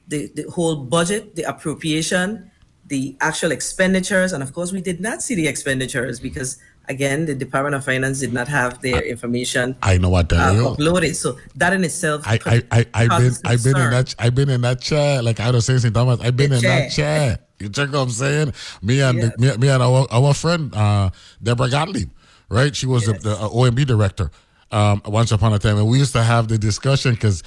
the, 0.06 0.30
the 0.36 0.44
whole 0.54 0.76
budget, 0.76 1.34
the 1.34 1.42
appropriation, 1.42 2.50
the 2.86 3.16
actual 3.20 3.50
expenditures, 3.50 4.32
and 4.34 4.42
of 4.42 4.52
course 4.52 4.70
we 4.70 4.82
did 4.82 5.00
not 5.00 5.22
see 5.22 5.34
the 5.34 5.48
expenditures 5.48 6.20
because 6.20 6.58
again 6.88 7.26
the 7.26 7.34
Department 7.34 7.74
of 7.74 7.84
Finance 7.84 8.20
did 8.20 8.32
not 8.32 8.48
have 8.48 8.80
their 8.82 9.02
information 9.02 9.76
I 9.82 9.98
know 9.98 10.10
what 10.10 10.32
uh, 10.32 10.36
uploaded. 10.76 11.14
So 11.14 11.38
that 11.56 11.72
in 11.72 11.84
itself, 11.84 12.22
I, 12.26 12.38
I, 12.46 12.62
I, 12.70 12.86
I've 12.94 13.10
been, 13.20 13.32
I've 13.44 13.64
been 13.64 13.76
in 13.76 13.90
that, 13.90 14.14
I've 14.18 14.34
been 14.34 14.50
in 14.50 14.60
that 14.62 14.80
chair. 14.80 15.22
Like 15.22 15.40
I 15.40 15.50
was 15.50 15.66
saying, 15.66 15.80
St. 15.80 15.94
Thomas, 15.94 16.20
I've 16.20 16.36
been 16.36 16.50
The 16.50 16.56
in 16.56 16.62
that 16.62 16.90
chair. 16.90 17.38
You 17.60 17.68
check 17.68 17.92
what 17.92 18.00
I'm 18.00 18.10
saying? 18.10 18.52
Me 18.82 19.00
and 19.00 19.18
Yes. 19.18 19.38
me, 19.38 19.56
me 19.56 19.68
and 19.68 19.82
our, 19.82 20.06
our 20.10 20.34
friend 20.34 20.74
uh, 20.74 21.10
Deborah 21.42 21.70
Gottlieb, 21.70 22.10
right? 22.48 22.74
She 22.74 22.86
was 22.86 23.06
the, 23.06 23.12
the 23.12 23.32
uh, 23.32 23.48
OMB 23.48 23.86
director 23.86 24.30
um, 24.72 25.00
once 25.06 25.30
upon 25.30 25.52
a 25.52 25.58
time, 25.60 25.78
and 25.78 25.86
we 25.86 25.98
used 25.98 26.12
to 26.14 26.22
have 26.22 26.48
the 26.48 26.58
discussion 26.58 27.14
because, 27.14 27.42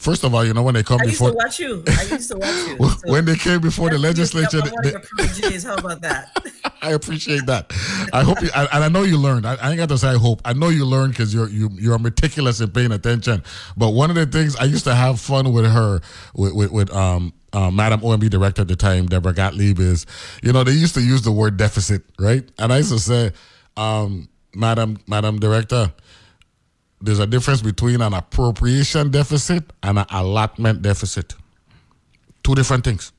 first 0.00 0.24
of 0.24 0.34
all, 0.34 0.44
you 0.44 0.52
know 0.54 0.62
when 0.62 0.74
they 0.74 0.82
come 0.82 1.00
I 1.00 1.04
used 1.04 1.18
before 1.18 1.30
to 1.30 1.36
watch 1.36 1.58
you. 1.60 1.84
I 1.86 2.02
used 2.04 2.30
to 2.30 2.36
watch 2.38 2.68
you. 2.68 2.76
So 3.00 3.12
when 3.12 3.24
they 3.24 3.36
came 3.36 3.60
before 3.60 3.90
the 3.90 3.98
legislature, 3.98 4.60
they- 4.60 4.68
of 4.68 4.92
your 4.92 5.00
protégés. 5.00 5.64
How 5.64 5.76
about 5.76 6.00
that? 6.02 6.36
I 6.82 6.92
appreciate 6.92 7.44
that. 7.46 7.72
I 8.12 8.22
hope 8.22 8.40
you, 8.42 8.48
and 8.56 8.68
and 8.72 8.84
I 8.84 8.88
know 8.88 9.02
you 9.02 9.18
learned. 9.18 9.46
I, 9.46 9.54
I 9.56 9.68
ain't 9.70 9.76
got 9.76 9.90
to 9.90 9.98
say 9.98 10.08
I 10.08 10.14
hope. 10.18 10.40
I 10.44 10.54
know 10.54 10.70
you 10.70 10.84
learned 10.86 11.12
because 11.12 11.32
you're 11.34 11.48
you 11.48 11.68
you're 11.74 11.98
meticulous 11.98 12.60
in 12.60 12.70
paying 12.70 12.92
attention. 12.92 13.42
But 13.76 13.90
one 13.90 14.08
of 14.10 14.16
the 14.16 14.26
things 14.26 14.56
I 14.56 14.64
used 14.64 14.84
to 14.84 14.94
have 14.94 15.20
fun 15.20 15.52
with 15.52 15.66
her, 15.70 16.00
with 16.34 16.54
with, 16.54 16.70
with 16.72 16.90
um. 16.94 17.32
Uh, 17.52 17.68
Madam 17.68 17.98
OMB 18.02 18.30
director 18.30 18.62
at 18.62 18.68
the 18.68 18.76
time, 18.76 19.06
Deborah 19.06 19.32
Gottlieb, 19.34 19.80
is 19.80 20.06
you 20.40 20.52
know 20.52 20.62
they 20.62 20.70
used 20.70 20.94
to 20.94 21.00
use 21.02 21.22
the 21.22 21.32
word 21.32 21.56
deficit, 21.56 22.02
right? 22.16 22.48
And 22.60 22.72
I 22.72 22.76
used 22.76 22.92
to 22.92 23.00
say, 23.00 23.32
um, 23.76 24.28
Madam 24.54 24.98
Madam 25.08 25.40
Director, 25.40 25.92
there's 27.00 27.18
a 27.18 27.26
difference 27.26 27.62
between 27.62 28.00
an 28.00 28.14
appropriation 28.14 29.10
deficit 29.10 29.64
and 29.82 29.98
an 29.98 30.06
allotment 30.10 30.82
deficit. 30.82 31.34
Two 32.42 32.54
different 32.54 32.84
things, 32.84 33.12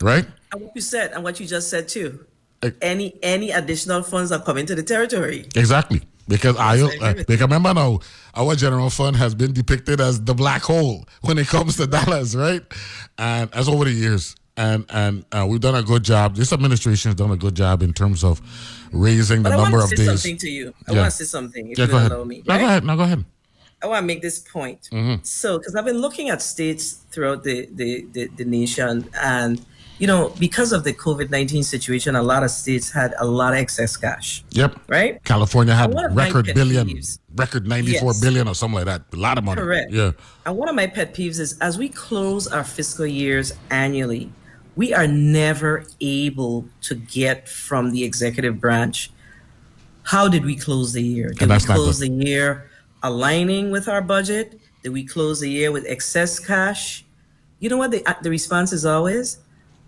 right? 0.00 0.26
And 0.52 0.62
what 0.62 0.72
you 0.74 0.80
said 0.80 1.12
and 1.12 1.24
what 1.24 1.40
you 1.40 1.46
just 1.46 1.70
said 1.70 1.88
too. 1.88 2.26
Any 2.80 3.14
any 3.22 3.50
additional 3.50 4.02
funds 4.02 4.32
are 4.32 4.42
coming 4.42 4.66
to 4.66 4.74
the 4.74 4.82
territory. 4.82 5.46
Exactly. 5.54 6.02
Because 6.28 6.56
I, 6.56 6.80
uh, 6.80 7.14
because 7.14 7.40
remember 7.42 7.72
now, 7.72 8.00
our 8.34 8.56
general 8.56 8.90
fund 8.90 9.14
has 9.16 9.34
been 9.34 9.52
depicted 9.52 10.00
as 10.00 10.24
the 10.24 10.34
black 10.34 10.62
hole 10.62 11.04
when 11.20 11.38
it 11.38 11.46
comes 11.46 11.76
to 11.76 11.86
dollars, 11.86 12.34
right? 12.34 12.62
And 13.16 13.48
as 13.54 13.68
over 13.68 13.84
the 13.84 13.92
years, 13.92 14.34
and 14.56 14.84
and 14.90 15.24
uh, 15.32 15.46
we've 15.48 15.60
done 15.60 15.74
a 15.74 15.82
good 15.82 16.02
job. 16.02 16.36
This 16.36 16.52
administration 16.52 17.10
has 17.10 17.16
done 17.16 17.30
a 17.30 17.36
good 17.36 17.54
job 17.54 17.82
in 17.82 17.92
terms 17.92 18.24
of 18.24 18.40
raising 18.92 19.42
the 19.42 19.50
But 19.50 19.52
I 19.52 19.56
want 19.56 19.70
number 19.72 19.78
to 19.78 19.84
of 19.84 19.90
say 19.90 19.96
days. 19.96 20.06
something 20.22 20.36
to 20.38 20.50
you. 20.50 20.74
I 20.88 20.92
Yeah. 20.92 20.98
want 21.00 21.10
to 21.12 21.16
say 21.16 21.24
something 21.24 21.70
if 21.70 21.78
yeah, 21.78 21.86
you 21.86 21.92
allow 21.92 22.24
me. 22.24 22.42
No, 22.46 22.54
right? 22.54 22.60
go 22.60 22.66
ahead. 22.66 22.84
No, 22.84 22.96
go 22.96 23.02
ahead. 23.02 23.24
I 23.82 23.86
want 23.88 24.02
to 24.02 24.06
make 24.06 24.22
this 24.22 24.38
point. 24.38 24.88
Mhm. 24.92 25.24
So, 25.26 25.58
because 25.58 25.74
I've 25.74 25.84
been 25.84 25.98
looking 25.98 26.30
at 26.30 26.40
states 26.40 26.96
throughout 27.10 27.44
the, 27.44 27.68
the, 27.74 28.06
the, 28.12 28.26
the 28.28 28.44
nation, 28.46 29.06
and, 29.22 29.60
you 29.98 30.06
know, 30.06 30.32
because 30.38 30.72
of 30.72 30.82
the 30.84 30.94
COVID 30.94 31.30
19 31.30 31.62
situation, 31.62 32.16
a 32.16 32.22
lot 32.22 32.42
of 32.42 32.50
states 32.50 32.90
had 32.90 33.14
a 33.18 33.26
lot 33.26 33.52
of 33.52 33.58
excess 33.58 33.94
cash, 33.96 34.42
Yep. 34.52 34.80
right? 34.88 35.22
California 35.24 35.74
had 35.74 35.94
record 36.14 36.50
billion, 36.54 36.88
peeves- 36.88 37.18
record 37.36 37.66
ninety-four 37.66 38.12
Yes. 38.12 38.20
billion 38.20 38.48
or 38.48 38.54
something 38.54 38.76
like 38.76 38.86
that. 38.86 39.02
A 39.12 39.16
lot 39.16 39.36
of 39.36 39.44
money. 39.44 39.60
Correct. 39.60 39.92
Yeah. 39.92 40.12
And 40.46 40.56
one 40.56 40.70
of 40.70 40.74
my 40.74 40.86
pet 40.86 41.14
peeves 41.14 41.38
is 41.38 41.58
as 41.60 41.76
we 41.76 41.90
close 41.90 42.46
our 42.46 42.64
fiscal 42.64 43.06
years 43.06 43.52
annually, 43.70 44.32
we 44.76 44.92
are 44.92 45.06
never 45.06 45.84
able 46.00 46.66
to 46.82 46.94
get 46.94 47.48
from 47.48 47.90
the 47.90 48.04
executive 48.04 48.60
branch 48.60 49.10
how 50.06 50.28
did 50.28 50.44
we 50.44 50.54
close 50.54 50.92
the 50.92 51.02
year? 51.02 51.30
Did 51.30 51.50
we 51.50 51.58
close 51.58 51.98
the 51.98 52.08
year 52.08 52.70
aligning 53.02 53.72
with 53.72 53.88
our 53.88 54.00
budget? 54.00 54.58
Did 54.82 54.90
we 54.90 55.04
close 55.04 55.40
the 55.40 55.50
year 55.50 55.72
with 55.72 55.84
excess 55.86 56.38
cash? 56.38 57.04
You 57.58 57.68
know 57.68 57.76
what 57.76 57.90
the 57.90 58.06
uh, 58.06 58.14
the 58.22 58.30
response 58.30 58.72
is 58.72 58.86
always? 58.86 59.38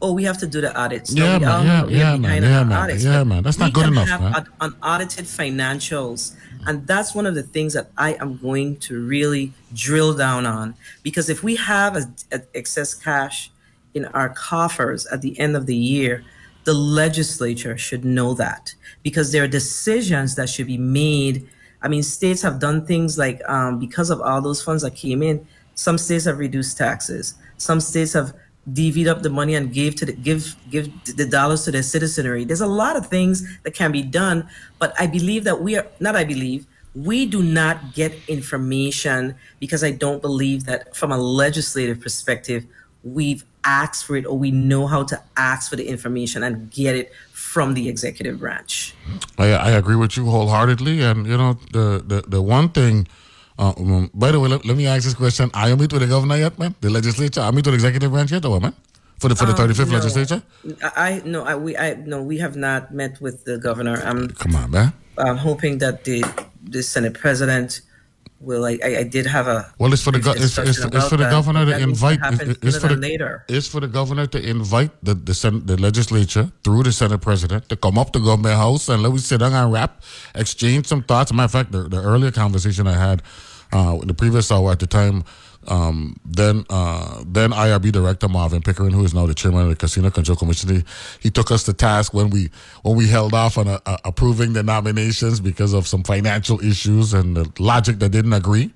Oh, 0.03 0.13
we 0.13 0.25
have 0.25 0.39
to 0.39 0.47
do 0.47 0.61
the 0.61 0.77
audits. 0.77 1.13
No, 1.15 1.25
Yeah, 1.25 1.39
man. 1.39 1.67
Yeah, 1.67 1.81
know 1.81 1.87
we 1.87 1.95
are 1.95 1.99
yeah, 1.99 2.17
man. 2.17 2.43
Yeah, 2.43 2.65
man. 2.65 2.79
audits, 2.79 3.05
Yeah, 3.05 3.25
man. 3.25 3.43
That's 3.43 3.59
not 3.59 3.73
good 3.73 3.89
enough, 3.89 4.09
have 4.09 4.21
man. 4.21 4.47
unaudited 4.61 5.25
financials. 5.25 6.37
And 6.67 6.87
that's 6.87 7.15
one 7.15 7.27
of 7.27 7.35
the 7.35 7.43
things 7.43 7.73
that 7.75 7.91
I 7.97 8.15
am 8.15 8.39
going 8.39 8.77
to 8.87 9.05
really 9.05 9.53
drill 9.75 10.15
down 10.15 10.47
on. 10.47 10.75
Because 11.03 11.29
if 11.29 11.43
we 11.43 11.57
have 11.57 11.97
a, 11.97 12.03
a 12.33 12.41
excess 12.55 12.95
cash 12.95 13.51
in 13.95 14.05
our 14.07 14.29
coffers 14.29 15.07
at 15.07 15.23
the 15.23 15.39
end 15.39 15.57
of 15.57 15.67
the 15.67 15.77
year, 15.77 16.25
the 16.65 16.75
legislature 16.75 17.79
should 17.79 18.05
know 18.05 18.35
that 18.35 18.75
because 19.03 19.33
there 19.33 19.43
are 19.45 19.49
decisions 19.49 20.35
that 20.35 20.49
should 20.49 20.67
be 20.67 20.79
made. 20.79 21.49
I 21.81 21.89
mean, 21.89 22.03
states 22.03 22.43
have 22.43 22.59
done 22.59 22.85
things 22.85 23.17
like 23.17 23.41
um, 23.49 23.79
because 23.79 24.11
of 24.11 24.21
all 24.21 24.43
those 24.43 24.63
funds 24.63 24.83
that 24.83 24.95
came 24.95 25.23
in, 25.23 25.47
some 25.75 25.97
states 25.97 26.25
have 26.27 26.39
reduced 26.39 26.77
taxes. 26.77 27.35
Some 27.57 27.81
states 27.81 28.13
have 28.13 28.35
divvied 28.73 29.07
up 29.07 29.23
the 29.23 29.31
money 29.31 29.55
and 29.55 29.73
gave 29.73 29.95
to 29.97 30.05
the, 30.05 30.13
give 30.13 30.57
give 30.71 30.91
the 31.17 31.25
dollars 31.25 31.65
to 31.65 31.71
their 31.71 31.83
citizenry. 31.83 32.45
There's 32.45 32.61
a 32.61 32.67
lot 32.67 32.97
of 32.97 33.07
things 33.07 33.47
that 33.63 33.75
can 33.75 33.93
be 33.93 34.03
done, 34.03 34.49
but 34.79 34.93
I 34.99 35.07
believe 35.07 35.45
that 35.45 35.63
we 35.63 35.77
are 35.77 35.87
not. 36.01 36.17
I 36.17 36.25
believe 36.25 36.67
we 36.95 37.27
do 37.27 37.43
not 37.43 37.95
get 37.95 38.13
information 38.29 39.35
because 39.61 39.85
I 39.85 39.93
don't 39.93 40.21
believe 40.21 40.65
that 40.65 40.97
from 40.97 41.13
a 41.13 41.19
legislative 41.19 42.01
perspective 42.01 42.67
we've 43.05 43.45
asked 43.65 44.05
for 44.05 44.17
it 44.17 44.27
or 44.27 44.39
we 44.39 44.51
know 44.51 44.87
how 44.87 45.03
to 45.05 45.21
ask 45.37 45.71
for 45.71 45.77
the 45.77 45.89
information 45.89 46.43
and 46.43 46.71
get 46.71 46.95
it 46.95 47.13
from 47.33 47.75
the 47.75 47.89
executive 47.89 48.39
branch. 48.39 48.95
I, 49.39 49.53
I 49.53 49.71
agree 49.73 49.97
with 49.97 50.17
you 50.17 50.27
wholeheartedly. 50.27 51.03
And, 51.03 51.27
you 51.27 51.37
know, 51.37 51.59
the, 51.73 52.03
the, 52.07 52.25
the 52.27 52.43
one 52.43 52.69
thing, 52.69 53.09
uh, 53.59 53.73
um, 53.77 54.11
by 54.15 54.33
the 54.33 54.41
way, 54.41 54.49
let, 54.49 54.65
let, 54.65 54.77
me 54.77 54.87
ask 54.87 55.05
this 55.05 55.15
question. 55.15 55.51
Are 55.55 55.69
you 55.69 55.77
meet 55.77 55.93
with 55.93 56.03
the 56.03 56.09
governor 56.09 56.37
yet, 56.37 56.59
man? 56.59 56.75
The 56.81 56.91
legislature? 56.91 57.41
Are 57.41 57.51
you 57.51 57.57
meet 57.57 57.67
with 57.67 57.73
the 57.73 57.75
executive 57.75 58.13
branch 58.13 58.33
yet, 58.33 58.45
or 58.45 58.61
man? 58.61 58.75
For 59.19 59.29
the 59.29 59.35
for 59.35 59.47
the 59.47 59.55
thirty 59.55 59.75
fifth 59.75 59.89
um, 59.89 59.95
no. 59.95 59.99
legislature? 59.99 60.43
I 60.83 61.23
no, 61.25 61.43
I 61.43 61.57
we 61.57 61.77
I 61.77 61.95
no, 61.95 62.23
we 62.23 62.39
have 62.39 62.55
not 62.55 62.95
met 62.95 63.21
with 63.21 63.45
the 63.45 63.59
governor. 63.59 64.01
I'm 64.05 64.29
come 64.29 64.55
on, 64.55 64.71
man. 64.71 64.93
I'm 65.19 65.37
hoping 65.37 65.79
that 65.79 66.05
the 66.05 66.23
the 66.63 66.85
Senate 66.85 67.15
president 67.15 67.81
will 68.41 68.65
I, 68.65 68.79
I, 68.85 69.03
did 69.03 69.27
have 69.27 69.49
a 69.49 69.73
well 69.79 69.93
it's 69.93 70.03
for 70.03 70.13
the 70.13 70.19
it's, 70.19 70.59
it's, 70.59 70.79
it's, 70.79 71.09
for 71.09 71.17
the 71.17 71.29
governor 71.29 71.67
to 71.67 71.77
invite 71.79 72.21
it's, 72.23 72.79
for 72.79 72.89
the 72.89 72.97
later. 72.97 73.45
it's 73.49 73.67
for 73.67 73.81
the 73.81 73.89
governor 73.89 74.27
to 74.27 74.39
invite 74.39 74.93
the 75.03 75.15
the, 75.15 75.35
Senate, 75.35 75.67
the 75.67 75.77
legislature 75.77 76.51
through 76.63 76.85
the 76.85 76.93
senate 76.93 77.21
president 77.21 77.69
to 77.69 77.77
come 77.77 77.99
up 77.99 78.13
to 78.13 78.21
government 78.21 78.55
house 78.55 78.89
and 78.89 79.03
let 79.03 79.13
me 79.13 79.19
sit 79.19 79.41
down 79.41 79.53
and 79.53 79.73
rap 79.73 80.03
exchange 80.37 80.87
some 80.87 81.03
thoughts 81.03 81.33
matter 81.33 81.47
of 81.47 81.51
fact 81.51 81.73
the, 81.73 81.89
the 81.89 82.01
earlier 82.01 82.31
conversation 82.31 82.87
i 82.87 82.93
had 82.93 83.23
uh, 83.73 83.99
in 84.01 84.09
the 84.09 84.15
previous 84.15 84.53
hour 84.53 84.71
at 84.73 84.79
the 84.79 84.87
time 84.87 85.25
um, 85.69 86.17
then 86.25 86.65
uh, 86.71 87.23
then 87.27 87.51
IRB 87.51 87.93
director 87.93 88.29
Marvin 88.29 88.63
Pickering, 88.63 88.93
who 88.93 89.05
is 89.05 89.15
now 89.15 89.27
the 89.27 89.35
chairman 89.35 89.63
of 89.63 89.69
the 89.69 89.77
Casino 89.77 90.11
Control 90.11 90.37
Commission, 90.37 90.85
he, 91.21 91.31
took 91.31 91.51
us 91.51 91.63
to 91.65 91.73
task 91.73 92.15
when 92.15 92.31
we 92.31 92.51
when 92.83 92.97
we 92.97 93.07
held 93.07 93.35
off 93.35 93.59
on 93.59 93.69
uh, 93.69 93.79
uh, 93.87 93.99
approving 94.05 94.55
the 94.55 94.63
nominations 94.63 95.41
because 95.41 95.75
of 95.75 95.87
some 95.87 96.03
financial 96.03 96.61
issues 96.61 97.13
and 97.13 97.37
the 97.37 97.51
logic 97.59 97.99
that 97.99 98.11
didn't 98.11 98.33
agree. 98.33 98.73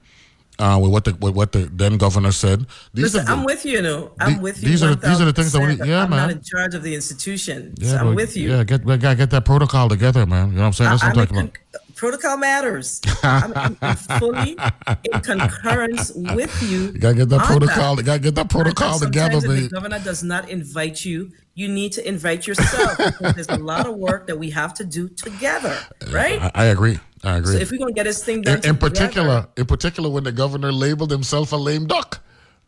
Uh, 0.59 0.79
with 0.81 0.93
what 0.93 1.05
the 1.05 1.15
with 1.15 1.35
what 1.35 1.51
the 1.53 1.61
then 1.73 1.97
governor 1.97 2.31
said. 2.31 2.67
These 2.93 3.15
Listen, 3.15 3.25
the, 3.25 3.33
I'm 3.33 3.43
with 3.43 3.65
you. 3.65 3.73
You 3.73 3.83
know, 3.83 4.13
I'm 4.21 4.37
the, 4.37 4.43
with 4.43 4.63
you. 4.63 4.69
These 4.69 4.83
are 4.83 4.95
these 4.95 5.21
are 5.21 5.25
the 5.25 5.33
things 5.33 5.51
that 5.53 5.61
we. 5.61 5.89
Yeah, 5.89 6.05
I'm 6.05 6.11
man. 6.11 6.29
not 6.29 6.31
in 6.31 6.43
charge 6.43 6.75
of 6.75 6.83
the 6.83 6.95
institution. 6.95 7.75
Yeah, 7.79 7.93
so 7.93 7.97
I'm 7.97 8.15
with 8.15 8.37
you. 8.37 8.51
Yeah, 8.51 8.63
get 8.63 8.85
gotta 8.85 9.17
get 9.17 9.31
that 9.31 9.47
protocol 9.47 9.89
together, 9.89 10.27
man. 10.27 10.51
You 10.51 10.57
know 10.57 10.61
what 10.61 10.67
I'm 10.67 10.73
saying? 10.75 10.91
That's 10.91 11.03
I, 11.03 11.09
what 11.09 11.19
I'm 11.19 11.27
talking 11.27 11.39
about 11.39 11.82
protocol 12.03 12.37
matters. 12.37 13.01
I'm, 13.23 13.77
I'm, 13.81 13.97
fully 14.19 14.59
in 15.05 15.21
concurrence 15.23 16.11
with 16.13 16.61
you. 16.69 16.87
You 16.87 16.99
gotta 16.99 17.15
get 17.15 17.29
that 17.29 17.43
protocol. 17.43 17.95
That. 17.95 18.03
Gotta 18.03 18.19
get 18.19 18.35
that 18.35 18.51
protocol 18.51 18.99
together, 18.99 19.41
baby. 19.41 19.69
The 19.69 19.69
governor 19.69 20.01
does 20.01 20.25
not 20.25 20.51
invite 20.51 21.05
you. 21.05 21.31
You 21.55 21.69
need 21.69 21.93
to 21.93 22.09
invite 22.09 22.45
yourself. 22.49 22.97
there's 23.21 23.49
a 23.49 23.57
lot 23.57 23.87
of 23.87 23.95
work 23.95 24.27
that 24.27 24.37
we 24.37 24.51
have 24.51 24.75
to 24.75 24.85
do 24.85 25.09
together, 25.11 25.79
right? 26.11 26.43
I, 26.43 26.51
I 26.55 26.65
agree. 26.67 26.99
I 27.23 27.37
agree. 27.37 27.55
So 27.55 27.61
if 27.61 27.71
we're 27.71 27.79
gonna 27.79 27.93
get 27.93 28.03
this 28.03 28.25
thing 28.25 28.43
done, 28.43 28.59
in, 28.65 28.71
in 28.71 28.77
particular, 28.79 29.47
in 29.57 29.67
particular, 29.67 30.11
when 30.11 30.25
the 30.25 30.33
governor 30.33 30.73
labeled 30.73 31.13
himself 31.13 31.53
a 31.53 31.57
lame 31.57 31.87
duck. 31.87 32.19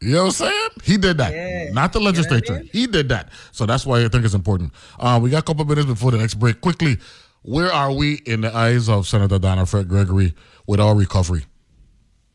You 0.01 0.12
know 0.12 0.18
what 0.24 0.26
I'm 0.26 0.30
saying? 0.32 0.68
He 0.82 0.97
did 0.97 1.18
that. 1.18 1.32
Yeah. 1.32 1.72
Not 1.72 1.93
the 1.93 2.01
legislature. 2.01 2.53
You 2.53 2.53
know 2.53 2.57
I 2.57 2.62
mean? 2.62 2.70
He 2.72 2.87
did 2.87 3.09
that. 3.09 3.30
So 3.53 3.64
that's 3.64 3.87
why 3.87 4.05
I 4.05 4.09
think 4.09 4.24
it's 4.24 4.35
important. 4.35 4.72
Uh, 4.99 5.18
we 5.22 5.30
got 5.30 5.39
a 5.39 5.43
couple 5.43 5.64
minutes 5.64 5.87
before 5.87 6.11
the 6.11 6.18
next 6.18 6.35
break. 6.35 6.61
Quickly, 6.61 6.99
where 7.45 7.70
are 7.70 7.92
we 7.92 8.14
in 8.24 8.40
the 8.40 8.55
eyes 8.55 8.88
of 8.88 9.07
Senator 9.07 9.38
Donna 9.38 9.62
Frett 9.62 9.86
Gregory 9.86 10.34
with 10.66 10.80
our 10.80 10.97
recovery? 10.97 11.45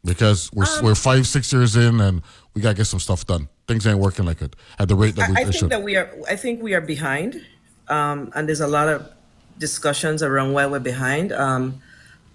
Because 0.06 0.52
we're 0.54 0.66
um, 0.66 0.86
we're 0.86 0.96
five 0.96 1.28
six 1.28 1.52
years 1.52 1.76
in 1.76 2.00
and 2.00 2.22
we 2.54 2.62
gotta 2.62 2.76
get 2.76 2.86
some 2.86 3.00
stuff 3.00 3.26
done. 3.26 3.50
Things 3.68 3.86
ain't 3.86 4.00
working 4.00 4.26
like 4.26 4.42
it 4.42 4.56
at 4.78 4.88
the 4.88 4.96
rate 4.96 5.16
that 5.16 5.30
we 5.30 5.36
I, 5.36 5.40
I 5.40 5.44
think 5.44 5.56
should. 5.56 5.70
that 5.72 5.84
we 5.84 5.98
are. 5.98 6.10
I 6.30 6.36
think 6.36 6.62
we 6.62 6.74
are 6.74 6.82
behind, 6.82 7.44
um, 7.90 8.32
and 8.36 8.48
there's 8.48 8.62
a 8.62 8.68
lot 8.68 8.88
of 8.88 9.12
discussions 9.58 10.24
around 10.24 10.54
why 10.54 10.68
we're 10.68 10.80
behind. 10.80 11.34
Um, 11.34 11.82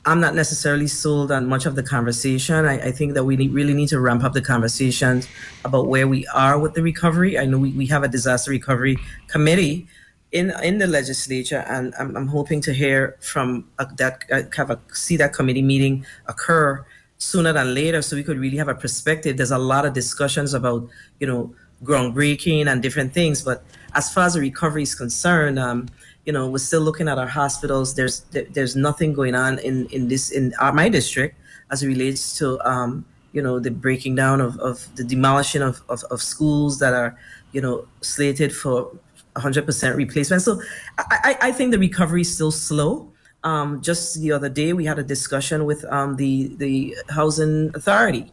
I'm 0.05 0.21
not 0.21 0.35
necessarily 0.35 0.89
sold 0.89 1.33
on 1.33 1.47
much 1.47 1.65
of 1.65 1.77
the 1.77 1.83
conversation. 1.83 2.67
I, 2.67 2.89
I 2.89 2.93
think 2.93 3.15
that 3.15 3.25
we 3.25 3.37
need, 3.37 3.55
really 3.55 3.73
need 3.73 3.89
to 3.89 4.01
ramp 4.01 4.23
up 4.23 4.35
the 4.35 4.43
conversations 4.43 5.27
about 5.65 5.87
where 5.87 6.07
we 6.07 6.27
are 6.27 6.59
with 6.59 6.75
the 6.75 6.83
recovery. 6.83 7.39
I 7.39 7.47
know 7.47 7.57
we, 7.57 7.71
we 7.71 7.87
have 7.87 8.03
a 8.03 8.09
disaster 8.09 8.51
recovery 8.51 8.99
committee 9.29 9.89
in 10.35 10.53
in 10.63 10.79
the 10.79 10.87
legislature, 10.87 11.65
and 11.69 11.95
I'm, 11.99 12.15
I'm 12.17 12.27
hoping 12.27 12.61
to 12.63 12.73
hear 12.75 13.17
from 13.21 13.71
a, 13.79 13.87
that 13.97 14.25
uh, 14.31 14.43
have 14.57 14.71
a 14.71 14.81
see 14.93 15.17
that 15.17 15.33
committee 15.33 15.63
meeting 15.63 16.05
occur 16.27 16.85
sooner 17.19 17.53
than 17.53 17.73
later, 17.73 18.03
so 18.03 18.17
we 18.17 18.25
could 18.25 18.39
really 18.39 18.57
have 18.57 18.69
a 18.69 18.75
perspective. 18.75 19.37
There's 19.37 19.53
a 19.53 19.59
lot 19.59 19.87
of 19.87 19.95
discussions 19.95 20.53
about 20.53 20.89
you 21.21 21.27
know 21.29 21.55
groundbreaking 21.85 22.67
and 22.67 22.83
different 22.83 23.15
things, 23.15 23.43
but 23.43 23.63
as 23.95 24.13
far 24.13 24.27
as 24.27 24.35
the 24.35 24.41
recovery 24.41 24.83
is 24.83 24.95
concerned, 24.97 25.59
um, 25.59 25.89
you 26.27 26.33
know 26.33 26.51
we're 26.51 26.59
still 26.59 26.83
looking 26.83 27.09
at 27.09 27.17
our 27.17 27.29
hospitals. 27.29 27.95
There's 27.95 28.27
there's 28.33 28.75
nothing 28.75 29.15
going 29.15 29.37
on 29.37 29.61
in 29.61 29.87
in 29.87 30.09
this 30.09 30.33
in 30.33 30.53
our, 30.61 30.73
my 30.73 30.89
district 30.89 31.37
as 31.71 31.85
it 31.85 31.87
relates 31.87 32.37
to 32.39 32.59
um, 32.69 33.05
you 33.33 33.41
know 33.41 33.61
the 33.61 33.71
breaking 33.71 34.17
down 34.17 34.41
of, 34.41 34.59
of 34.59 34.89
the 34.97 35.05
demolishing 35.05 35.63
of, 35.63 35.81
of, 35.89 36.03
of 36.11 36.21
schools 36.21 36.81
that 36.81 36.93
are 36.93 37.17
you 37.53 37.61
know 37.61 37.87
slated 38.01 38.53
for 38.53 38.91
100% 39.37 39.97
replacement. 39.97 40.43
So 40.43 40.61
I, 40.99 41.37
I 41.41 41.53
think 41.53 41.73
the 41.73 41.79
recovery 41.79 42.23
is 42.23 42.33
still 42.33 42.53
slow. 42.53 43.13
Um, 43.43 43.83
just 43.83 44.21
the 44.21 44.33
other 44.33 44.49
day, 44.49 44.73
we 44.73 44.85
had 44.85 44.99
a 44.99 45.03
discussion 45.03 45.67
with 45.67 45.85
um, 45.93 46.17
the 46.17 46.55
the 46.57 46.97
housing 47.11 47.71
authority, 47.75 48.33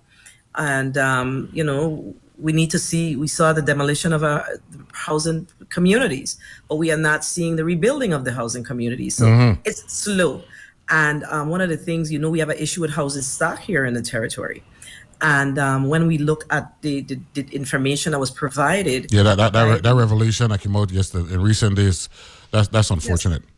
and 0.55 0.97
um, 0.97 1.49
you 1.51 1.65
know 1.65 2.15
we 2.39 2.53
need 2.53 2.71
to 2.71 2.79
see. 2.79 3.17
We 3.17 3.27
saw 3.27 3.51
the 3.51 3.61
demolition 3.61 4.13
of 4.13 4.23
our 4.23 4.45
housing 4.93 5.47
communities, 5.69 6.37
but 6.69 6.77
we 6.77 6.91
are 6.91 6.97
not 6.97 7.25
seeing 7.25 7.57
the 7.57 7.65
rebuilding 7.65 8.13
of 8.13 8.23
the 8.23 8.31
housing 8.31 8.63
communities. 8.63 9.15
So 9.15 9.25
mm-hmm. 9.25 9.61
it's 9.65 9.91
slow. 9.91 10.43
And 10.89 11.23
um, 11.25 11.49
one 11.49 11.61
of 11.61 11.69
the 11.69 11.77
things, 11.77 12.11
you 12.11 12.19
know, 12.19 12.29
we 12.29 12.39
have 12.39 12.49
an 12.49 12.57
issue 12.57 12.81
with 12.81 12.91
housing 12.91 13.21
stock 13.21 13.59
here 13.59 13.85
in 13.85 13.93
the 13.93 14.01
territory. 14.01 14.63
And 15.21 15.59
um, 15.59 15.87
when 15.87 16.07
we 16.07 16.17
look 16.17 16.45
at 16.49 16.81
the, 16.81 17.01
the, 17.01 17.19
the, 17.35 17.47
information 17.51 18.11
that 18.13 18.19
was 18.19 18.31
provided, 18.31 19.13
yeah, 19.13 19.21
that 19.21 19.37
that, 19.37 19.53
that, 19.53 19.83
that 19.83 19.95
revelation 19.95 20.49
that 20.49 20.61
came 20.61 20.75
out 20.75 20.91
yesterday 20.91 21.33
in 21.35 21.41
recent 21.41 21.75
days, 21.75 22.09
that's 22.49 22.67
that's 22.69 22.89
unfortunate. 22.89 23.43
Yes. 23.43 23.51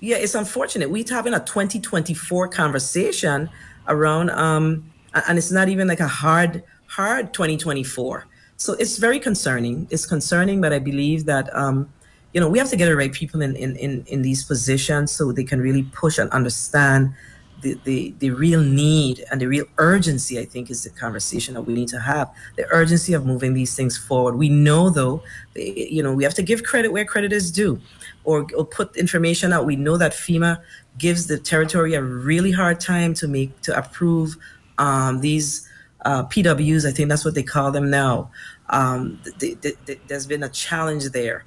Yeah, 0.00 0.16
it's 0.22 0.36
unfortunate. 0.36 0.90
We're 0.90 1.04
having 1.10 1.34
a 1.34 1.40
2024 1.40 2.48
conversation 2.48 3.50
around, 3.88 4.30
um, 4.30 4.88
and 5.12 5.38
it's 5.38 5.50
not 5.50 5.68
even 5.68 5.88
like 5.88 5.98
a 5.98 6.06
hard 6.06 6.62
hard 6.86 7.34
2024. 7.34 8.26
So 8.56 8.74
it's 8.74 8.98
very 8.98 9.18
concerning. 9.18 9.88
It's 9.90 10.06
concerning, 10.06 10.60
but 10.60 10.72
I 10.72 10.78
believe 10.78 11.24
that 11.26 11.54
um, 11.54 11.92
you 12.32 12.40
know 12.40 12.48
we 12.48 12.58
have 12.58 12.70
to 12.70 12.76
get 12.76 12.86
the 12.86 12.96
right 12.96 13.12
people 13.12 13.42
in, 13.42 13.56
in 13.56 13.74
in 13.76 14.04
in 14.06 14.22
these 14.22 14.44
positions 14.44 15.10
so 15.10 15.32
they 15.32 15.44
can 15.44 15.60
really 15.60 15.82
push 15.82 16.18
and 16.18 16.30
understand 16.30 17.12
the, 17.60 17.78
the, 17.84 18.14
the 18.18 18.30
real 18.30 18.62
need 18.62 19.24
and 19.30 19.40
the 19.40 19.46
real 19.46 19.66
urgency, 19.78 20.38
I 20.38 20.44
think, 20.44 20.70
is 20.70 20.84
the 20.84 20.90
conversation 20.90 21.54
that 21.54 21.62
we 21.62 21.74
need 21.74 21.88
to 21.88 22.00
have. 22.00 22.32
The 22.56 22.66
urgency 22.70 23.14
of 23.14 23.26
moving 23.26 23.54
these 23.54 23.74
things 23.74 23.96
forward. 23.96 24.36
We 24.36 24.48
know, 24.48 24.90
though, 24.90 25.22
you 25.54 26.02
know, 26.02 26.12
we 26.12 26.24
have 26.24 26.34
to 26.34 26.42
give 26.42 26.62
credit 26.62 26.92
where 26.92 27.04
credit 27.04 27.32
is 27.32 27.50
due, 27.50 27.80
or, 28.24 28.46
or 28.56 28.64
put 28.64 28.96
information 28.96 29.52
out. 29.52 29.66
We 29.66 29.76
know 29.76 29.96
that 29.96 30.12
FEMA 30.12 30.60
gives 30.98 31.26
the 31.26 31.38
territory 31.38 31.94
a 31.94 32.02
really 32.02 32.52
hard 32.52 32.80
time 32.80 33.14
to 33.14 33.28
make 33.28 33.60
to 33.62 33.76
approve 33.76 34.36
um, 34.78 35.20
these 35.20 35.68
uh, 36.04 36.24
PWs. 36.24 36.86
I 36.86 36.92
think 36.92 37.08
that's 37.08 37.24
what 37.24 37.34
they 37.34 37.42
call 37.42 37.72
them 37.72 37.90
now. 37.90 38.30
Um, 38.70 39.20
th- 39.38 39.60
th- 39.60 39.76
th- 39.86 40.00
there's 40.06 40.26
been 40.26 40.42
a 40.42 40.48
challenge 40.48 41.04
there. 41.10 41.42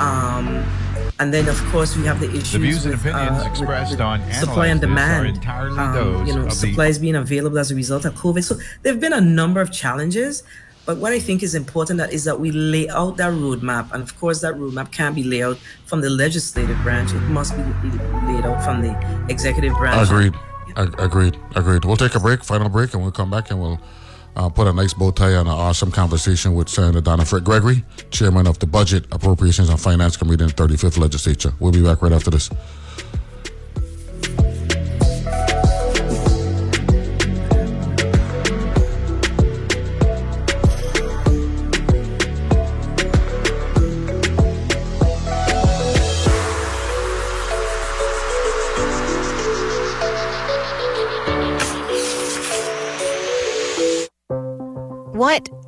Um, 0.00 0.64
and 1.20 1.32
then, 1.32 1.48
of 1.48 1.62
course, 1.66 1.96
we 1.96 2.04
have 2.04 2.20
the 2.20 2.28
issues. 2.30 2.52
The 2.52 2.58
views 2.58 2.84
and 2.86 2.94
opinions 2.94 3.44
uh, 3.44 3.48
expressed 3.48 4.00
on 4.00 4.20
supply 4.32 4.66
and 4.66 4.80
demand. 4.80 5.28
Entirely 5.28 5.78
um, 5.78 5.94
those 5.94 6.28
you 6.28 6.34
know, 6.34 6.48
supplies 6.48 6.98
the... 6.98 7.02
being 7.02 7.16
available 7.16 7.58
as 7.58 7.70
a 7.70 7.74
result 7.74 8.04
of 8.04 8.14
COVID. 8.14 8.42
So 8.42 8.56
there 8.82 8.92
have 8.92 9.00
been 9.00 9.12
a 9.12 9.20
number 9.20 9.60
of 9.60 9.70
challenges. 9.72 10.42
But 10.86 10.98
what 10.98 11.14
I 11.14 11.18
think 11.18 11.42
is 11.42 11.54
important 11.54 11.98
that 11.98 12.12
is 12.12 12.24
that 12.24 12.38
we 12.38 12.50
lay 12.50 12.90
out 12.90 13.16
that 13.16 13.32
roadmap, 13.32 13.90
and 13.92 14.02
of 14.02 14.18
course, 14.20 14.42
that 14.42 14.54
roadmap 14.56 14.92
can't 14.92 15.14
be 15.14 15.24
laid 15.24 15.42
out 15.42 15.58
from 15.86 16.02
the 16.02 16.10
legislative 16.10 16.76
branch. 16.82 17.12
It 17.12 17.20
must 17.20 17.56
be 17.56 17.62
laid 17.62 18.44
out 18.44 18.62
from 18.62 18.82
the 18.82 19.24
executive 19.30 19.72
branch. 19.74 20.10
Agreed. 20.10 20.34
Agreed. 20.76 21.38
Agreed. 21.54 21.84
We'll 21.86 21.96
take 21.96 22.14
a 22.14 22.20
break, 22.20 22.44
final 22.44 22.68
break, 22.68 22.92
and 22.92 23.02
we'll 23.02 23.12
come 23.12 23.30
back 23.30 23.50
and 23.50 23.60
we'll 23.60 23.80
uh, 24.36 24.48
put 24.48 24.66
a 24.66 24.72
nice 24.72 24.94
bow 24.94 25.10
tie 25.10 25.34
on 25.34 25.46
an 25.46 25.52
awesome 25.52 25.90
conversation 25.90 26.54
with 26.54 26.68
Senator 26.68 27.00
Donna 27.00 27.22
Frett 27.24 27.44
Gregory, 27.44 27.84
chairman 28.10 28.46
of 28.46 28.58
the 28.58 28.66
Budget, 28.66 29.04
Appropriations, 29.12 29.68
and 29.68 29.80
Finance 29.80 30.16
Committee 30.16 30.44
in 30.44 30.48
the 30.48 30.54
35th 30.54 30.98
Legislature. 30.98 31.52
We'll 31.60 31.72
be 31.72 31.82
back 31.82 32.02
right 32.02 32.12
after 32.12 32.30
this. 32.30 32.50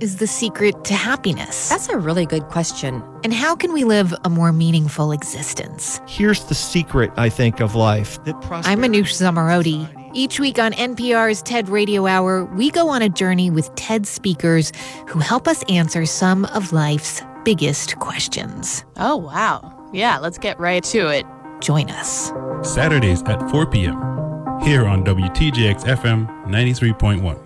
Is 0.07 0.19
the 0.19 0.27
secret 0.29 0.85
to 0.85 0.95
happiness? 0.95 1.69
That's 1.69 1.89
a 1.89 1.99
really 1.99 2.27
good 2.27 2.45
question. 2.45 3.03
And 3.25 3.35
how 3.35 3.57
can 3.57 3.73
we 3.73 3.83
live 3.83 4.15
a 4.25 4.31
more 4.31 4.53
meaningful 4.53 5.11
existence? 5.11 6.01
Here's 6.07 6.45
the 6.45 6.55
secret, 6.55 7.11
I 7.17 7.29
think, 7.29 7.59
of 7.59 7.75
life. 7.75 8.21
I'm 8.25 8.81
Manoush 8.81 9.15
Zomorodi. 9.21 9.89
Each 10.15 10.39
week 10.39 10.61
on 10.61 10.73
NPR's 10.75 11.43
TED 11.43 11.69
Radio 11.69 12.07
Hour, 12.07 12.45
we 12.45 12.71
go 12.71 12.89
on 12.89 13.03
a 13.03 13.09
journey 13.09 13.51
with 13.51 13.75
TED 13.75 14.07
speakers 14.07 14.71
who 15.09 15.19
help 15.19 15.49
us 15.49 15.65
answer 15.65 16.07
some 16.07 16.45
of 16.47 16.73
life's 16.73 17.21
biggest 17.45 17.99
questions. 17.99 18.85
Oh, 18.99 19.17
wow. 19.17 19.91
Yeah, 19.93 20.19
let's 20.19 20.39
get 20.39 20.57
right 20.61 20.85
to 20.85 21.09
it. 21.09 21.27
Join 21.61 21.91
us. 21.91 22.31
Saturdays 22.63 23.25
at 23.25 23.51
4 23.51 23.67
p.m. 23.67 23.97
here 24.63 24.87
on 24.87 25.05
WTJX 25.05 25.83
FM 25.85 26.29
93.1. 26.47 27.46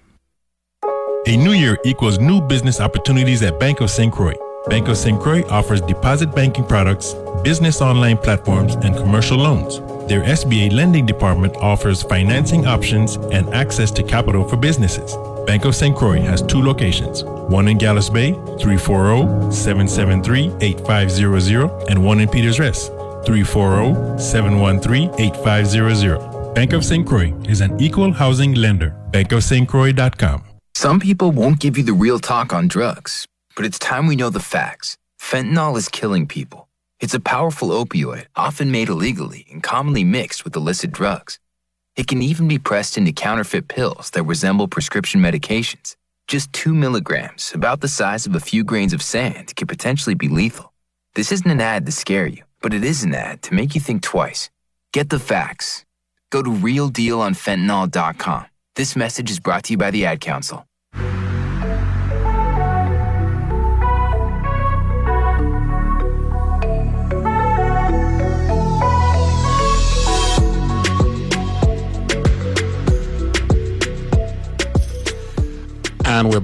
A 1.27 1.37
new 1.37 1.51
year 1.51 1.77
equals 1.85 2.17
new 2.17 2.41
business 2.41 2.79
opportunities 2.79 3.43
at 3.43 3.59
Bank 3.59 3.79
of 3.79 3.91
St. 3.91 4.11
Croix. 4.11 4.33
Bank 4.65 4.87
of 4.87 4.97
St. 4.97 5.21
Croix 5.21 5.47
offers 5.49 5.79
deposit 5.79 6.33
banking 6.33 6.65
products, 6.65 7.13
business 7.43 7.79
online 7.79 8.17
platforms, 8.17 8.73
and 8.73 8.95
commercial 8.95 9.37
loans. 9.37 9.81
Their 10.09 10.23
SBA 10.23 10.73
lending 10.73 11.05
department 11.05 11.55
offers 11.57 12.01
financing 12.01 12.65
options 12.65 13.17
and 13.17 13.47
access 13.53 13.91
to 13.91 14.03
capital 14.03 14.49
for 14.49 14.57
businesses. 14.57 15.15
Bank 15.45 15.65
of 15.65 15.75
St. 15.75 15.95
Croix 15.95 16.19
has 16.21 16.41
two 16.41 16.63
locations 16.63 17.23
one 17.23 17.67
in 17.67 17.77
Gallows 17.77 18.09
Bay, 18.09 18.31
340 18.59 19.51
773 19.51 20.55
8500, 20.59 21.87
and 21.87 22.03
one 22.03 22.19
in 22.19 22.29
Peters 22.29 22.59
Rest, 22.59 22.87
340 23.27 24.19
713 24.19 25.11
8500. 25.19 26.55
Bank 26.55 26.73
of 26.73 26.83
St. 26.83 27.05
Croix 27.05 27.31
is 27.47 27.61
an 27.61 27.79
equal 27.79 28.11
housing 28.11 28.55
lender. 28.55 28.95
BankofSt. 29.11 30.50
Some 30.73 30.99
people 30.99 31.31
won't 31.31 31.59
give 31.59 31.77
you 31.77 31.83
the 31.83 31.93
real 31.93 32.17
talk 32.17 32.53
on 32.53 32.67
drugs, 32.67 33.27
but 33.55 33.65
it's 33.65 33.77
time 33.77 34.07
we 34.07 34.15
know 34.15 34.29
the 34.29 34.39
facts. 34.39 34.97
Fentanyl 35.19 35.77
is 35.77 35.89
killing 35.89 36.25
people. 36.25 36.67
It's 36.99 37.13
a 37.13 37.19
powerful 37.19 37.69
opioid, 37.69 38.25
often 38.35 38.71
made 38.71 38.89
illegally 38.89 39.45
and 39.51 39.61
commonly 39.61 40.03
mixed 40.03 40.43
with 40.43 40.55
illicit 40.55 40.91
drugs. 40.91 41.39
It 41.95 42.07
can 42.07 42.21
even 42.21 42.47
be 42.47 42.57
pressed 42.57 42.97
into 42.97 43.11
counterfeit 43.11 43.67
pills 43.67 44.09
that 44.11 44.23
resemble 44.23 44.67
prescription 44.67 45.21
medications. 45.21 45.95
Just 46.27 46.53
two 46.53 46.73
milligrams, 46.73 47.51
about 47.53 47.81
the 47.81 47.87
size 47.87 48.25
of 48.25 48.35
a 48.35 48.39
few 48.39 48.63
grains 48.63 48.93
of 48.93 49.01
sand, 49.01 49.55
can 49.55 49.67
potentially 49.67 50.15
be 50.15 50.29
lethal. 50.29 50.71
This 51.15 51.31
isn't 51.31 51.51
an 51.51 51.59
ad 51.59 51.85
to 51.85 51.91
scare 51.91 52.27
you, 52.27 52.43
but 52.61 52.73
it 52.73 52.83
is 52.83 53.03
an 53.03 53.13
ad 53.13 53.41
to 53.43 53.53
make 53.53 53.75
you 53.75 53.81
think 53.81 54.01
twice. 54.01 54.49
Get 54.93 55.09
the 55.09 55.19
facts. 55.19 55.85
Go 56.29 56.41
to 56.41 56.49
realdealonfentanyl.com. 56.49 58.45
This 58.77 58.95
message 58.95 59.29
is 59.29 59.37
brought 59.37 59.65
to 59.65 59.73
you 59.73 59.77
by 59.77 59.91
the 59.91 60.05
Ad 60.05 60.21
Council. 60.21 60.65
And 76.05 76.29
we're 76.29 76.41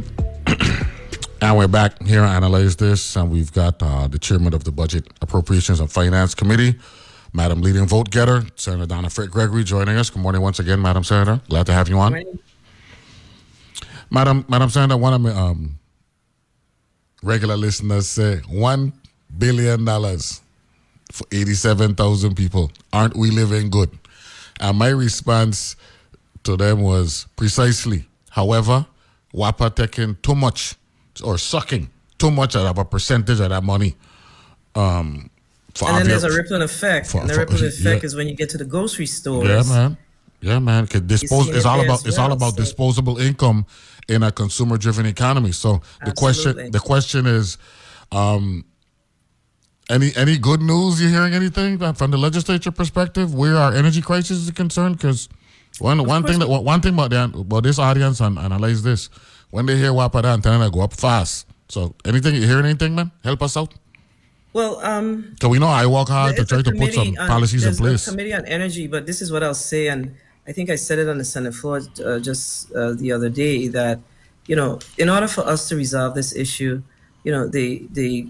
and 1.42 1.58
we're 1.58 1.70
back 1.70 2.04
here 2.04 2.20
to 2.20 2.28
analyze 2.28 2.76
this, 2.76 3.16
and 3.16 3.32
we've 3.32 3.54
got 3.54 3.82
uh, 3.82 4.10
the 4.10 4.20
chairman 4.20 4.54
of 4.54 4.66
the 4.66 4.74
Budget 4.74 5.08
Appropriations 5.22 5.80
and 5.80 5.90
Finance 5.90 6.36
Committee, 6.36 6.76
Madam 7.34 7.62
Leading 7.62 7.86
Vote 7.86 8.10
Getter, 8.10 8.46
Senator 8.56 8.86
Donna 8.86 9.10
Frett 9.10 9.30
Gregory, 9.30 9.64
joining 9.64 9.98
us. 9.98 10.10
Good 10.10 10.22
morning 10.22 10.42
once 10.42 10.60
again, 10.60 10.82
Madam 10.82 11.04
Senator. 11.04 11.42
Glad 11.50 11.66
to 11.68 11.74
have 11.74 11.90
you 11.90 12.00
on. 12.00 12.24
Madam, 14.10 14.46
Madam 14.48 14.70
Senator, 14.70 14.98
one 14.98 15.14
of 15.14 15.22
my 15.22 15.32
um, 15.32 15.78
regular 17.22 17.58
listeners 17.58 18.08
say 18.08 18.38
one 18.50 18.94
billion 19.38 19.84
dollars 19.86 20.42
for 21.12 21.28
eighty-seven 21.32 21.96
thousand 21.96 22.36
people. 22.36 22.72
Aren't 22.94 23.16
we 23.16 23.32
living 23.32 23.70
good? 23.70 23.90
And 24.60 24.78
my 24.78 24.90
response 24.90 25.76
to 26.44 26.58
them 26.58 26.82
was 26.82 27.28
precisely. 27.36 28.06
However, 28.30 28.86
WAPA 29.34 29.76
taking 29.76 30.16
too 30.24 30.36
much 30.36 30.76
or 31.24 31.38
sucking 31.38 31.90
too 32.18 32.32
much 32.32 32.56
out 32.56 32.66
of 32.66 32.78
a 32.78 32.86
percentage 32.86 33.40
of 33.40 33.50
that 33.50 33.64
money. 33.64 33.96
Um, 34.74 35.30
for 35.78 35.88
and 35.90 35.98
then 36.00 36.08
there's 36.08 36.24
a 36.24 36.32
rippling 36.36 36.62
effect. 36.62 37.08
for- 37.08 37.22
and 37.22 37.30
the 37.30 37.34
for- 37.34 37.40
rippling 37.42 37.64
effect 37.66 38.04
yeah. 38.04 38.08
is 38.08 38.16
when 38.16 38.28
you 38.28 38.36
get 38.36 38.50
to 38.52 38.58
the 38.58 38.66
grocery 38.66 39.06
stores. 39.06 39.48
Yeah, 39.48 39.64
man. 39.74 39.98
Yeah, 40.42 40.60
man. 40.60 40.86
'Cause 40.88 41.02
dispose 41.02 41.46
seen 41.46 41.56
it's 41.56 41.66
all 41.66 41.80
about 41.82 42.00
as 42.02 42.06
it's 42.06 42.18
all 42.18 42.28
well, 42.30 42.38
about 42.38 42.54
so- 42.56 42.62
disposable 42.64 43.18
income 43.18 43.66
in 44.08 44.24
a 44.24 44.32
consumer 44.32 44.78
driven 44.78 45.06
economy. 45.06 45.52
So 45.52 45.82
the 46.06 46.12
question 46.12 46.72
the 46.72 46.80
question 46.80 47.26
is, 47.26 47.58
um, 48.12 48.64
any 49.90 50.12
any 50.16 50.38
good 50.38 50.62
news? 50.62 51.02
You 51.02 51.10
hearing 51.10 51.34
anything 51.34 51.78
from 51.94 52.12
the 52.12 52.18
legislature 52.18 52.72
perspective 52.72 53.34
where 53.34 53.56
our 53.58 53.74
energy 53.74 54.02
crisis 54.02 54.38
is 54.44 54.52
concerned? 54.52 54.98
Because 54.98 55.30
one 55.80 56.04
one 56.06 56.24
thing 56.24 56.40
that 56.40 56.48
one 56.50 56.82
thing 56.82 56.94
about 56.94 57.10
the, 57.12 57.24
about 57.40 57.64
this 57.64 57.80
audience 57.80 58.20
and 58.20 58.38
analyze 58.38 58.84
this 58.84 59.10
when 59.50 59.66
they 59.66 59.78
hear 59.78 59.92
WAPA 59.92 60.24
and 60.34 60.44
they 60.44 60.70
go 60.70 60.82
up 60.82 60.94
fast. 60.94 61.46
So 61.70 61.96
anything 62.06 62.36
you 62.36 62.46
hearing 62.46 62.66
anything, 62.66 62.96
man? 62.96 63.12
Help 63.24 63.42
us 63.42 63.56
out. 63.58 63.74
Well, 64.54 64.80
um, 64.80 65.36
So 65.42 65.50
we 65.50 65.60
know 65.60 65.68
I 65.68 65.86
work 65.86 66.08
hard 66.08 66.36
to 66.38 66.46
try 66.46 66.62
to 66.62 66.72
put 66.72 66.94
some 66.94 67.10
on- 67.20 67.28
policies 67.28 67.64
in 67.64 67.68
there's 67.68 67.80
a 67.80 67.82
place. 67.82 68.10
committee 68.10 68.34
on 68.34 68.46
energy, 68.46 68.88
but 68.88 69.06
this 69.06 69.22
is 69.22 69.32
what 69.32 69.44
I'll 69.44 69.54
say, 69.54 69.88
and 69.88 70.16
I 70.48 70.52
think 70.52 70.70
I 70.70 70.76
said 70.76 71.00
it 71.00 71.08
on 71.10 71.18
the 71.18 71.26
Senate 71.26 71.54
floor 71.54 71.82
uh, 72.04 72.20
just 72.20 72.72
uh, 72.74 72.94
the 72.94 73.12
other 73.12 73.30
day 73.30 73.68
that 73.68 74.00
you 74.48 74.56
know, 74.56 74.80
in 74.98 75.10
order 75.10 75.28
for 75.28 75.42
us 75.42 75.68
to 75.70 75.76
resolve 75.76 76.16
this 76.16 76.34
issue, 76.36 76.82
you 77.24 77.32
know, 77.32 77.48
the 77.48 77.86
the 77.92 78.28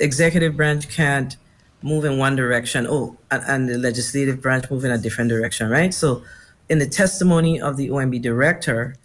executive 0.00 0.56
branch 0.56 0.88
can't 0.88 1.36
move 1.82 2.04
in 2.04 2.18
one 2.18 2.34
direction, 2.34 2.86
oh, 2.88 3.16
and, 3.30 3.42
and 3.46 3.68
the 3.68 3.78
legislative 3.78 4.40
branch 4.42 4.70
move 4.70 4.84
in 4.84 4.90
a 4.90 4.98
different 4.98 5.30
direction, 5.30 5.68
right? 5.70 5.94
So, 5.94 6.22
in 6.68 6.78
the 6.78 6.86
testimony 6.88 7.60
of 7.60 7.76
the 7.76 7.90
OMB 7.90 8.20
director, 8.20 8.96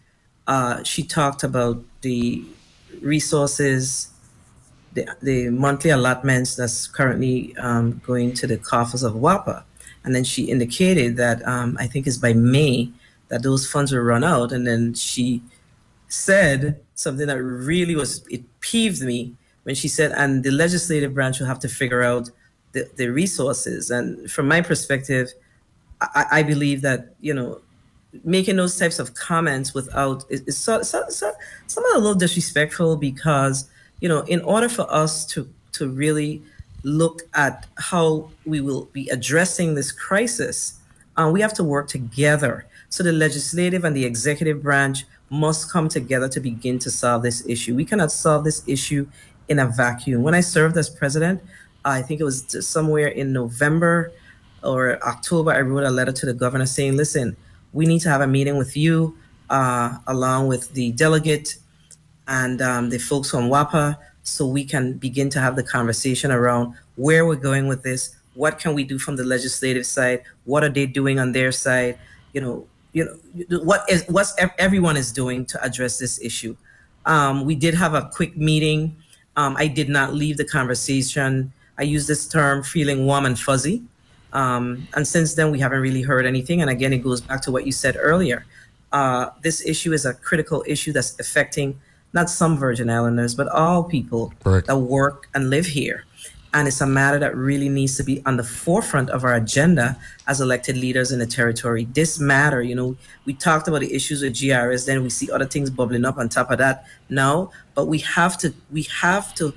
uh, 0.48 0.82
she 0.84 1.04
talked 1.04 1.44
about 1.44 1.84
the 2.02 2.44
resources 3.02 4.09
the, 5.06 5.16
the 5.22 5.50
monthly 5.50 5.92
allotments 5.92 6.56
that's 6.56 6.88
currently 6.88 7.56
um, 7.58 8.02
going 8.06 8.34
to 8.34 8.48
the 8.48 8.58
coffers 8.58 9.04
of 9.04 9.14
WAPA. 9.14 9.64
And 10.04 10.16
then 10.16 10.24
she 10.24 10.44
indicated 10.44 11.18
that 11.18 11.46
um, 11.48 11.78
I 11.80 11.88
think 11.88 12.08
it's 12.08 12.18
by 12.18 12.34
May 12.34 12.92
that 13.28 13.44
those 13.44 13.70
funds 13.70 13.92
will 13.92 14.02
run 14.02 14.24
out. 14.24 14.52
And 14.52 14.66
then 14.66 14.94
she 14.94 15.42
said 16.08 16.80
something 16.96 17.28
that 17.28 17.42
really 17.42 17.96
was, 17.96 18.26
it 18.28 18.44
peeved 18.62 19.02
me 19.02 19.36
when 19.64 19.76
she 19.76 19.88
said, 19.88 20.12
and 20.14 20.44
the 20.44 20.52
legislative 20.52 21.14
branch 21.14 21.40
will 21.40 21.48
have 21.48 21.60
to 21.60 21.70
figure 21.70 22.02
out 22.02 22.30
the, 22.72 22.90
the 22.96 23.08
resources. 23.08 23.92
And 23.92 24.30
from 24.32 24.48
my 24.48 24.62
perspective, 24.62 25.32
I, 26.02 26.26
I 26.32 26.44
believe 26.44 26.82
that, 26.82 27.14
you 27.20 27.34
know, 27.34 27.62
making 28.24 28.56
those 28.56 28.78
types 28.78 28.98
of 29.00 29.14
comments 29.14 29.74
without 29.74 30.24
is 30.30 30.58
so, 30.58 30.82
so, 30.82 31.06
somewhat 31.68 31.96
a 31.96 32.00
little 32.00 32.16
disrespectful 32.16 32.98
because 32.98 33.70
you 34.02 34.10
know 34.10 34.22
in 34.22 34.42
order 34.42 34.70
for 34.70 34.92
us 34.92 35.26
to 35.26 35.48
to 35.72 35.90
really 35.90 36.42
look 36.84 37.24
at 37.34 37.68
how 37.78 38.30
we 38.46 38.62
will 38.62 38.86
be 38.94 39.10
addressing 39.10 39.76
this 39.76 39.92
crisis 39.92 40.80
uh, 41.18 41.30
we 41.30 41.42
have 41.42 41.54
to 41.54 41.66
work 41.66 41.90
together. 41.90 42.66
So 42.88 43.04
the 43.04 43.12
legislative 43.12 43.84
and 43.84 43.94
the 43.94 44.06
executive 44.06 44.64
branch 44.64 45.04
must 45.30 45.70
come 45.70 45.90
together 45.90 46.30
to 46.30 46.40
begin 46.40 46.80
to 46.80 46.90
solve 46.90 47.24
this 47.24 47.46
issue. 47.46 47.76
We 47.76 47.84
cannot 47.84 48.10
solve 48.10 48.46
this 48.46 48.64
issue 48.68 49.06
in 49.50 49.60
a 49.60 49.68
vacuum. 49.68 50.24
When 50.24 50.34
i 50.34 50.40
served 50.40 50.78
as 50.78 50.90
president 50.90 51.42
i 51.86 52.02
think 52.02 52.20
it 52.20 52.24
was 52.24 52.46
somewhere 52.66 53.08
in 53.08 53.32
november 53.32 54.12
or 54.64 55.02
october 55.04 55.52
i 55.52 55.62
wrote 55.62 55.84
a 55.84 55.90
letter 55.90 56.12
to 56.12 56.26
the 56.26 56.34
governor 56.34 56.66
saying 56.66 56.98
listen 56.98 57.36
we 57.74 57.86
need 57.86 58.00
to 58.00 58.10
have 58.10 58.22
a 58.22 58.28
meeting 58.28 58.58
with 58.58 58.76
you 58.76 59.18
uh, 59.50 59.98
along 60.08 60.48
with 60.48 60.72
the 60.74 60.92
delegate 60.94 61.58
and 62.30 62.62
um, 62.62 62.90
the 62.90 63.00
folks 63.00 63.32
from 63.32 63.50
WAPA 63.50 63.98
so 64.24 64.48
we 64.48 64.64
can 64.64 64.94
begin 64.94 65.30
to 65.32 65.42
have 65.42 65.56
the 65.58 65.64
conversation 65.64 66.32
around 66.32 66.76
where 66.96 67.26
we're 67.26 67.36
going 67.36 67.68
with 67.68 67.84
this. 67.84 68.16
What 68.36 68.60
can 68.60 68.76
we 68.76 68.86
do 68.86 69.00
from 69.00 69.18
the 69.18 69.26
legislative 69.26 69.86
side? 69.86 70.24
What 70.46 70.64
are 70.64 70.70
they 70.70 70.88
doing 70.88 71.20
on 71.20 71.34
their 71.34 71.52
side? 71.52 72.00
You 72.34 72.42
know, 72.42 72.68
you 72.94 73.06
know 73.06 73.60
what 73.64 73.90
is 73.90 74.06
what's 74.08 74.34
ev- 74.38 74.54
everyone 74.60 74.98
is 74.98 75.12
doing 75.12 75.46
to 75.48 75.64
address 75.64 76.00
this 76.00 76.22
issue. 76.22 76.56
Um, 77.06 77.46
we 77.46 77.56
did 77.56 77.76
have 77.76 77.96
a 77.96 78.10
quick 78.14 78.38
meeting. 78.38 78.96
Um, 79.36 79.56
I 79.58 79.68
did 79.68 79.90
not 79.90 80.14
leave 80.14 80.38
the 80.38 80.46
conversation. 80.46 81.52
I 81.78 81.84
use 81.84 82.08
this 82.08 82.28
term 82.28 82.64
feeling 82.64 83.06
warm 83.06 83.26
and 83.26 83.40
fuzzy 83.40 83.84
Um, 84.34 84.88
and 84.96 85.08
since 85.08 85.36
then, 85.36 85.52
we 85.52 85.60
haven't 85.60 85.82
really 85.82 86.04
heard 86.04 86.26
anything. 86.26 86.62
And 86.62 86.70
again, 86.70 86.94
it 86.94 87.00
goes 87.00 87.22
back 87.22 87.42
to 87.44 87.52
what 87.52 87.66
you 87.66 87.72
said 87.72 87.98
earlier. 88.00 88.46
Uh, 88.92 89.30
this 89.44 89.66
issue 89.66 89.94
is 89.94 90.06
a 90.06 90.14
critical 90.14 90.64
issue 90.68 90.94
that's 90.94 91.20
affecting 91.20 91.80
not 92.14 92.30
some 92.30 92.58
Virgin 92.58 92.90
Islanders, 92.90 93.36
but 93.36 93.48
all 93.48 93.84
people 93.84 94.34
Correct. 94.44 94.68
that 94.68 94.78
work 94.78 95.28
and 95.34 95.50
live 95.50 95.68
here. 95.68 96.06
And 96.52 96.68
it's 96.68 96.82
a 96.82 96.88
matter 96.88 97.20
that 97.20 97.36
really 97.36 97.70
needs 97.70 97.96
to 97.98 98.04
be 98.04 98.24
on 98.26 98.38
the 98.38 98.44
forefront 98.44 99.12
of 99.12 99.24
our 99.24 99.36
agenda 99.36 99.98
as 100.28 100.42
elected 100.42 100.78
leaders 100.78 101.12
in 101.12 101.20
the 101.20 101.28
territory. 101.28 101.86
This 101.86 102.20
matter, 102.20 102.64
you 102.64 102.74
know, 102.74 102.98
we 103.26 103.34
talked 103.34 103.68
about 103.68 103.82
the 103.82 103.94
issues 103.94 104.24
with 104.24 104.34
GRS, 104.34 104.88
then 104.88 105.04
we 105.04 105.12
see 105.12 105.30
other 105.30 105.46
things 105.46 105.70
bubbling 105.70 106.06
up 106.06 106.18
on 106.18 106.28
top 106.28 106.50
of 106.50 106.58
that 106.58 106.86
now. 107.08 107.52
But 107.76 107.86
we 107.86 108.00
have 108.00 108.36
to 108.40 108.54
we 108.72 108.84
have 109.02 109.36
to 109.36 109.54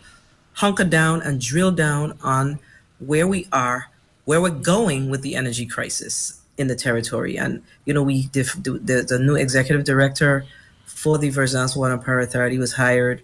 hunker 0.53 0.85
down 0.85 1.23
and 1.23 1.41
drill 1.41 1.73
down 1.73 2.19
on 2.23 2.59
where 2.99 3.27
we 3.27 3.49
are, 3.53 3.89
where 4.27 4.43
we're 4.43 4.51
going 4.51 5.09
with 5.09 5.23
the 5.23 5.35
energy 5.35 5.65
crisis 5.65 6.43
in 6.59 6.67
the 6.67 6.77
territory. 6.77 7.39
And 7.39 7.63
you 7.87 7.95
know, 7.95 8.03
we 8.03 8.27
the, 8.29 8.43
the, 8.83 9.03
the 9.09 9.19
new 9.19 9.35
executive 9.35 9.85
director 9.85 10.45
for 10.87 11.19
the 11.19 11.29
Islands 11.31 11.77
Water 11.77 11.99
Power 11.99 12.21
Authority 12.21 12.59
was 12.59 12.73
hired, 12.73 13.23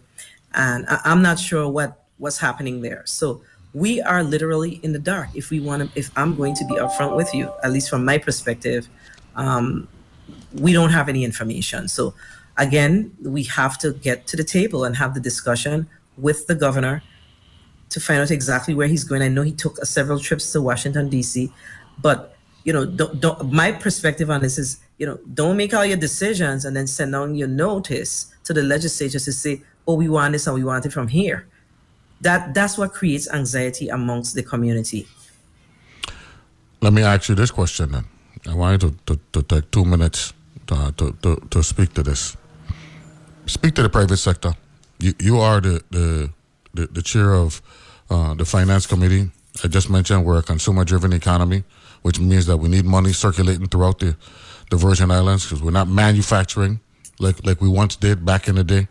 and 0.54 0.86
I, 0.88 1.00
I'm 1.04 1.22
not 1.22 1.38
sure 1.38 1.68
what 1.68 2.04
what's 2.18 2.38
happening 2.38 2.80
there. 2.80 3.02
So 3.06 3.42
we 3.74 4.00
are 4.00 4.22
literally 4.22 4.80
in 4.82 4.92
the 4.92 4.98
dark. 4.98 5.28
If 5.34 5.50
we 5.50 5.60
want 5.60 5.92
to, 5.92 5.98
if 5.98 6.10
I'm 6.16 6.34
going 6.34 6.54
to 6.54 6.64
be 6.64 6.74
upfront 6.74 7.16
with 7.16 7.34
you, 7.34 7.52
at 7.62 7.70
least 7.70 7.90
from 7.90 8.04
my 8.04 8.18
perspective, 8.18 8.88
um, 9.36 9.86
we 10.54 10.72
don't 10.72 10.90
have 10.90 11.08
any 11.08 11.24
information. 11.24 11.88
So 11.88 12.14
again, 12.56 13.16
we 13.22 13.44
have 13.44 13.78
to 13.78 13.92
get 13.92 14.26
to 14.28 14.36
the 14.36 14.44
table 14.44 14.84
and 14.84 14.96
have 14.96 15.14
the 15.14 15.20
discussion 15.20 15.86
with 16.16 16.46
the 16.46 16.54
governor 16.54 17.02
to 17.90 18.00
find 18.00 18.20
out 18.20 18.30
exactly 18.30 18.74
where 18.74 18.88
he's 18.88 19.04
going. 19.04 19.22
I 19.22 19.28
know 19.28 19.42
he 19.42 19.52
took 19.52 19.76
several 19.84 20.18
trips 20.18 20.52
to 20.52 20.60
Washington 20.60 21.08
D.C., 21.08 21.52
but 22.00 22.36
you 22.64 22.72
know, 22.72 22.84
don't, 22.84 23.20
don't, 23.20 23.52
my 23.52 23.72
perspective 23.72 24.30
on 24.30 24.42
this 24.42 24.58
is, 24.58 24.80
you 24.98 25.06
know, 25.06 25.18
don't 25.32 25.56
make 25.56 25.72
all 25.72 25.86
your 25.86 25.96
decisions 25.96 26.64
and 26.64 26.76
then 26.76 26.86
send 26.86 27.14
on 27.14 27.34
your 27.34 27.48
notice 27.48 28.34
to 28.44 28.52
the 28.52 28.62
legislatures 28.62 29.24
to 29.24 29.32
say, 29.32 29.62
oh, 29.86 29.94
we 29.94 30.08
want 30.08 30.32
this 30.32 30.46
and 30.46 30.54
we 30.54 30.64
want 30.64 30.84
it 30.84 30.92
from 30.92 31.08
here. 31.08 31.46
That 32.20 32.52
that's 32.52 32.76
what 32.76 32.92
creates 32.92 33.32
anxiety 33.32 33.88
amongst 33.88 34.34
the 34.34 34.42
community. 34.42 35.06
Let 36.80 36.92
me 36.92 37.02
ask 37.02 37.28
you 37.28 37.34
this 37.34 37.50
question 37.50 37.92
then. 37.92 38.04
I 38.48 38.54
want 38.54 38.82
you 38.82 38.90
to, 38.90 39.14
to, 39.14 39.20
to 39.32 39.42
take 39.42 39.70
two 39.70 39.84
minutes 39.84 40.32
to, 40.66 40.92
to, 40.96 41.12
to, 41.22 41.36
to 41.50 41.62
speak 41.62 41.94
to 41.94 42.02
this. 42.02 42.36
Speak 43.46 43.74
to 43.74 43.82
the 43.82 43.88
private 43.88 44.16
sector. 44.16 44.52
You, 44.98 45.14
you 45.20 45.38
are 45.38 45.60
the, 45.60 45.82
the, 45.90 46.30
the, 46.74 46.86
the 46.88 47.02
chair 47.02 47.34
of 47.34 47.62
uh, 48.10 48.34
the 48.34 48.44
finance 48.44 48.86
committee. 48.86 49.30
I 49.64 49.68
just 49.68 49.90
mentioned 49.90 50.24
we're 50.24 50.38
a 50.38 50.42
consumer 50.42 50.84
driven 50.84 51.12
economy, 51.12 51.64
which 52.02 52.20
means 52.20 52.46
that 52.46 52.56
we 52.56 52.68
need 52.68 52.84
money 52.84 53.12
circulating 53.12 53.66
throughout 53.66 53.98
the, 54.00 54.16
the 54.70 54.76
Virgin 54.76 55.10
Islands 55.10 55.44
because 55.44 55.62
we're 55.62 55.70
not 55.70 55.88
manufacturing 55.88 56.80
like, 57.18 57.44
like 57.44 57.60
we 57.60 57.68
once 57.68 57.96
did 57.96 58.24
back 58.24 58.48
in 58.48 58.54
the 58.54 58.64
day. 58.64 58.88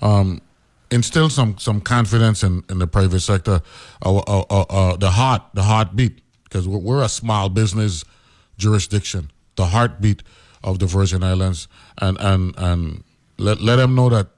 Um, 0.00 0.40
instill 0.90 1.28
some 1.28 1.58
some 1.58 1.80
confidence 1.80 2.42
in, 2.42 2.64
in 2.68 2.78
the 2.78 2.86
private 2.86 3.20
sector. 3.20 3.60
Uh, 4.04 4.16
uh, 4.16 4.44
uh, 4.50 4.60
uh 4.62 4.96
the 4.96 5.10
heart, 5.10 5.42
the 5.54 5.62
heartbeat, 5.62 6.20
because 6.44 6.68
we're, 6.68 6.78
we're, 6.78 7.02
a 7.02 7.08
small 7.08 7.48
business 7.48 8.04
jurisdiction. 8.56 9.30
The 9.56 9.66
heartbeat 9.66 10.22
of 10.62 10.78
the 10.78 10.86
Virgin 10.86 11.22
Islands, 11.22 11.68
and 11.98 12.16
and 12.20 12.54
and 12.56 13.04
let 13.38 13.60
let 13.60 13.76
them 13.76 13.94
know 13.94 14.08
that 14.08 14.28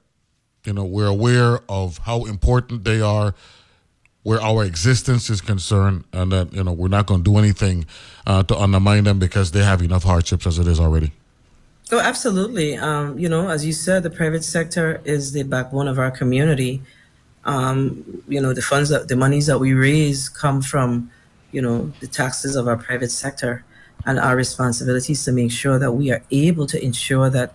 you 0.65 0.73
know 0.73 0.83
we're 0.83 1.07
aware 1.07 1.59
of 1.69 1.99
how 1.99 2.25
important 2.25 2.83
they 2.83 3.01
are, 3.01 3.33
where 4.23 4.41
our 4.41 4.63
existence 4.63 5.29
is 5.29 5.41
concerned, 5.41 6.03
and 6.13 6.31
that 6.31 6.53
you 6.53 6.63
know 6.63 6.73
we're 6.73 6.87
not 6.87 7.07
going 7.07 7.23
to 7.23 7.31
do 7.31 7.37
anything 7.37 7.85
uh, 8.27 8.43
to 8.43 8.57
undermine 8.57 9.03
them 9.03 9.19
because 9.19 9.51
they 9.51 9.63
have 9.63 9.81
enough 9.81 10.03
hardships 10.03 10.45
as 10.45 10.59
it 10.59 10.67
is 10.67 10.79
already. 10.79 11.11
Oh, 11.93 11.99
absolutely. 11.99 12.77
Um, 12.77 13.19
you 13.19 13.27
know, 13.27 13.49
as 13.49 13.65
you 13.65 13.73
said, 13.73 14.03
the 14.03 14.09
private 14.09 14.45
sector 14.45 15.01
is 15.03 15.33
the 15.33 15.43
backbone 15.43 15.89
of 15.89 15.99
our 15.99 16.09
community. 16.09 16.81
Um, 17.43 18.23
you 18.29 18.39
know, 18.39 18.53
the 18.53 18.61
funds 18.61 18.89
that 18.89 19.09
the 19.09 19.17
monies 19.17 19.47
that 19.47 19.59
we 19.59 19.73
raise 19.73 20.29
come 20.29 20.61
from, 20.61 21.11
you 21.51 21.61
know, 21.61 21.91
the 21.99 22.07
taxes 22.07 22.55
of 22.55 22.67
our 22.67 22.77
private 22.77 23.11
sector, 23.11 23.65
and 24.05 24.19
our 24.19 24.37
responsibility 24.37 25.13
is 25.13 25.25
to 25.25 25.33
make 25.33 25.51
sure 25.51 25.77
that 25.79 25.91
we 25.91 26.11
are 26.11 26.23
able 26.31 26.65
to 26.67 26.81
ensure 26.81 27.29
that, 27.29 27.53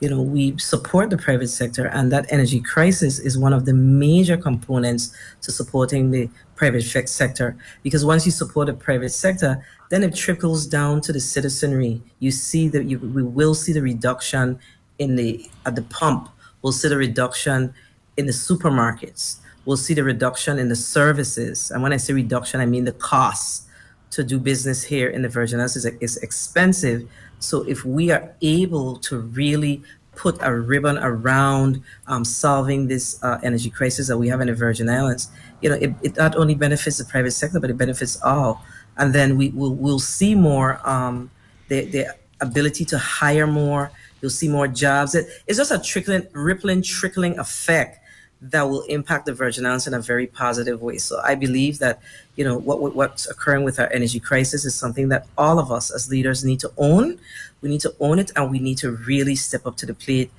you 0.00 0.08
know, 0.08 0.22
we 0.22 0.56
support 0.58 1.10
the 1.10 1.18
private 1.18 1.48
sector, 1.48 1.86
and 1.86 2.12
that 2.12 2.26
energy 2.30 2.60
crisis 2.60 3.18
is 3.18 3.36
one 3.36 3.52
of 3.52 3.64
the 3.64 3.74
major 3.74 4.36
components 4.36 5.14
to 5.42 5.50
supporting 5.50 6.10
the 6.10 6.30
private 6.54 6.82
sector. 6.82 7.56
Because 7.82 8.04
once 8.04 8.24
you 8.24 8.32
support 8.32 8.66
the 8.68 8.74
private 8.74 9.10
sector, 9.10 9.64
then 9.90 10.02
it 10.02 10.14
trickles 10.14 10.66
down 10.66 11.00
to 11.00 11.12
the 11.12 11.20
citizenry. 11.20 12.00
You 12.20 12.30
see 12.30 12.68
that 12.68 12.84
you, 12.84 12.98
we 12.98 13.22
will 13.22 13.54
see 13.54 13.72
the 13.72 13.82
reduction 13.82 14.58
in 14.98 15.16
the 15.16 15.48
at 15.66 15.74
the 15.74 15.82
pump. 15.82 16.28
We'll 16.62 16.72
see 16.72 16.88
the 16.88 16.96
reduction 16.96 17.74
in 18.16 18.26
the 18.26 18.32
supermarkets. 18.32 19.38
We'll 19.64 19.76
see 19.76 19.94
the 19.94 20.04
reduction 20.04 20.58
in 20.58 20.68
the 20.68 20.76
services. 20.76 21.70
And 21.70 21.82
when 21.82 21.92
I 21.92 21.96
say 21.96 22.12
reduction, 22.12 22.60
I 22.60 22.66
mean 22.66 22.84
the 22.84 22.92
costs 22.92 23.66
to 24.10 24.24
do 24.24 24.38
business 24.38 24.82
here 24.82 25.08
in 25.08 25.22
the 25.22 25.28
Virgin 25.28 25.58
Islands 25.58 25.76
is, 25.76 25.84
is 26.00 26.16
expensive. 26.18 27.08
So 27.40 27.62
if 27.62 27.84
we 27.84 28.10
are 28.10 28.34
able 28.42 28.96
to 28.96 29.18
really 29.18 29.82
put 30.16 30.36
a 30.40 30.52
ribbon 30.52 30.98
around 30.98 31.82
um, 32.08 32.24
solving 32.24 32.88
this 32.88 33.22
uh, 33.22 33.38
energy 33.42 33.70
crisis 33.70 34.08
that 34.08 34.18
we 34.18 34.28
have 34.28 34.40
in 34.40 34.48
the 34.48 34.54
Virgin 34.54 34.88
Islands, 34.88 35.28
you 35.60 35.70
know, 35.70 35.76
it, 35.76 35.94
it 36.02 36.16
not 36.16 36.36
only 36.36 36.54
benefits 36.54 36.98
the 36.98 37.04
private 37.04 37.30
sector, 37.30 37.60
but 37.60 37.70
it 37.70 37.78
benefits 37.78 38.20
all 38.22 38.62
and 38.98 39.14
then 39.14 39.36
we 39.36 39.48
will 39.50 39.74
we'll 39.74 39.98
see 39.98 40.34
more 40.34 40.80
um, 40.88 41.30
the 41.68 41.84
the 41.86 42.16
ability 42.40 42.84
to 42.84 42.98
hire 42.98 43.46
more. 43.46 43.90
You'll 44.20 44.30
see 44.30 44.48
more 44.48 44.68
jobs. 44.68 45.14
It, 45.14 45.26
it's 45.46 45.58
just 45.58 45.70
a 45.70 45.78
trickling, 45.78 46.26
rippling, 46.32 46.82
trickling 46.82 47.38
effect 47.38 48.00
that 48.40 48.62
will 48.62 48.82
impact 48.82 49.26
the 49.26 49.34
Virgin 49.34 49.64
Islands 49.64 49.86
in 49.86 49.94
a 49.94 50.00
very 50.00 50.26
positive 50.26 50.82
way. 50.82 50.98
So 50.98 51.20
I 51.24 51.36
believe 51.36 51.78
that 51.78 52.00
you 52.38 52.44
know 52.44 52.56
what 52.56 52.94
what's 52.94 53.28
occurring 53.28 53.64
with 53.64 53.80
our 53.80 53.90
energy 53.92 54.20
crisis 54.20 54.64
is 54.64 54.72
something 54.72 55.08
that 55.08 55.26
all 55.36 55.58
of 55.58 55.72
us 55.72 55.90
as 55.90 56.08
leaders 56.08 56.44
need 56.44 56.60
to 56.60 56.70
own. 56.78 57.18
We 57.62 57.68
need 57.68 57.80
to 57.80 57.92
own 57.98 58.20
it, 58.20 58.30
and 58.36 58.48
we 58.48 58.60
need 58.60 58.78
to 58.78 58.92
really 58.92 59.34
step 59.34 59.66
up 59.66 59.76
to 59.78 59.86
the 59.86 59.94
plate 59.94 60.30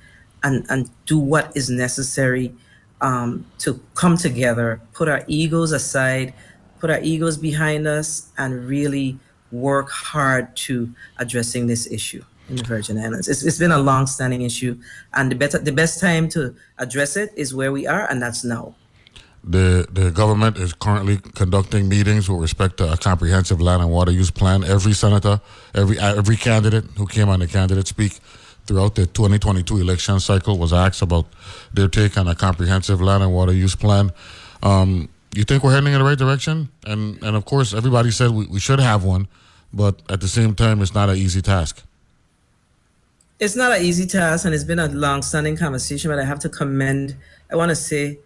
and 0.42 0.64
and 0.70 0.88
do 1.04 1.18
what 1.18 1.54
is 1.54 1.68
necessary 1.68 2.54
um, 3.02 3.44
to 3.58 3.78
come 3.94 4.16
together, 4.16 4.80
put 4.94 5.08
our 5.08 5.22
egos 5.26 5.72
aside, 5.72 6.32
put 6.80 6.88
our 6.88 7.00
egos 7.02 7.36
behind 7.36 7.86
us 7.86 8.30
and 8.38 8.66
really 8.66 9.18
work 9.52 9.90
hard 9.90 10.56
to 10.56 10.88
addressing 11.18 11.66
this 11.66 11.86
issue 11.90 12.24
in 12.48 12.56
the 12.56 12.64
Virgin 12.64 12.96
Islands. 12.98 13.28
It's, 13.28 13.42
it's 13.42 13.58
been 13.58 13.72
a 13.72 13.78
long-standing 13.78 14.40
issue, 14.40 14.78
and 15.12 15.30
the 15.30 15.36
better, 15.36 15.58
the 15.58 15.72
best 15.72 16.00
time 16.00 16.30
to 16.30 16.54
address 16.78 17.18
it 17.18 17.30
is 17.36 17.54
where 17.54 17.72
we 17.72 17.86
are, 17.86 18.08
and 18.10 18.22
that's 18.22 18.42
now. 18.42 18.74
The 19.42 19.86
the 19.90 20.10
government 20.10 20.58
is 20.58 20.74
currently 20.74 21.18
conducting 21.34 21.88
meetings 21.88 22.28
with 22.28 22.40
respect 22.40 22.76
to 22.78 22.92
a 22.92 22.96
comprehensive 22.96 23.60
land 23.60 23.82
and 23.82 23.90
water 23.90 24.12
use 24.12 24.30
plan. 24.30 24.64
Every 24.64 24.92
senator, 24.92 25.40
every 25.74 25.98
every 25.98 26.36
candidate 26.36 26.84
who 26.96 27.06
came 27.06 27.28
on 27.28 27.40
the 27.40 27.46
candidate 27.46 27.86
speak 27.86 28.18
throughout 28.66 28.94
the 28.94 29.06
2022 29.06 29.78
election 29.78 30.20
cycle 30.20 30.58
was 30.58 30.72
asked 30.72 31.02
about 31.02 31.26
their 31.72 31.88
take 31.88 32.18
on 32.18 32.28
a 32.28 32.34
comprehensive 32.34 33.00
land 33.00 33.22
and 33.22 33.32
water 33.32 33.52
use 33.52 33.74
plan. 33.74 34.12
Um, 34.62 35.08
you 35.34 35.44
think 35.44 35.64
we're 35.64 35.72
heading 35.72 35.92
in 35.92 35.98
the 35.98 36.04
right 36.04 36.18
direction? 36.18 36.68
And 36.84 37.22
and 37.22 37.34
of 37.36 37.44
course, 37.44 37.72
everybody 37.72 38.10
said 38.10 38.30
we, 38.30 38.46
we 38.46 38.60
should 38.60 38.80
have 38.80 39.04
one, 39.04 39.26
but 39.72 40.02
at 40.08 40.20
the 40.20 40.28
same 40.28 40.54
time, 40.54 40.82
it's 40.82 40.94
not 40.94 41.08
an 41.08 41.16
easy 41.16 41.40
task. 41.40 41.82
It's 43.38 43.56
not 43.56 43.72
an 43.72 43.82
easy 43.82 44.06
task, 44.06 44.44
and 44.44 44.54
it's 44.54 44.64
been 44.64 44.78
a 44.78 44.88
long-standing 44.88 45.56
conversation. 45.56 46.10
But 46.10 46.18
I 46.18 46.24
have 46.24 46.40
to 46.40 46.50
commend. 46.50 47.16
I 47.50 47.56
want 47.56 47.70
to 47.70 47.76
say, 47.76 48.18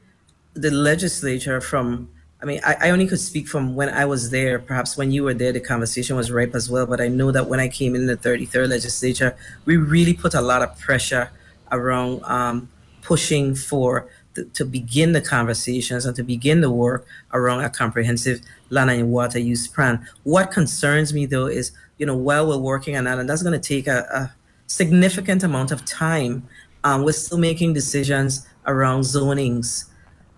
the 0.54 0.70
legislature 0.70 1.60
from. 1.60 2.08
I 2.42 2.46
mean, 2.46 2.60
I, 2.62 2.76
I 2.82 2.90
only 2.90 3.06
could 3.06 3.20
speak 3.20 3.48
from 3.48 3.74
when 3.74 3.88
I 3.88 4.04
was 4.04 4.28
there. 4.30 4.58
Perhaps 4.58 4.98
when 4.98 5.10
you 5.10 5.24
were 5.24 5.32
there, 5.32 5.50
the 5.50 5.60
conversation 5.60 6.14
was 6.14 6.30
ripe 6.30 6.54
as 6.54 6.68
well. 6.68 6.84
But 6.84 7.00
I 7.00 7.08
know 7.08 7.30
that 7.30 7.48
when 7.48 7.58
I 7.58 7.68
came 7.68 7.94
in 7.94 8.06
the 8.06 8.18
33rd 8.18 8.68
legislature, 8.68 9.34
we 9.64 9.78
really 9.78 10.12
put 10.12 10.34
a 10.34 10.42
lot 10.42 10.60
of 10.60 10.78
pressure 10.78 11.30
around 11.72 12.22
um, 12.24 12.68
pushing 13.00 13.54
for 13.54 14.08
to 14.52 14.64
begin 14.64 15.12
the 15.12 15.20
conversations 15.20 16.04
and 16.06 16.16
to 16.16 16.22
begin 16.22 16.60
the 16.60 16.70
work 16.70 17.06
around 17.32 17.62
a 17.62 17.70
comprehensive 17.70 18.40
land 18.70 18.90
and 18.90 19.10
water 19.10 19.38
use 19.38 19.68
plan. 19.68 20.06
What 20.24 20.50
concerns 20.50 21.12
me 21.12 21.26
though 21.26 21.46
is, 21.46 21.72
you 21.98 22.06
know, 22.06 22.16
while 22.16 22.48
we're 22.48 22.58
working 22.58 22.96
on 22.96 23.04
that, 23.04 23.18
and 23.18 23.28
that's 23.28 23.42
going 23.42 23.58
to 23.58 23.68
take 23.68 23.86
a, 23.86 24.00
a, 24.12 24.34
significant 24.66 25.42
amount 25.44 25.70
of 25.70 25.84
time, 25.84 26.48
um, 26.84 27.04
we're 27.04 27.12
still 27.12 27.38
making 27.38 27.74
decisions 27.74 28.46
around 28.66 29.02
zonings 29.02 29.84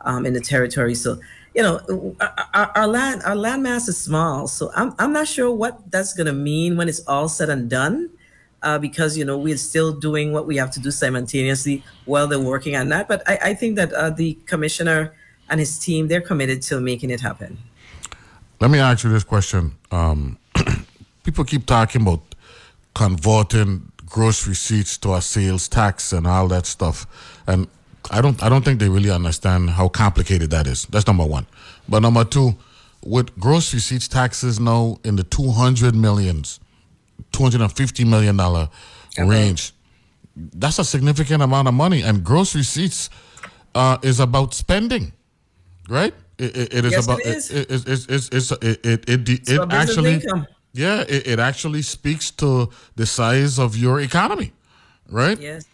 um, 0.06 0.24
in 0.24 0.32
the 0.32 0.40
territory. 0.40 0.94
So, 0.94 1.20
you 1.54 1.62
know, 1.62 2.16
our, 2.54 2.72
our 2.74 2.86
land 2.86 3.22
our 3.24 3.36
land 3.36 3.62
mass 3.62 3.88
is 3.88 3.98
small, 3.98 4.46
so 4.46 4.70
I'm 4.74 4.94
I'm 4.98 5.12
not 5.12 5.28
sure 5.28 5.50
what 5.50 5.90
that's 5.90 6.14
going 6.14 6.26
to 6.26 6.32
mean 6.32 6.76
when 6.76 6.88
it's 6.88 7.00
all 7.06 7.28
said 7.28 7.50
and 7.50 7.68
done 7.68 8.10
uh, 8.62 8.78
because 8.78 9.16
you 9.16 9.24
know 9.24 9.38
we're 9.38 9.56
still 9.56 9.92
doing 9.92 10.32
what 10.32 10.46
we 10.46 10.56
have 10.56 10.70
to 10.72 10.80
do 10.80 10.90
simultaneously 10.90 11.82
while 12.04 12.26
they're 12.26 12.40
working 12.40 12.76
on 12.76 12.88
that. 12.90 13.08
But 13.08 13.22
I, 13.28 13.38
I 13.50 13.54
think 13.54 13.76
that 13.76 13.92
uh, 13.92 14.10
the 14.10 14.34
commissioner 14.46 15.14
and 15.48 15.60
his 15.60 15.78
team 15.78 16.08
they're 16.08 16.20
committed 16.20 16.62
to 16.62 16.80
making 16.80 17.10
it 17.10 17.20
happen. 17.20 17.58
Let 18.60 18.70
me 18.70 18.78
ask 18.78 19.04
you 19.04 19.10
this 19.10 19.24
question: 19.24 19.76
um, 19.90 20.38
people 21.24 21.44
keep 21.44 21.66
talking 21.66 22.02
about 22.02 22.34
converting 22.94 23.92
gross 24.04 24.46
receipts 24.46 24.96
to 24.98 25.14
a 25.14 25.20
sales 25.20 25.68
tax 25.68 26.12
and 26.12 26.26
all 26.26 26.48
that 26.48 26.66
stuff, 26.66 27.06
and 27.46 27.68
I 28.10 28.20
don't 28.20 28.42
I 28.42 28.48
don't 28.48 28.64
think 28.64 28.80
they 28.80 28.88
really 28.88 29.10
understand 29.10 29.70
how 29.70 29.88
complicated 29.88 30.50
that 30.50 30.66
is. 30.66 30.86
That's 30.86 31.06
number 31.06 31.24
one. 31.24 31.46
But 31.88 32.00
number 32.00 32.24
two, 32.24 32.56
with 33.04 33.36
gross 33.38 33.72
receipts 33.74 34.08
taxes 34.08 34.58
now 34.60 34.98
in 35.04 35.16
the 35.16 35.22
two 35.22 35.50
hundred 35.50 35.94
millions, 35.94 36.60
two 37.32 37.42
hundred 37.42 37.60
and 37.62 37.72
fifty 37.72 38.04
million 38.04 38.36
dollar 38.36 38.68
range, 39.18 39.72
that's 40.36 40.78
a 40.78 40.84
significant 40.84 41.42
amount 41.42 41.68
of 41.68 41.74
money. 41.74 42.02
And 42.02 42.22
gross 42.24 42.54
receipts 42.54 43.10
uh, 43.74 43.98
is 44.02 44.20
about 44.20 44.54
spending, 44.54 45.12
right? 45.88 46.14
It, 46.38 46.56
it, 46.56 46.74
it 46.74 46.84
is 46.84 46.92
Yes, 46.92 47.04
about 47.06 47.20
it 47.20 47.26
is. 47.26 47.50
It, 47.50 47.70
it, 47.70 47.88
it, 47.88 48.10
it's, 48.10 48.28
it's, 48.28 48.52
it, 48.52 48.62
it, 48.62 49.08
it, 49.08 49.08
it, 49.08 49.26
business 49.46 49.72
actually 49.72 50.14
income. 50.14 50.46
yeah 50.74 51.00
it, 51.08 51.26
it 51.26 51.38
actually 51.38 51.80
speaks 51.82 52.30
to 52.32 52.68
the 52.96 53.06
size 53.06 53.58
of 53.58 53.76
your 53.76 54.00
economy, 54.00 54.52
right? 55.08 55.40
Yes. 55.40 55.64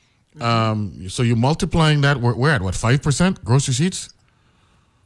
Um, 0.41 1.09
so 1.09 1.23
you're 1.23 1.37
multiplying 1.37 2.01
that. 2.03 2.19
We're, 2.19 2.35
we're 2.35 2.51
at 2.51 2.63
what 2.63 2.75
five 2.75 3.03
percent 3.03 3.45
gross 3.45 3.69
receipts. 3.69 4.09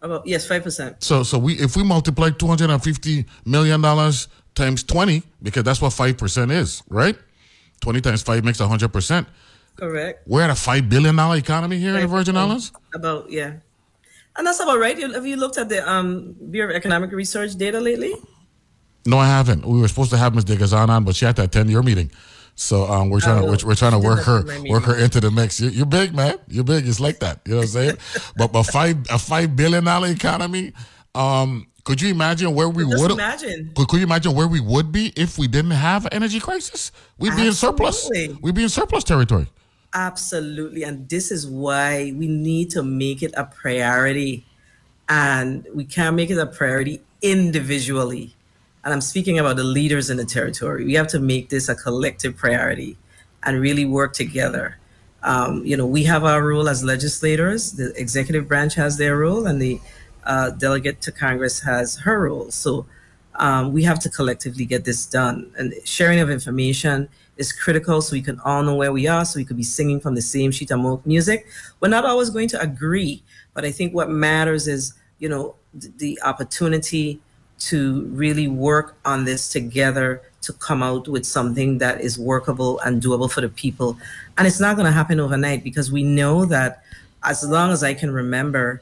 About 0.02 0.26
yes, 0.26 0.46
five 0.46 0.62
percent. 0.62 1.02
So 1.02 1.22
so 1.22 1.38
we 1.38 1.54
if 1.54 1.76
we 1.76 1.82
multiply 1.82 2.30
two 2.30 2.46
hundred 2.46 2.70
and 2.70 2.82
fifty 2.82 3.24
million 3.44 3.80
dollars 3.80 4.28
times 4.54 4.82
twenty 4.82 5.22
because 5.42 5.64
that's 5.64 5.82
what 5.82 5.92
five 5.92 6.16
percent 6.16 6.50
is, 6.50 6.82
right? 6.88 7.16
Twenty 7.80 8.00
times 8.00 8.22
five 8.22 8.44
makes 8.44 8.58
hundred 8.60 8.92
percent. 8.92 9.26
Correct. 9.76 10.26
We're 10.26 10.42
at 10.42 10.50
a 10.50 10.54
five 10.54 10.88
billion 10.88 11.16
dollar 11.16 11.36
economy 11.36 11.78
here 11.78 11.94
in 11.94 12.00
the 12.00 12.06
Virgin 12.06 12.36
Islands. 12.36 12.72
About 12.94 13.30
yeah, 13.30 13.54
and 14.36 14.46
that's 14.46 14.60
about 14.60 14.78
right. 14.78 14.98
Have 14.98 15.26
you 15.26 15.36
looked 15.36 15.58
at 15.58 15.68
the 15.68 15.88
um, 15.88 16.36
Bureau 16.50 16.70
of 16.70 16.76
Economic 16.76 17.10
Research 17.12 17.54
data 17.56 17.80
lately? 17.80 18.14
No, 19.06 19.18
I 19.18 19.26
haven't. 19.26 19.64
We 19.64 19.80
were 19.80 19.88
supposed 19.88 20.10
to 20.10 20.16
have 20.16 20.34
Ms. 20.34 20.44
Digazan 20.46 20.88
on, 20.88 21.04
but 21.04 21.14
she 21.14 21.24
had 21.24 21.36
to 21.36 21.44
attend 21.44 21.70
your 21.70 21.82
meeting. 21.82 22.10
So 22.56 22.84
um, 22.84 23.10
we're 23.10 23.20
trying 23.20 23.42
to 23.42 23.46
Oh, 23.46 23.50
we're, 23.50 23.68
we're 23.68 23.74
trying 23.74 23.92
to 23.92 23.98
work 23.98 24.24
her 24.24 24.42
work 24.68 24.84
her 24.84 24.96
into 24.96 25.20
the 25.20 25.30
mix. 25.30 25.60
You're, 25.60 25.70
you're 25.70 25.86
big, 25.86 26.14
man. 26.14 26.38
You're 26.48 26.64
big. 26.64 26.88
It's 26.88 26.98
like 26.98 27.18
that. 27.20 27.40
You 27.44 27.52
know 27.52 27.58
what 27.58 27.62
I'm 27.64 27.68
saying? 27.68 27.96
but 28.36 28.52
but 28.52 28.64
five 28.64 28.96
a 29.10 29.18
five 29.18 29.54
billion 29.54 29.84
dollar 29.84 30.08
economy. 30.08 30.72
Um, 31.14 31.68
could 31.84 32.00
you 32.00 32.10
imagine 32.10 32.52
where 32.54 32.68
we 32.68 32.84
would 32.84 33.12
imagine. 33.12 33.72
Could, 33.76 33.88
could 33.88 33.98
you 33.98 34.06
imagine 34.06 34.34
where 34.34 34.48
we 34.48 34.58
would 34.58 34.90
be 34.90 35.12
if 35.16 35.38
we 35.38 35.46
didn't 35.46 35.70
have 35.70 36.06
an 36.06 36.14
energy 36.14 36.40
crisis? 36.40 36.90
We'd 37.18 37.36
be 37.36 37.46
in 37.46 37.52
surplus. 37.52 38.10
We'd 38.40 38.54
be 38.54 38.64
in 38.64 38.68
surplus 38.68 39.04
territory. 39.04 39.48
Absolutely. 39.94 40.82
And 40.82 41.08
this 41.08 41.30
is 41.30 41.46
why 41.46 42.12
we 42.16 42.26
need 42.26 42.70
to 42.70 42.82
make 42.82 43.22
it 43.22 43.32
a 43.36 43.44
priority. 43.44 44.44
And 45.08 45.66
we 45.74 45.84
can't 45.84 46.16
make 46.16 46.30
it 46.30 46.38
a 46.38 46.46
priority 46.46 47.02
individually. 47.22 48.34
And 48.86 48.94
I'm 48.94 49.00
speaking 49.00 49.40
about 49.40 49.56
the 49.56 49.64
leaders 49.64 50.10
in 50.10 50.16
the 50.16 50.24
territory. 50.24 50.84
We 50.84 50.94
have 50.94 51.08
to 51.08 51.18
make 51.18 51.48
this 51.48 51.68
a 51.68 51.74
collective 51.74 52.36
priority 52.36 52.96
and 53.42 53.60
really 53.60 53.84
work 53.84 54.12
together. 54.12 54.78
Um, 55.24 55.66
you 55.66 55.76
know, 55.76 55.84
we 55.84 56.04
have 56.04 56.22
our 56.22 56.40
role 56.40 56.68
as 56.68 56.84
legislators, 56.84 57.72
the 57.72 57.92
executive 58.00 58.46
branch 58.46 58.76
has 58.76 58.96
their 58.96 59.16
role, 59.16 59.48
and 59.48 59.60
the 59.60 59.80
uh, 60.22 60.50
delegate 60.50 61.00
to 61.00 61.10
Congress 61.10 61.58
has 61.62 61.96
her 61.96 62.20
role. 62.28 62.52
So 62.52 62.86
um, 63.34 63.72
we 63.72 63.82
have 63.82 63.98
to 64.04 64.08
collectively 64.08 64.64
get 64.64 64.84
this 64.84 65.04
done. 65.04 65.50
And 65.58 65.74
sharing 65.84 66.20
of 66.20 66.30
information 66.30 67.08
is 67.38 67.52
critical 67.52 68.00
so 68.00 68.12
we 68.12 68.22
can 68.22 68.38
all 68.44 68.62
know 68.62 68.76
where 68.76 68.92
we 68.92 69.08
are, 69.08 69.24
so 69.24 69.40
we 69.40 69.44
could 69.44 69.56
be 69.56 69.64
singing 69.64 69.98
from 69.98 70.14
the 70.14 70.22
same 70.22 70.52
sheet 70.52 70.70
of 70.70 71.04
music. 71.04 71.48
We're 71.80 71.88
not 71.88 72.04
always 72.04 72.30
going 72.30 72.50
to 72.50 72.60
agree, 72.60 73.24
but 73.52 73.64
I 73.64 73.72
think 73.72 73.94
what 73.94 74.10
matters 74.10 74.68
is, 74.68 74.94
you 75.18 75.28
know, 75.28 75.56
the 75.74 76.20
opportunity 76.22 77.20
to 77.58 78.02
really 78.06 78.48
work 78.48 78.96
on 79.04 79.24
this 79.24 79.48
together 79.48 80.22
to 80.42 80.52
come 80.54 80.82
out 80.82 81.08
with 81.08 81.24
something 81.24 81.78
that 81.78 82.00
is 82.00 82.18
workable 82.18 82.78
and 82.80 83.02
doable 83.02 83.30
for 83.30 83.40
the 83.40 83.48
people. 83.48 83.98
And 84.36 84.46
it's 84.46 84.60
not 84.60 84.76
going 84.76 84.86
to 84.86 84.92
happen 84.92 85.18
overnight 85.18 85.64
because 85.64 85.90
we 85.90 86.02
know 86.02 86.44
that 86.44 86.82
as 87.24 87.48
long 87.48 87.70
as 87.70 87.82
I 87.82 87.94
can 87.94 88.10
remember, 88.10 88.80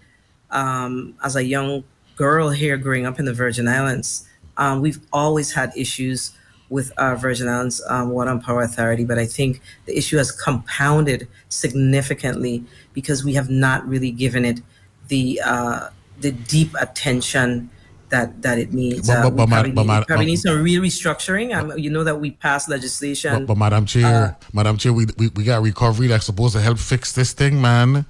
um, 0.50 1.14
as 1.24 1.36
a 1.36 1.44
young 1.44 1.84
girl 2.16 2.50
here 2.50 2.76
growing 2.76 3.06
up 3.06 3.18
in 3.18 3.24
the 3.24 3.32
Virgin 3.32 3.68
Islands, 3.68 4.28
um, 4.56 4.80
we've 4.80 5.00
always 5.12 5.52
had 5.52 5.72
issues 5.76 6.32
with 6.68 6.92
our 6.98 7.16
Virgin 7.16 7.48
Islands 7.48 7.82
um, 7.88 8.10
Water 8.10 8.30
and 8.30 8.42
Power 8.42 8.62
Authority, 8.62 9.04
but 9.04 9.18
I 9.18 9.26
think 9.26 9.60
the 9.86 9.96
issue 9.96 10.16
has 10.16 10.32
compounded 10.32 11.28
significantly 11.48 12.64
because 12.92 13.24
we 13.24 13.34
have 13.34 13.50
not 13.50 13.86
really 13.86 14.10
given 14.10 14.44
it 14.44 14.60
the 15.08 15.40
uh, 15.44 15.88
the 16.20 16.32
deep 16.32 16.74
attention 16.80 17.70
that 18.14 18.42
that 18.42 18.56
it 18.58 18.72
needs. 18.72 19.10
Uh, 19.10 19.22
but- 19.24 19.32
we 19.32 19.36
but 19.38 19.48
probably, 19.48 19.72
but 19.72 19.86
need, 19.86 20.06
probably 20.06 20.26
need 20.26 20.36
some 20.46 20.62
real 20.62 20.80
restructuring. 20.82 21.48
Um, 21.56 21.76
you 21.76 21.90
know 21.90 22.04
that 22.04 22.16
we 22.22 22.30
passed 22.46 22.68
legislation. 22.68 23.46
But, 23.46 23.58
Madam 23.58 23.84
Chair, 23.86 24.36
Madam 24.52 24.76
Chair, 24.78 24.92
we, 24.92 25.06
we 25.18 25.28
we 25.34 25.42
got 25.44 25.62
recovery 25.62 26.06
that's 26.06 26.26
supposed 26.26 26.54
to 26.54 26.60
help 26.62 26.78
fix 26.78 27.12
this 27.12 27.32
thing, 27.34 27.60
man. 27.60 28.06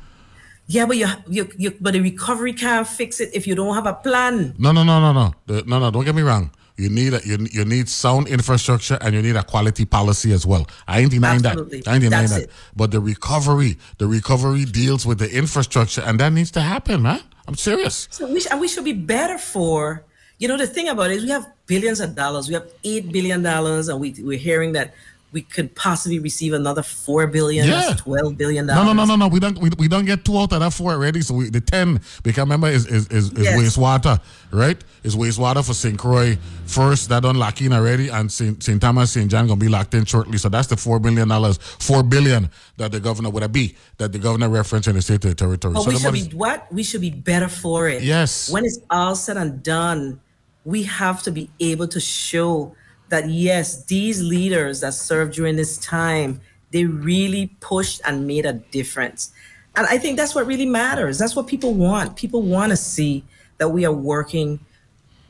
yeah, 0.66 0.86
but 0.86 0.96
you, 0.96 1.08
you, 1.28 1.48
you, 1.56 1.70
but 1.80 1.92
the 1.96 2.00
recovery 2.00 2.52
can't 2.52 2.86
fix 2.86 3.20
it 3.20 3.30
if 3.34 3.46
you 3.46 3.54
don't 3.54 3.74
have 3.74 3.86
a 3.86 3.94
plan. 3.94 4.54
No, 4.58 4.72
no, 4.72 4.82
no, 4.84 5.00
no, 5.00 5.12
no, 5.12 5.26
The- 5.46 5.64
no, 5.66 5.78
no. 5.78 5.90
Don't 5.90 6.04
get 6.04 6.14
me 6.14 6.22
wrong. 6.22 6.50
You 6.76 6.88
need 6.88 7.14
a, 7.14 7.20
you, 7.24 7.38
you 7.52 7.64
need 7.64 7.88
sound 7.88 8.26
infrastructure 8.26 8.98
and 9.00 9.14
you 9.14 9.22
need 9.22 9.36
a 9.36 9.44
quality 9.44 9.84
policy 9.84 10.32
as 10.32 10.44
well. 10.44 10.66
I 10.88 11.00
ain't 11.00 11.12
denying 11.12 11.46
Absolutely. 11.46 11.80
that. 11.82 11.88
I 11.88 11.94
ain't 11.94 12.02
denying 12.02 12.22
That's 12.28 12.34
that. 12.34 12.42
it. 12.44 12.50
But 12.74 12.90
the 12.90 13.00
recovery, 13.00 13.78
the 13.98 14.08
recovery 14.08 14.64
deals 14.64 15.06
with 15.06 15.18
the 15.18 15.30
infrastructure, 15.32 16.02
and 16.02 16.18
that 16.18 16.32
needs 16.32 16.50
to 16.52 16.60
happen, 16.60 17.02
man. 17.02 17.20
I'm 17.46 17.54
serious. 17.54 18.08
So 18.10 18.32
we 18.32 18.40
sh- 18.40 18.48
and 18.50 18.60
we 18.60 18.68
should 18.68 18.84
be 18.84 18.92
better 18.92 19.38
for. 19.38 20.04
You 20.38 20.48
know, 20.48 20.56
the 20.56 20.66
thing 20.66 20.88
about 20.88 21.12
it 21.12 21.18
is 21.18 21.24
we 21.24 21.30
have 21.30 21.46
billions 21.66 22.00
of 22.00 22.16
dollars. 22.16 22.48
We 22.48 22.54
have 22.54 22.66
eight 22.82 23.12
billion 23.12 23.42
dollars, 23.42 23.88
and 23.88 24.00
we 24.00 24.14
we're 24.18 24.38
hearing 24.38 24.72
that 24.72 24.94
we 25.34 25.42
could 25.42 25.74
possibly 25.74 26.20
receive 26.20 26.52
another 26.52 26.82
four 26.82 27.26
billion. 27.26 27.66
Yeah. 27.66 27.94
Twelve 27.98 28.38
billion 28.38 28.66
No, 28.66 28.74
dollars. 28.74 28.86
no, 28.96 29.04
no, 29.04 29.04
no, 29.04 29.16
no. 29.16 29.28
We 29.28 29.40
don't 29.40 29.58
we, 29.58 29.68
we 29.76 29.88
don't 29.88 30.04
get 30.04 30.24
two 30.24 30.38
out 30.38 30.52
of 30.52 30.60
that 30.60 30.72
four 30.72 30.92
already. 30.92 31.20
So 31.22 31.34
we, 31.34 31.50
the 31.50 31.60
ten, 31.60 32.00
because 32.22 32.38
remember 32.44 32.68
is 32.68 32.86
is, 32.86 33.08
is, 33.08 33.32
is 33.32 33.44
Yes. 33.44 33.76
wastewater, 33.76 34.20
right? 34.52 34.82
Is 35.02 35.16
wastewater 35.16 35.66
for 35.66 35.74
St. 35.74 35.98
Croix 35.98 36.38
first. 36.66 37.08
That 37.08 37.24
done 37.24 37.36
lock 37.36 37.60
in 37.60 37.72
already, 37.72 38.08
and 38.10 38.30
St. 38.30 38.62
St. 38.62 38.80
Thomas, 38.80 39.10
St. 39.10 39.28
John 39.28 39.48
gonna 39.48 39.58
be 39.58 39.68
locked 39.68 39.92
in 39.94 40.04
shortly. 40.04 40.38
So 40.38 40.48
that's 40.48 40.68
the 40.68 40.76
four 40.76 41.00
billion 41.00 41.26
dollars, 41.28 41.58
four 41.58 42.04
billion 42.04 42.48
that 42.76 42.92
the 42.92 43.00
governor 43.00 43.30
would 43.30 43.42
have 43.42 43.52
be 43.52 43.74
that 43.98 44.12
the 44.12 44.18
governor 44.20 44.48
referenced 44.48 44.86
in 44.88 44.94
the 44.94 45.02
state 45.02 45.16
of 45.24 45.30
the 45.30 45.34
territory. 45.34 45.74
But 45.74 45.82
so 45.82 45.90
we 45.90 45.98
should 45.98 46.30
be 46.30 46.36
what? 46.36 46.72
We 46.72 46.84
should 46.84 47.00
be 47.00 47.10
better 47.10 47.48
for 47.48 47.88
it. 47.88 48.04
Yes. 48.04 48.48
When 48.50 48.64
it's 48.64 48.78
all 48.88 49.16
said 49.16 49.36
and 49.36 49.62
done, 49.64 50.20
we 50.64 50.84
have 50.84 51.24
to 51.24 51.32
be 51.32 51.50
able 51.58 51.88
to 51.88 51.98
show 51.98 52.76
that 53.14 53.28
yes, 53.28 53.84
these 53.84 54.20
leaders 54.20 54.80
that 54.80 54.92
served 54.92 55.34
during 55.34 55.54
this 55.54 55.78
time, 55.78 56.40
they 56.72 56.84
really 56.84 57.46
pushed 57.60 58.00
and 58.04 58.26
made 58.26 58.44
a 58.44 58.54
difference. 58.54 59.30
And 59.76 59.86
I 59.86 59.98
think 59.98 60.16
that's 60.16 60.34
what 60.34 60.48
really 60.48 60.66
matters. 60.66 61.16
That's 61.16 61.36
what 61.36 61.46
people 61.46 61.74
want. 61.74 62.16
People 62.16 62.42
want 62.42 62.70
to 62.70 62.76
see 62.76 63.22
that 63.58 63.68
we 63.68 63.84
are 63.84 63.92
working 63.92 64.58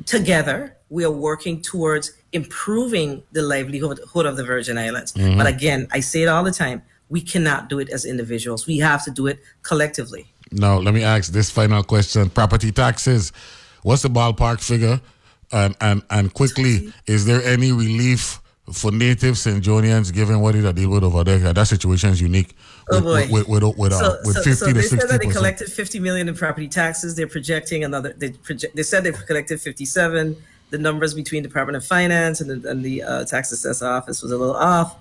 together. 0.07 0.75
We 0.89 1.05
are 1.05 1.11
working 1.11 1.61
towards 1.61 2.13
improving 2.33 3.23
the 3.33 3.43
livelihood 3.43 4.01
of 4.01 4.37
the 4.39 4.45
Virgin 4.45 4.79
Islands. 4.79 5.13
Mhm. 5.13 5.37
But 5.37 5.47
again, 5.47 5.87
I 5.93 6.01
say 6.01 6.23
it 6.23 6.29
all 6.29 6.43
the 6.43 6.57
time. 6.65 6.81
We 7.11 7.21
cannot 7.21 7.69
do 7.69 7.79
it 7.81 7.91
as 7.91 8.07
individuals. 8.07 8.67
We 8.67 8.79
have 8.79 9.05
to 9.05 9.11
do 9.11 9.27
it 9.27 9.41
collectively. 9.63 10.33
Now, 10.51 10.79
let 10.79 10.95
me 10.95 11.03
ask 11.03 11.33
this 11.33 11.51
final 11.51 11.83
question: 11.83 12.31
Property 12.31 12.73
taxes. 12.73 13.31
What's 13.83 14.01
the 14.01 14.09
ballpark 14.09 14.61
figure? 14.63 15.03
And 15.55 15.77
and 15.81 16.03
and 16.11 16.35
quickly, 16.35 16.93
is 17.07 17.27
there 17.27 17.41
any 17.45 17.71
relief 17.71 18.41
for 18.73 18.91
native 18.91 19.39
St. 19.39 19.63
Johnians 19.63 20.13
given 20.13 20.41
what 20.41 20.57
it 20.57 20.75
deal 20.75 20.91
with 20.91 21.05
over 21.05 21.23
there? 21.23 21.39
That 21.53 21.69
situation 21.69 22.11
is 22.11 22.21
unique. 22.21 22.57
Oh, 22.91 23.01
boy. 23.01 23.29
With 23.31 23.47
with, 23.49 23.63
with, 23.63 23.79
with, 23.79 23.93
uh, 23.93 23.99
so, 23.99 24.17
with 24.25 24.37
so, 24.37 24.43
fifty 24.43 24.55
so 24.55 24.67
to 24.67 24.73
they 24.73 24.83
said 24.83 25.09
that 25.09 25.21
they 25.21 25.29
collected 25.29 25.71
50 25.71 26.01
million 26.01 26.29
in 26.29 26.35
property 26.35 26.67
taxes. 26.67 27.15
They're 27.15 27.29
projecting 27.29 27.85
another. 27.85 28.13
They 28.15 28.31
project. 28.31 28.75
They 28.75 28.83
said 28.83 29.05
they 29.05 29.13
collected 29.13 29.61
57. 29.61 30.37
The 30.71 30.79
numbers 30.79 31.15
between 31.15 31.45
the 31.45 31.49
Department 31.49 31.77
of 31.77 31.85
Finance 31.85 32.41
and 32.41 32.51
the, 32.51 32.69
and 32.69 32.85
the 32.85 33.05
uh, 33.05 33.25
tax 33.25 33.53
assessor 33.53 33.87
office 33.87 34.23
was 34.23 34.33
a 34.33 34.37
little 34.37 34.57
off. 34.57 34.97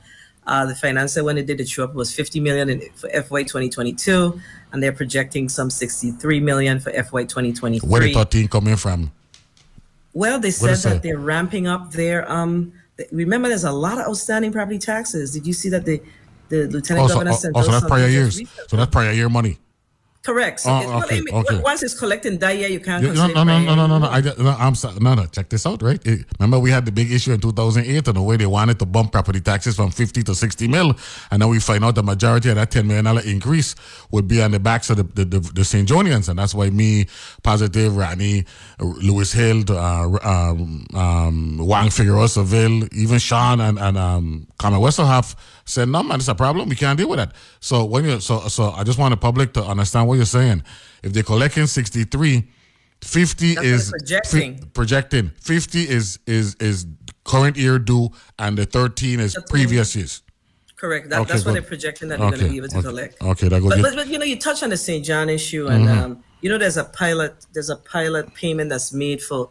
Uh, 0.46 0.68
the 0.68 0.76
finance 0.76 1.14
said 1.14 1.24
when 1.24 1.36
they 1.38 1.42
did 1.42 1.58
the 1.58 1.66
true 1.66 1.86
up 1.86 1.96
was 1.96 2.14
50 2.14 2.42
million 2.42 2.70
in, 2.70 2.82
for 2.96 3.10
FY 3.10 3.44
2022, 3.44 4.40
and 4.72 4.84
they're 4.84 4.92
projecting 4.92 5.50
some 5.50 5.70
63 5.72 6.42
million 6.42 6.80
for 6.80 6.92
FY 6.92 7.24
2023. 7.24 7.90
Where 7.90 8.02
the 8.02 8.14
thirteen 8.14 8.48
coming 8.50 8.76
from? 8.76 9.12
Well, 10.14 10.40
they 10.40 10.52
said 10.52 10.78
that? 10.78 11.04
they're 11.04 11.18
ramping 11.18 11.68
up 11.68 11.92
their. 11.92 12.30
Um, 12.32 12.74
th- 12.98 13.10
remember, 13.12 13.50
there's 13.50 13.64
a 13.64 13.72
lot 13.72 13.98
of 13.98 14.08
outstanding 14.08 14.52
property 14.52 14.80
taxes. 14.80 15.32
Did 15.32 15.48
you 15.48 15.54
see 15.54 15.70
that 15.70 15.86
the 15.86 16.02
the 16.50 16.68
lieutenant 16.68 17.06
Oh, 17.06 17.08
governor 17.08 17.32
oh, 17.32 17.36
sent 17.36 17.56
oh, 17.58 17.62
so 17.64 17.72
that's 17.72 17.86
prior 17.86 18.08
years. 18.08 18.42
So 18.68 18.78
that's 18.78 18.92
prior 18.92 19.12
year 19.12 19.30
money. 19.30 19.58
Correct. 20.26 20.62
So 20.62 20.70
Oh, 20.72 20.80
it- 20.80 20.88
well, 20.88 21.04
okay, 21.04 21.22
okay. 21.32 21.58
once 21.62 21.84
it's 21.84 21.94
collecting 22.00 22.38
that, 22.38 22.58
yeah, 22.58 22.68
you 22.68 22.80
can't. 22.80 23.04
No, 23.04 23.28
no, 23.28 23.44
no, 23.44 23.60
no, 23.60 23.76
no, 23.76 23.88
no, 23.88 23.98
no. 24.00 24.08
I, 24.08 24.22
no, 24.22 24.56
I'm 24.58 24.74
sorry. 24.74 24.96
No, 25.02 25.16
no. 25.16 25.26
Check 25.26 25.50
this 25.50 25.66
out, 25.66 25.82
right? 25.82 26.00
It- 26.08 26.26
remember, 26.40 26.60
we 26.60 26.72
had 26.72 26.86
the 26.86 26.94
big 26.94 27.12
issue 27.12 27.34
in 27.34 27.42
2008 27.42 28.08
on 28.08 28.16
the 28.16 28.22
way 28.22 28.38
they 28.38 28.46
wanted 28.46 28.80
to 28.80 28.86
bump 28.86 29.12
property 29.12 29.42
taxes 29.42 29.76
from 29.76 29.92
50 29.92 30.24
to 30.24 30.34
60 30.34 30.70
mil, 30.70 30.96
and 31.30 31.42
now 31.42 31.50
we 31.50 31.60
find 31.60 31.84
out 31.84 31.96
the 31.96 32.04
majority 32.04 32.48
of 32.50 32.56
that 32.56 32.72
10 32.72 32.88
million 32.88 33.04
dollar 33.04 33.22
increase 33.26 33.76
would 34.12 34.30
be 34.30 34.42
on 34.42 34.52
the 34.52 34.60
backs 34.62 34.90
of 34.90 34.96
the 34.96 35.04
the, 35.04 35.26
the, 35.26 35.40
the 35.56 35.66
St. 35.66 35.90
Johnians, 35.90 36.30
and 36.30 36.40
that's 36.40 36.56
why 36.56 36.70
me, 36.70 37.08
Positive, 37.44 37.94
Rodney, 37.96 38.46
Louis 38.80 39.30
Hill, 39.34 39.64
uh, 39.70 40.08
um, 40.24 40.86
um, 40.96 41.58
Juan 41.58 41.90
Figueroa-Serville, 41.90 42.88
even 42.94 43.20
Sean 43.20 43.60
and 43.60 43.78
and 43.78 43.98
um, 43.98 44.48
Carmen 44.58 44.80
Wesselhoft 44.80 45.36
said, 45.66 45.88
"No, 45.90 46.04
man, 46.04 46.20
it's 46.20 46.28
a 46.28 46.36
problem. 46.36 46.70
We 46.70 46.76
can't 46.76 46.98
deal 46.98 47.10
with 47.10 47.18
that." 47.20 47.34
So 47.60 47.86
when 47.86 48.06
you 48.06 48.20
so 48.20 48.48
so, 48.48 48.72
I 48.72 48.84
just 48.84 48.98
want 49.00 49.12
the 49.12 49.18
public 49.18 49.54
to 49.54 49.64
understand 49.64 50.08
what 50.08 50.16
you're 50.16 50.26
saying. 50.26 50.64
If 51.04 51.14
they're 51.14 51.24
collecting 51.24 51.68
63. 51.68 52.50
50 53.02 53.56
That's 53.56 53.68
is 53.68 53.90
projecting. 53.90 54.58
fi- 54.60 54.66
projecting 54.74 55.32
50 55.42 55.82
is 55.90 56.20
is 56.26 56.56
is 56.62 56.86
current 57.26 57.58
year 57.58 57.78
due 57.78 58.10
and 58.40 58.58
the 58.58 58.66
13 58.66 59.20
is 59.20 59.36
previous 59.50 59.94
years 59.94 60.22
Correct. 60.78 61.10
That, 61.10 61.20
Okay, 61.22 61.34
that's 61.34 61.44
what 61.46 61.52
they're 61.52 61.62
projecting 61.62 62.08
that 62.10 62.20
they're 62.20 62.30
going 62.30 62.42
to 62.44 62.50
be 62.50 62.56
able 62.58 62.70
to 62.70 62.78
okay, 62.78 62.88
collect. 62.88 63.22
okay, 63.22 63.48
that 63.50 63.62
go 63.62 63.68
But, 63.70 63.82
but, 63.82 63.96
but 63.96 64.08
you 64.08 64.18
know, 64.20 64.24
you 64.26 64.38
touched 64.40 64.64
on 64.64 64.70
the 64.70 64.78
St. 64.78 65.04
John 65.06 65.30
issue, 65.30 65.68
and 65.68 65.86
Mhm. 65.86 65.98
um, 65.98 66.24
you 66.42 66.50
know, 66.50 66.58
there's 66.58 66.78
a 66.78 66.84
pilot. 66.86 67.36
There's 67.54 67.70
a 67.70 67.76
pilot 67.78 68.34
payment 68.34 68.70
that's 68.70 68.92
made 68.94 69.22
for 69.22 69.50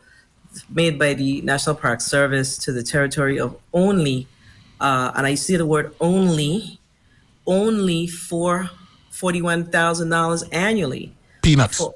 made 0.71 0.99
by 0.99 1.13
the 1.15 1.41
National 1.43 1.75
Park 1.75 2.01
Service 2.03 2.57
to 2.59 2.73
the 2.73 2.83
territory 2.83 3.39
of 3.39 3.57
only, 3.75 4.27
uh, 4.83 5.13
and 5.17 5.25
I 5.27 5.35
see 5.37 5.57
the 5.57 5.67
word 5.75 5.95
only, 6.01 6.79
only 7.47 8.07
for 8.29 8.69
forty-one 9.11 9.63
thousand 9.71 10.09
dollars 10.11 10.43
annually. 10.51 11.15
peanuts 11.43 11.79
For 11.79 11.95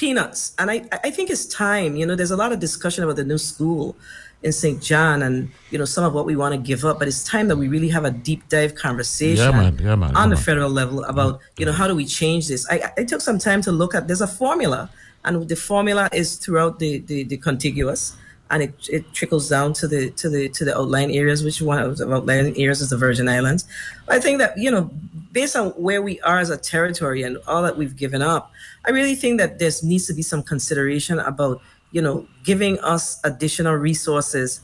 peanuts. 0.00 0.54
And 0.58 0.70
I, 0.70 0.76
I 0.92 1.10
think 1.10 1.28
it's 1.28 1.44
time. 1.44 1.94
You 1.94 2.06
know, 2.06 2.16
there's 2.16 2.30
a 2.30 2.36
lot 2.44 2.52
of 2.52 2.58
discussion 2.58 3.04
about 3.04 3.16
the 3.16 3.24
new 3.24 3.36
school 3.38 3.96
in 4.42 4.50
St. 4.50 4.80
John 4.80 5.22
and, 5.22 5.50
you 5.70 5.78
know, 5.78 5.84
some 5.84 6.04
of 6.08 6.14
what 6.14 6.24
we 6.24 6.34
want 6.34 6.54
to 6.54 6.60
give 6.70 6.86
up. 6.88 6.98
But 6.98 7.06
it's 7.08 7.22
time 7.22 7.48
that 7.48 7.58
we 7.58 7.68
really 7.68 7.90
have 7.90 8.06
a 8.06 8.10
deep 8.10 8.48
dive 8.48 8.74
conversation 8.74 9.44
Yeah, 9.44 9.50
man. 9.50 9.78
Yeah, 9.78 9.96
man. 9.96 10.16
on 10.16 10.30
Yeah, 10.30 10.36
the 10.36 10.40
federal 10.40 10.70
level 10.70 11.04
about, 11.04 11.40
you 11.58 11.66
know, 11.66 11.72
how 11.72 11.86
do 11.86 11.94
we 11.94 12.06
change 12.06 12.48
this? 12.48 12.66
I, 12.70 12.90
I 12.96 13.04
took 13.04 13.20
some 13.20 13.38
time 13.38 13.60
to 13.62 13.72
look 13.72 13.94
at, 13.94 14.08
there's 14.08 14.22
a 14.22 14.32
formula. 14.42 14.88
And 15.26 15.46
the 15.46 15.56
formula 15.56 16.08
is 16.14 16.36
throughout 16.36 16.78
the, 16.78 17.00
the, 17.00 17.24
the 17.24 17.36
contiguous. 17.36 18.16
And 18.50 18.64
it, 18.64 18.88
it 18.88 19.12
trickles 19.12 19.48
down 19.48 19.72
to 19.74 19.86
the 19.86 20.10
to 20.10 20.28
the 20.28 20.48
to 20.50 20.64
the 20.64 20.76
outlying 20.76 21.16
areas, 21.16 21.44
which 21.44 21.62
one 21.62 21.80
of 21.80 21.98
the 21.98 22.12
outlying 22.12 22.56
areas 22.56 22.80
is 22.80 22.90
the 22.90 22.96
Virgin 22.96 23.28
Islands. 23.28 23.64
I 24.08 24.18
think 24.18 24.38
that 24.38 24.58
you 24.58 24.70
know, 24.70 24.90
based 25.32 25.54
on 25.56 25.70
where 25.70 26.02
we 26.02 26.20
are 26.22 26.38
as 26.38 26.50
a 26.50 26.56
territory 26.56 27.22
and 27.22 27.38
all 27.46 27.62
that 27.62 27.76
we've 27.76 27.96
given 27.96 28.22
up, 28.22 28.52
I 28.86 28.90
really 28.90 29.14
think 29.14 29.38
that 29.38 29.58
there 29.58 29.70
needs 29.82 30.06
to 30.08 30.14
be 30.14 30.22
some 30.22 30.42
consideration 30.42 31.20
about 31.20 31.60
you 31.92 32.02
know 32.02 32.26
giving 32.42 32.78
us 32.80 33.20
additional 33.24 33.74
resources 33.74 34.62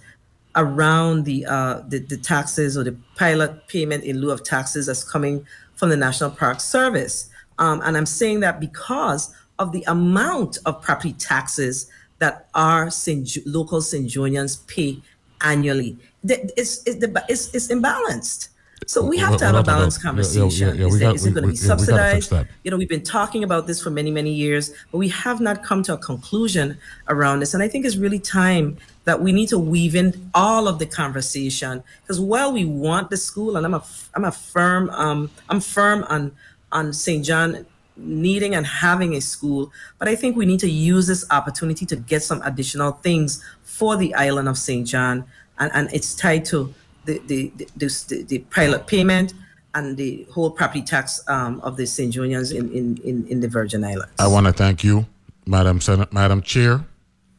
around 0.56 1.24
the 1.24 1.46
uh 1.46 1.82
the, 1.88 1.98
the 1.98 2.16
taxes 2.16 2.76
or 2.76 2.82
the 2.82 2.96
pilot 3.14 3.68
payment 3.68 4.02
in 4.04 4.20
lieu 4.20 4.32
of 4.32 4.42
taxes 4.42 4.86
that's 4.86 5.04
coming 5.04 5.46
from 5.76 5.90
the 5.90 5.96
National 5.96 6.30
Park 6.30 6.60
Service. 6.60 7.28
Um, 7.58 7.80
and 7.84 7.96
I'm 7.96 8.06
saying 8.06 8.40
that 8.40 8.60
because 8.60 9.34
of 9.58 9.72
the 9.72 9.84
amount 9.86 10.58
of 10.66 10.82
property 10.82 11.12
taxes 11.14 11.88
that 12.18 12.48
our 12.54 12.90
St. 12.90 13.28
Local 13.46 13.80
St. 13.80 14.08
Johnians 14.08 14.66
pay 14.66 15.00
annually. 15.42 15.98
It's, 16.24 16.82
it's, 16.86 16.96
the, 16.98 17.24
it's, 17.28 17.54
it's 17.54 17.68
imbalanced. 17.68 18.48
So 18.86 19.04
we 19.04 19.16
have 19.18 19.36
to 19.38 19.46
have 19.46 19.54
a 19.54 19.62
balanced 19.62 20.02
doubt. 20.02 20.16
Yeah, 20.16 20.22
yeah, 20.22 20.32
conversation. 20.38 20.76
yeah, 20.78 20.86
Is, 20.86 20.98
got- 20.98 21.10
it, 21.10 21.14
is 21.16 21.26
it 21.26 21.28
we- 21.30 21.34
going 21.34 21.42
to 21.42 21.52
be 21.52 21.56
yeah, 21.58 21.62
we 21.62 21.86
gotta 21.86 22.14
fix 22.14 22.26
subsidized? 22.28 22.48
You 22.62 22.70
know, 22.70 22.76
we've 22.76 22.88
been 22.88 23.02
talking 23.02 23.42
about 23.42 23.66
this 23.66 23.82
for 23.82 23.90
many, 23.90 24.10
many 24.10 24.32
years, 24.32 24.72
but 24.92 24.98
we 24.98 25.08
have 25.08 25.40
not 25.40 25.64
come 25.64 25.82
to 25.84 25.94
a 25.94 25.98
conclusion 25.98 26.78
around 27.08 27.40
this. 27.40 27.54
And 27.54 27.62
I 27.62 27.68
think 27.68 27.84
it's 27.84 27.96
really 27.96 28.18
time 28.20 28.76
that 29.04 29.20
we 29.20 29.32
need 29.32 29.48
to 29.48 29.58
weave 29.58 29.94
in 29.96 30.30
all 30.34 30.68
of 30.68 30.78
the 30.78 30.86
conversation 30.86 31.82
because 32.02 32.20
while 32.20 32.52
we 32.52 32.64
want 32.64 33.10
the 33.10 33.16
school, 33.16 33.56
and 33.56 33.64
I'm 33.66 33.74
a, 33.74 33.82
I'm 34.14 34.24
a 34.24 34.32
firm, 34.32 34.90
um, 34.90 35.30
I'm 35.48 35.60
firm 35.60 36.04
on, 36.08 36.32
on 36.70 36.92
St. 36.92 37.24
John 37.24 37.66
needing 37.96 38.54
and 38.54 38.66
having 38.66 39.14
a 39.14 39.20
school, 39.20 39.72
but 39.98 40.08
I 40.08 40.14
think 40.14 40.36
we 40.36 40.46
need 40.46 40.60
to 40.60 40.70
use 40.70 41.06
this 41.06 41.24
opportunity 41.30 41.86
to 41.86 41.96
get 41.96 42.22
some 42.22 42.42
additional 42.42 42.92
things 42.92 43.42
for 43.62 43.96
the 43.96 44.14
island 44.14 44.48
of 44.48 44.58
St. 44.58 44.86
John, 44.86 45.24
and, 45.58 45.70
and 45.74 45.92
it's 45.92 46.14
tied 46.14 46.44
to 46.46 46.72
the 47.04 47.18
the, 47.26 47.52
the, 47.56 47.68
the, 47.76 48.22
the, 48.28 48.38
pilot 48.50 48.86
payment 48.86 49.32
and 49.74 49.96
the 49.96 50.26
whole 50.32 50.50
property 50.50 50.82
tax 50.82 51.22
um, 51.28 51.60
of 51.60 51.76
the 51.76 51.86
St. 51.86 52.12
Johnians 52.12 52.54
in, 52.54 52.72
in, 52.72 52.96
in, 53.04 53.26
in 53.28 53.40
the 53.40 53.48
Virgin 53.48 53.84
Islands. 53.84 54.12
I 54.18 54.26
want 54.26 54.46
to 54.46 54.52
thank 54.52 54.82
you, 54.82 55.06
Madam 55.46 55.80
Senate, 55.80 56.12
Madam 56.12 56.42
Chair, 56.42 56.84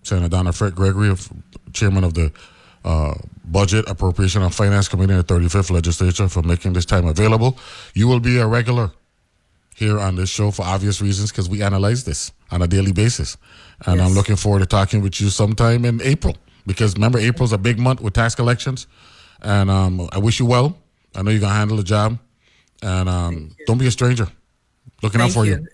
Senator 0.03 0.29
Donna 0.29 0.51
Frett 0.51 0.75
Gregory, 0.75 1.09
of- 1.09 1.29
Chairman 1.73 2.03
of 2.03 2.13
the 2.13 2.31
uh, 2.85 3.15
Budget 3.45 3.89
Appropriation 3.89 4.41
and 4.41 4.53
Finance 4.53 4.87
Committee 4.87 5.13
in 5.13 5.19
the 5.19 5.23
35th 5.23 5.71
Legislature, 5.71 6.29
for 6.29 6.43
making 6.43 6.73
this 6.73 6.85
time 6.85 7.05
available. 7.05 7.57
You 7.93 8.07
will 8.07 8.19
be 8.19 8.37
a 8.37 8.47
regular 8.47 8.91
here 9.77 9.99
on 9.99 10.15
this 10.15 10.29
show 10.29 10.49
for 10.49 10.63
obvious 10.63 11.01
reasons 11.01 11.31
because 11.31 11.47
we 11.47 11.61
analyze 11.61 12.03
this 12.03 12.31
on 12.49 12.63
a 12.63 12.67
daily 12.67 12.91
basis. 12.91 13.37
And 13.85 14.01
I'm 14.01 14.13
looking 14.13 14.35
forward 14.35 14.59
to 14.59 14.65
talking 14.65 15.01
with 15.03 15.21
you 15.21 15.29
sometime 15.29 15.85
in 15.85 16.01
April 16.01 16.35
because 16.65 16.95
remember, 16.95 17.19
April's 17.19 17.53
a 17.53 17.59
big 17.59 17.77
month 17.77 18.01
with 18.01 18.13
tax 18.13 18.33
collections. 18.33 18.87
And 19.41 19.69
um, 19.69 20.09
I 20.11 20.17
wish 20.17 20.39
you 20.39 20.47
well. 20.47 20.75
I 21.15 21.21
know 21.21 21.29
you're 21.29 21.39
going 21.39 21.51
to 21.51 21.57
handle 21.57 21.77
the 21.77 21.83
job. 21.83 22.17
And 22.81 23.07
um, 23.07 23.55
don't 23.67 23.77
be 23.77 23.85
a 23.85 23.91
stranger. 23.91 24.27
Looking 25.03 25.21
out 25.21 25.31
for 25.31 25.45
you. 25.45 25.57
you. 25.57 25.67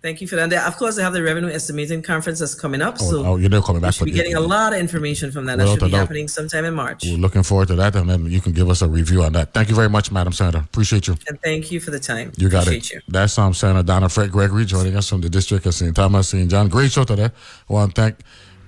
Thank 0.00 0.20
you 0.20 0.28
for 0.28 0.36
that. 0.36 0.52
Of 0.52 0.76
course, 0.76 0.94
they 0.94 1.02
have 1.02 1.12
the 1.12 1.22
revenue 1.24 1.48
estimating 1.50 2.02
conference 2.02 2.38
that's 2.38 2.54
coming 2.54 2.80
up. 2.80 2.98
Oh, 3.00 3.10
so 3.10 3.26
oh, 3.26 3.36
you're 3.36 3.50
never 3.50 3.64
coming 3.64 3.82
back 3.82 3.88
we 3.88 3.92
should 3.92 3.98
for 3.98 4.04
be 4.04 4.12
getting 4.12 4.36
a 4.36 4.40
lot 4.40 4.72
of 4.72 4.78
information 4.78 5.32
from 5.32 5.46
that. 5.46 5.58
That 5.58 5.68
should 5.68 5.80
be 5.80 5.90
doubt. 5.90 5.98
happening 5.98 6.28
sometime 6.28 6.64
in 6.64 6.74
March. 6.74 7.02
We're 7.04 7.18
looking 7.18 7.42
forward 7.42 7.66
to 7.68 7.74
that, 7.76 7.96
and 7.96 8.08
then 8.08 8.26
you 8.26 8.40
can 8.40 8.52
give 8.52 8.70
us 8.70 8.80
a 8.80 8.88
review 8.88 9.24
on 9.24 9.32
that. 9.32 9.52
Thank 9.52 9.70
you 9.70 9.74
very 9.74 9.88
much, 9.88 10.12
Madam 10.12 10.32
Senator. 10.32 10.58
Appreciate 10.58 11.08
you. 11.08 11.16
And 11.26 11.40
thank 11.42 11.72
you 11.72 11.80
for 11.80 11.90
the 11.90 11.98
time. 11.98 12.30
You 12.36 12.48
got 12.48 12.68
Appreciate 12.68 12.98
it. 12.98 13.02
You. 13.08 13.12
That's 13.12 13.36
um, 13.38 13.52
Senator 13.54 13.82
Donna 13.82 14.06
Frett 14.06 14.30
Gregory 14.30 14.64
joining 14.64 14.94
us 14.94 15.08
from 15.08 15.20
the 15.20 15.28
District 15.28 15.66
of 15.66 15.74
St. 15.74 15.96
Thomas, 15.96 16.28
St. 16.28 16.48
John. 16.48 16.68
Great 16.68 16.92
show 16.92 17.02
today. 17.02 17.30
I 17.68 17.72
want 17.72 17.94
to 17.96 18.00
thank 18.00 18.18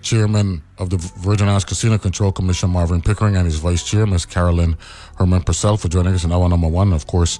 Chairman 0.03 0.62
of 0.78 0.91
the 0.91 0.97
Virgin 0.97 1.47
Islands 1.47 1.64
Casino 1.64 1.97
Control 1.99 2.33
Commission, 2.33 2.70
Marvin 2.70 3.03
Pickering, 3.03 3.37
and 3.37 3.45
his 3.45 3.61
Vice 3.61 3.85
Chair, 3.85 4.05
Ms. 4.07 4.26
Carolyn 4.26 4.76
Hermon-Percell, 5.16 5.78
for 5.78 5.89
joining 5.89 6.14
us 6.14 6.24
in 6.24 6.33
hour 6.33 6.49
number 6.49 6.68
one. 6.68 6.93
Of 6.93 7.07
course, 7.07 7.39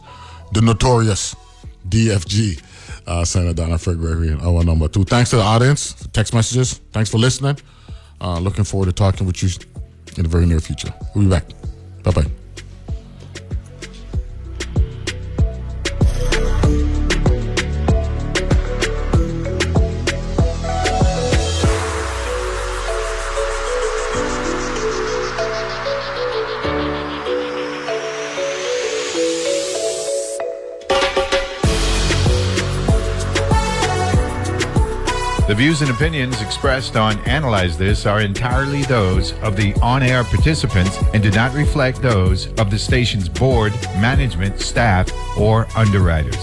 the 0.53 0.61
notorious 0.61 1.35
DFG, 1.89 2.63
uh, 3.11 3.25
Senator 3.25 3.55
Donna 3.55 3.75
Frett 3.75 3.99
in 4.33 4.41
hour 4.41 4.63
number 4.65 4.87
two. 4.89 5.05
Thanks 5.05 5.31
to 5.31 5.37
the 5.37 5.43
audience, 5.43 5.95
text 6.13 6.33
messages. 6.33 6.75
Thanks 6.93 7.11
for 7.11 7.19
listening. 7.19 7.59
Uh, 8.21 8.39
looking 8.39 8.65
forward 8.65 8.87
to 8.87 8.93
talking 8.93 9.27
with 9.27 9.43
you 9.43 9.49
in 10.17 10.23
the 10.23 10.29
very 10.29 10.47
near 10.47 10.61
future. 10.61 10.93
We'll 11.15 11.25
be 11.25 11.31
back. 11.31 11.45
Bye 12.05 12.13
bye. 12.13 12.40
Views 35.61 35.83
and 35.83 35.91
opinions 35.91 36.41
expressed 36.41 36.97
on 36.97 37.19
Analyze 37.29 37.77
This 37.77 38.07
are 38.07 38.23
entirely 38.23 38.83
those 38.85 39.35
of 39.41 39.57
the 39.57 39.75
on 39.83 40.03
air 40.03 40.25
participants 40.25 40.97
and 41.13 41.23
do 41.23 41.31
not 41.31 41.53
reflect 41.53 42.01
those 42.01 42.47
of 42.59 42.71
the 42.71 42.79
station's 42.79 43.29
board, 43.29 43.75
management, 43.97 44.59
staff, 44.59 45.13
or 45.39 45.67
underwriters. 45.77 46.39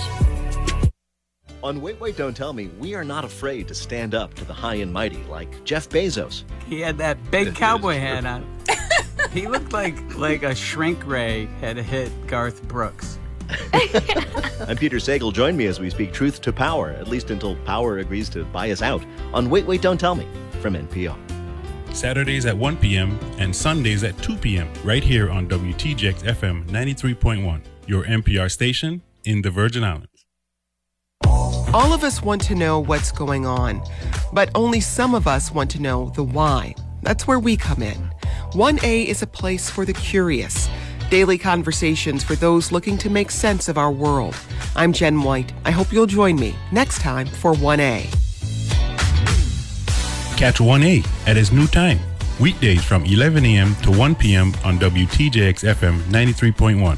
On 1.64 1.82
Wait, 1.82 2.00
Wait, 2.00 2.16
Don't 2.16 2.38
Tell 2.38 2.54
Me, 2.54 2.68
we 2.78 2.94
are 2.94 3.04
not 3.04 3.26
afraid 3.26 3.68
to 3.70 3.74
stand 3.74 4.14
up 4.14 4.36
to 4.36 4.46
the 4.46 4.54
high 4.54 4.76
and 4.76 4.94
mighty 4.94 5.24
like 5.24 5.64
Jeff 5.64 5.90
Bezos. 5.90 6.44
He 6.68 6.80
had 6.80 7.00
that 7.00 7.18
big 7.32 7.56
cowboy 7.56 7.98
hat 7.98 8.24
on. 8.24 8.46
he 9.32 9.48
looked 9.48 9.74
like 9.74 9.98
like 10.16 10.44
a 10.44 10.54
shrink 10.54 11.04
ray 11.08 11.48
had 11.60 11.78
hit 11.78 12.12
Garth 12.28 12.62
Brooks. 12.68 13.18
I'm 14.68 14.78
Peter 14.78 14.98
Sagal. 14.98 15.34
Join 15.34 15.56
me 15.56 15.68
as 15.68 15.80
we 15.80 15.90
speak 15.90 16.12
truth 16.12 16.42
to 16.42 16.52
power, 16.52 16.92
at 16.92 17.08
least 17.08 17.32
until 17.32 17.56
power 17.58 18.00
agrees 18.00 18.30
to 18.30 18.44
buy 18.46 18.72
us 18.72 18.82
out, 18.82 19.04
on 19.34 19.50
Wait, 19.50 19.66
Wait, 19.66 19.82
Don't 19.82 20.00
Tell 20.00 20.16
Me 20.16 20.28
from 20.62 20.74
NPR. 20.74 21.18
Saturdays 21.96 22.46
at 22.46 22.56
1 22.58 22.78
p.m. 22.78 23.18
and 23.40 23.56
Sundays 23.56 24.04
at 24.04 24.18
2 24.22 24.36
p.m. 24.38 24.72
right 24.84 25.04
here 25.04 25.32
on 25.32 25.48
WTJX 25.48 26.24
FM 26.24 26.68
93.1, 26.68 27.62
your 27.88 28.04
NPR 28.04 28.52
station 28.52 29.02
in 29.24 29.42
the 29.42 29.50
Virgin 29.50 29.84
Islands. 29.84 30.26
All 31.74 31.94
of 31.94 32.04
us 32.04 32.22
want 32.22 32.42
to 32.44 32.56
know 32.56 32.80
what's 32.80 33.12
going 33.12 33.46
on, 33.46 33.84
but 34.32 34.50
only 34.56 34.80
some 34.80 35.16
of 35.16 35.28
us 35.28 35.52
want 35.52 35.72
to 35.72 35.82
know 35.82 36.12
the 36.16 36.24
why. 36.24 36.76
That's 37.02 37.28
where 37.28 37.40
we 37.40 37.58
come 37.58 37.82
in. 37.82 38.10
1A 38.52 39.06
is 39.06 39.22
a 39.22 39.28
place 39.28 39.70
for 39.70 39.86
the 39.86 39.94
curious. 39.94 40.70
Daily 41.10 41.38
conversations 41.38 42.24
for 42.24 42.36
those 42.36 42.72
looking 42.72 42.98
to 43.00 43.10
make 43.10 43.32
sense 43.32 43.70
of 43.70 43.78
our 43.78 43.92
world. 43.92 44.36
I'm 44.76 44.94
Jen 44.94 45.22
White. 45.22 45.54
I 45.66 45.72
hope 45.72 45.92
you'll 45.92 46.06
join 46.06 46.36
me 46.36 46.56
next 46.72 47.00
time 47.02 47.28
for 47.28 47.54
1A. 47.54 48.04
Catch 50.38 50.58
1A 50.58 51.08
at 51.28 51.38
its 51.38 51.52
new 51.52 51.68
time, 51.68 52.00
weekdays 52.40 52.84
from 52.84 53.06
11 53.06 53.46
a.m. 53.46 53.76
to 53.78 53.92
1 53.92 54.16
p.m. 54.16 54.54
on 54.64 54.78
WTJX 54.78 55.74
FM 55.74 56.00
93.1. 56.04 56.98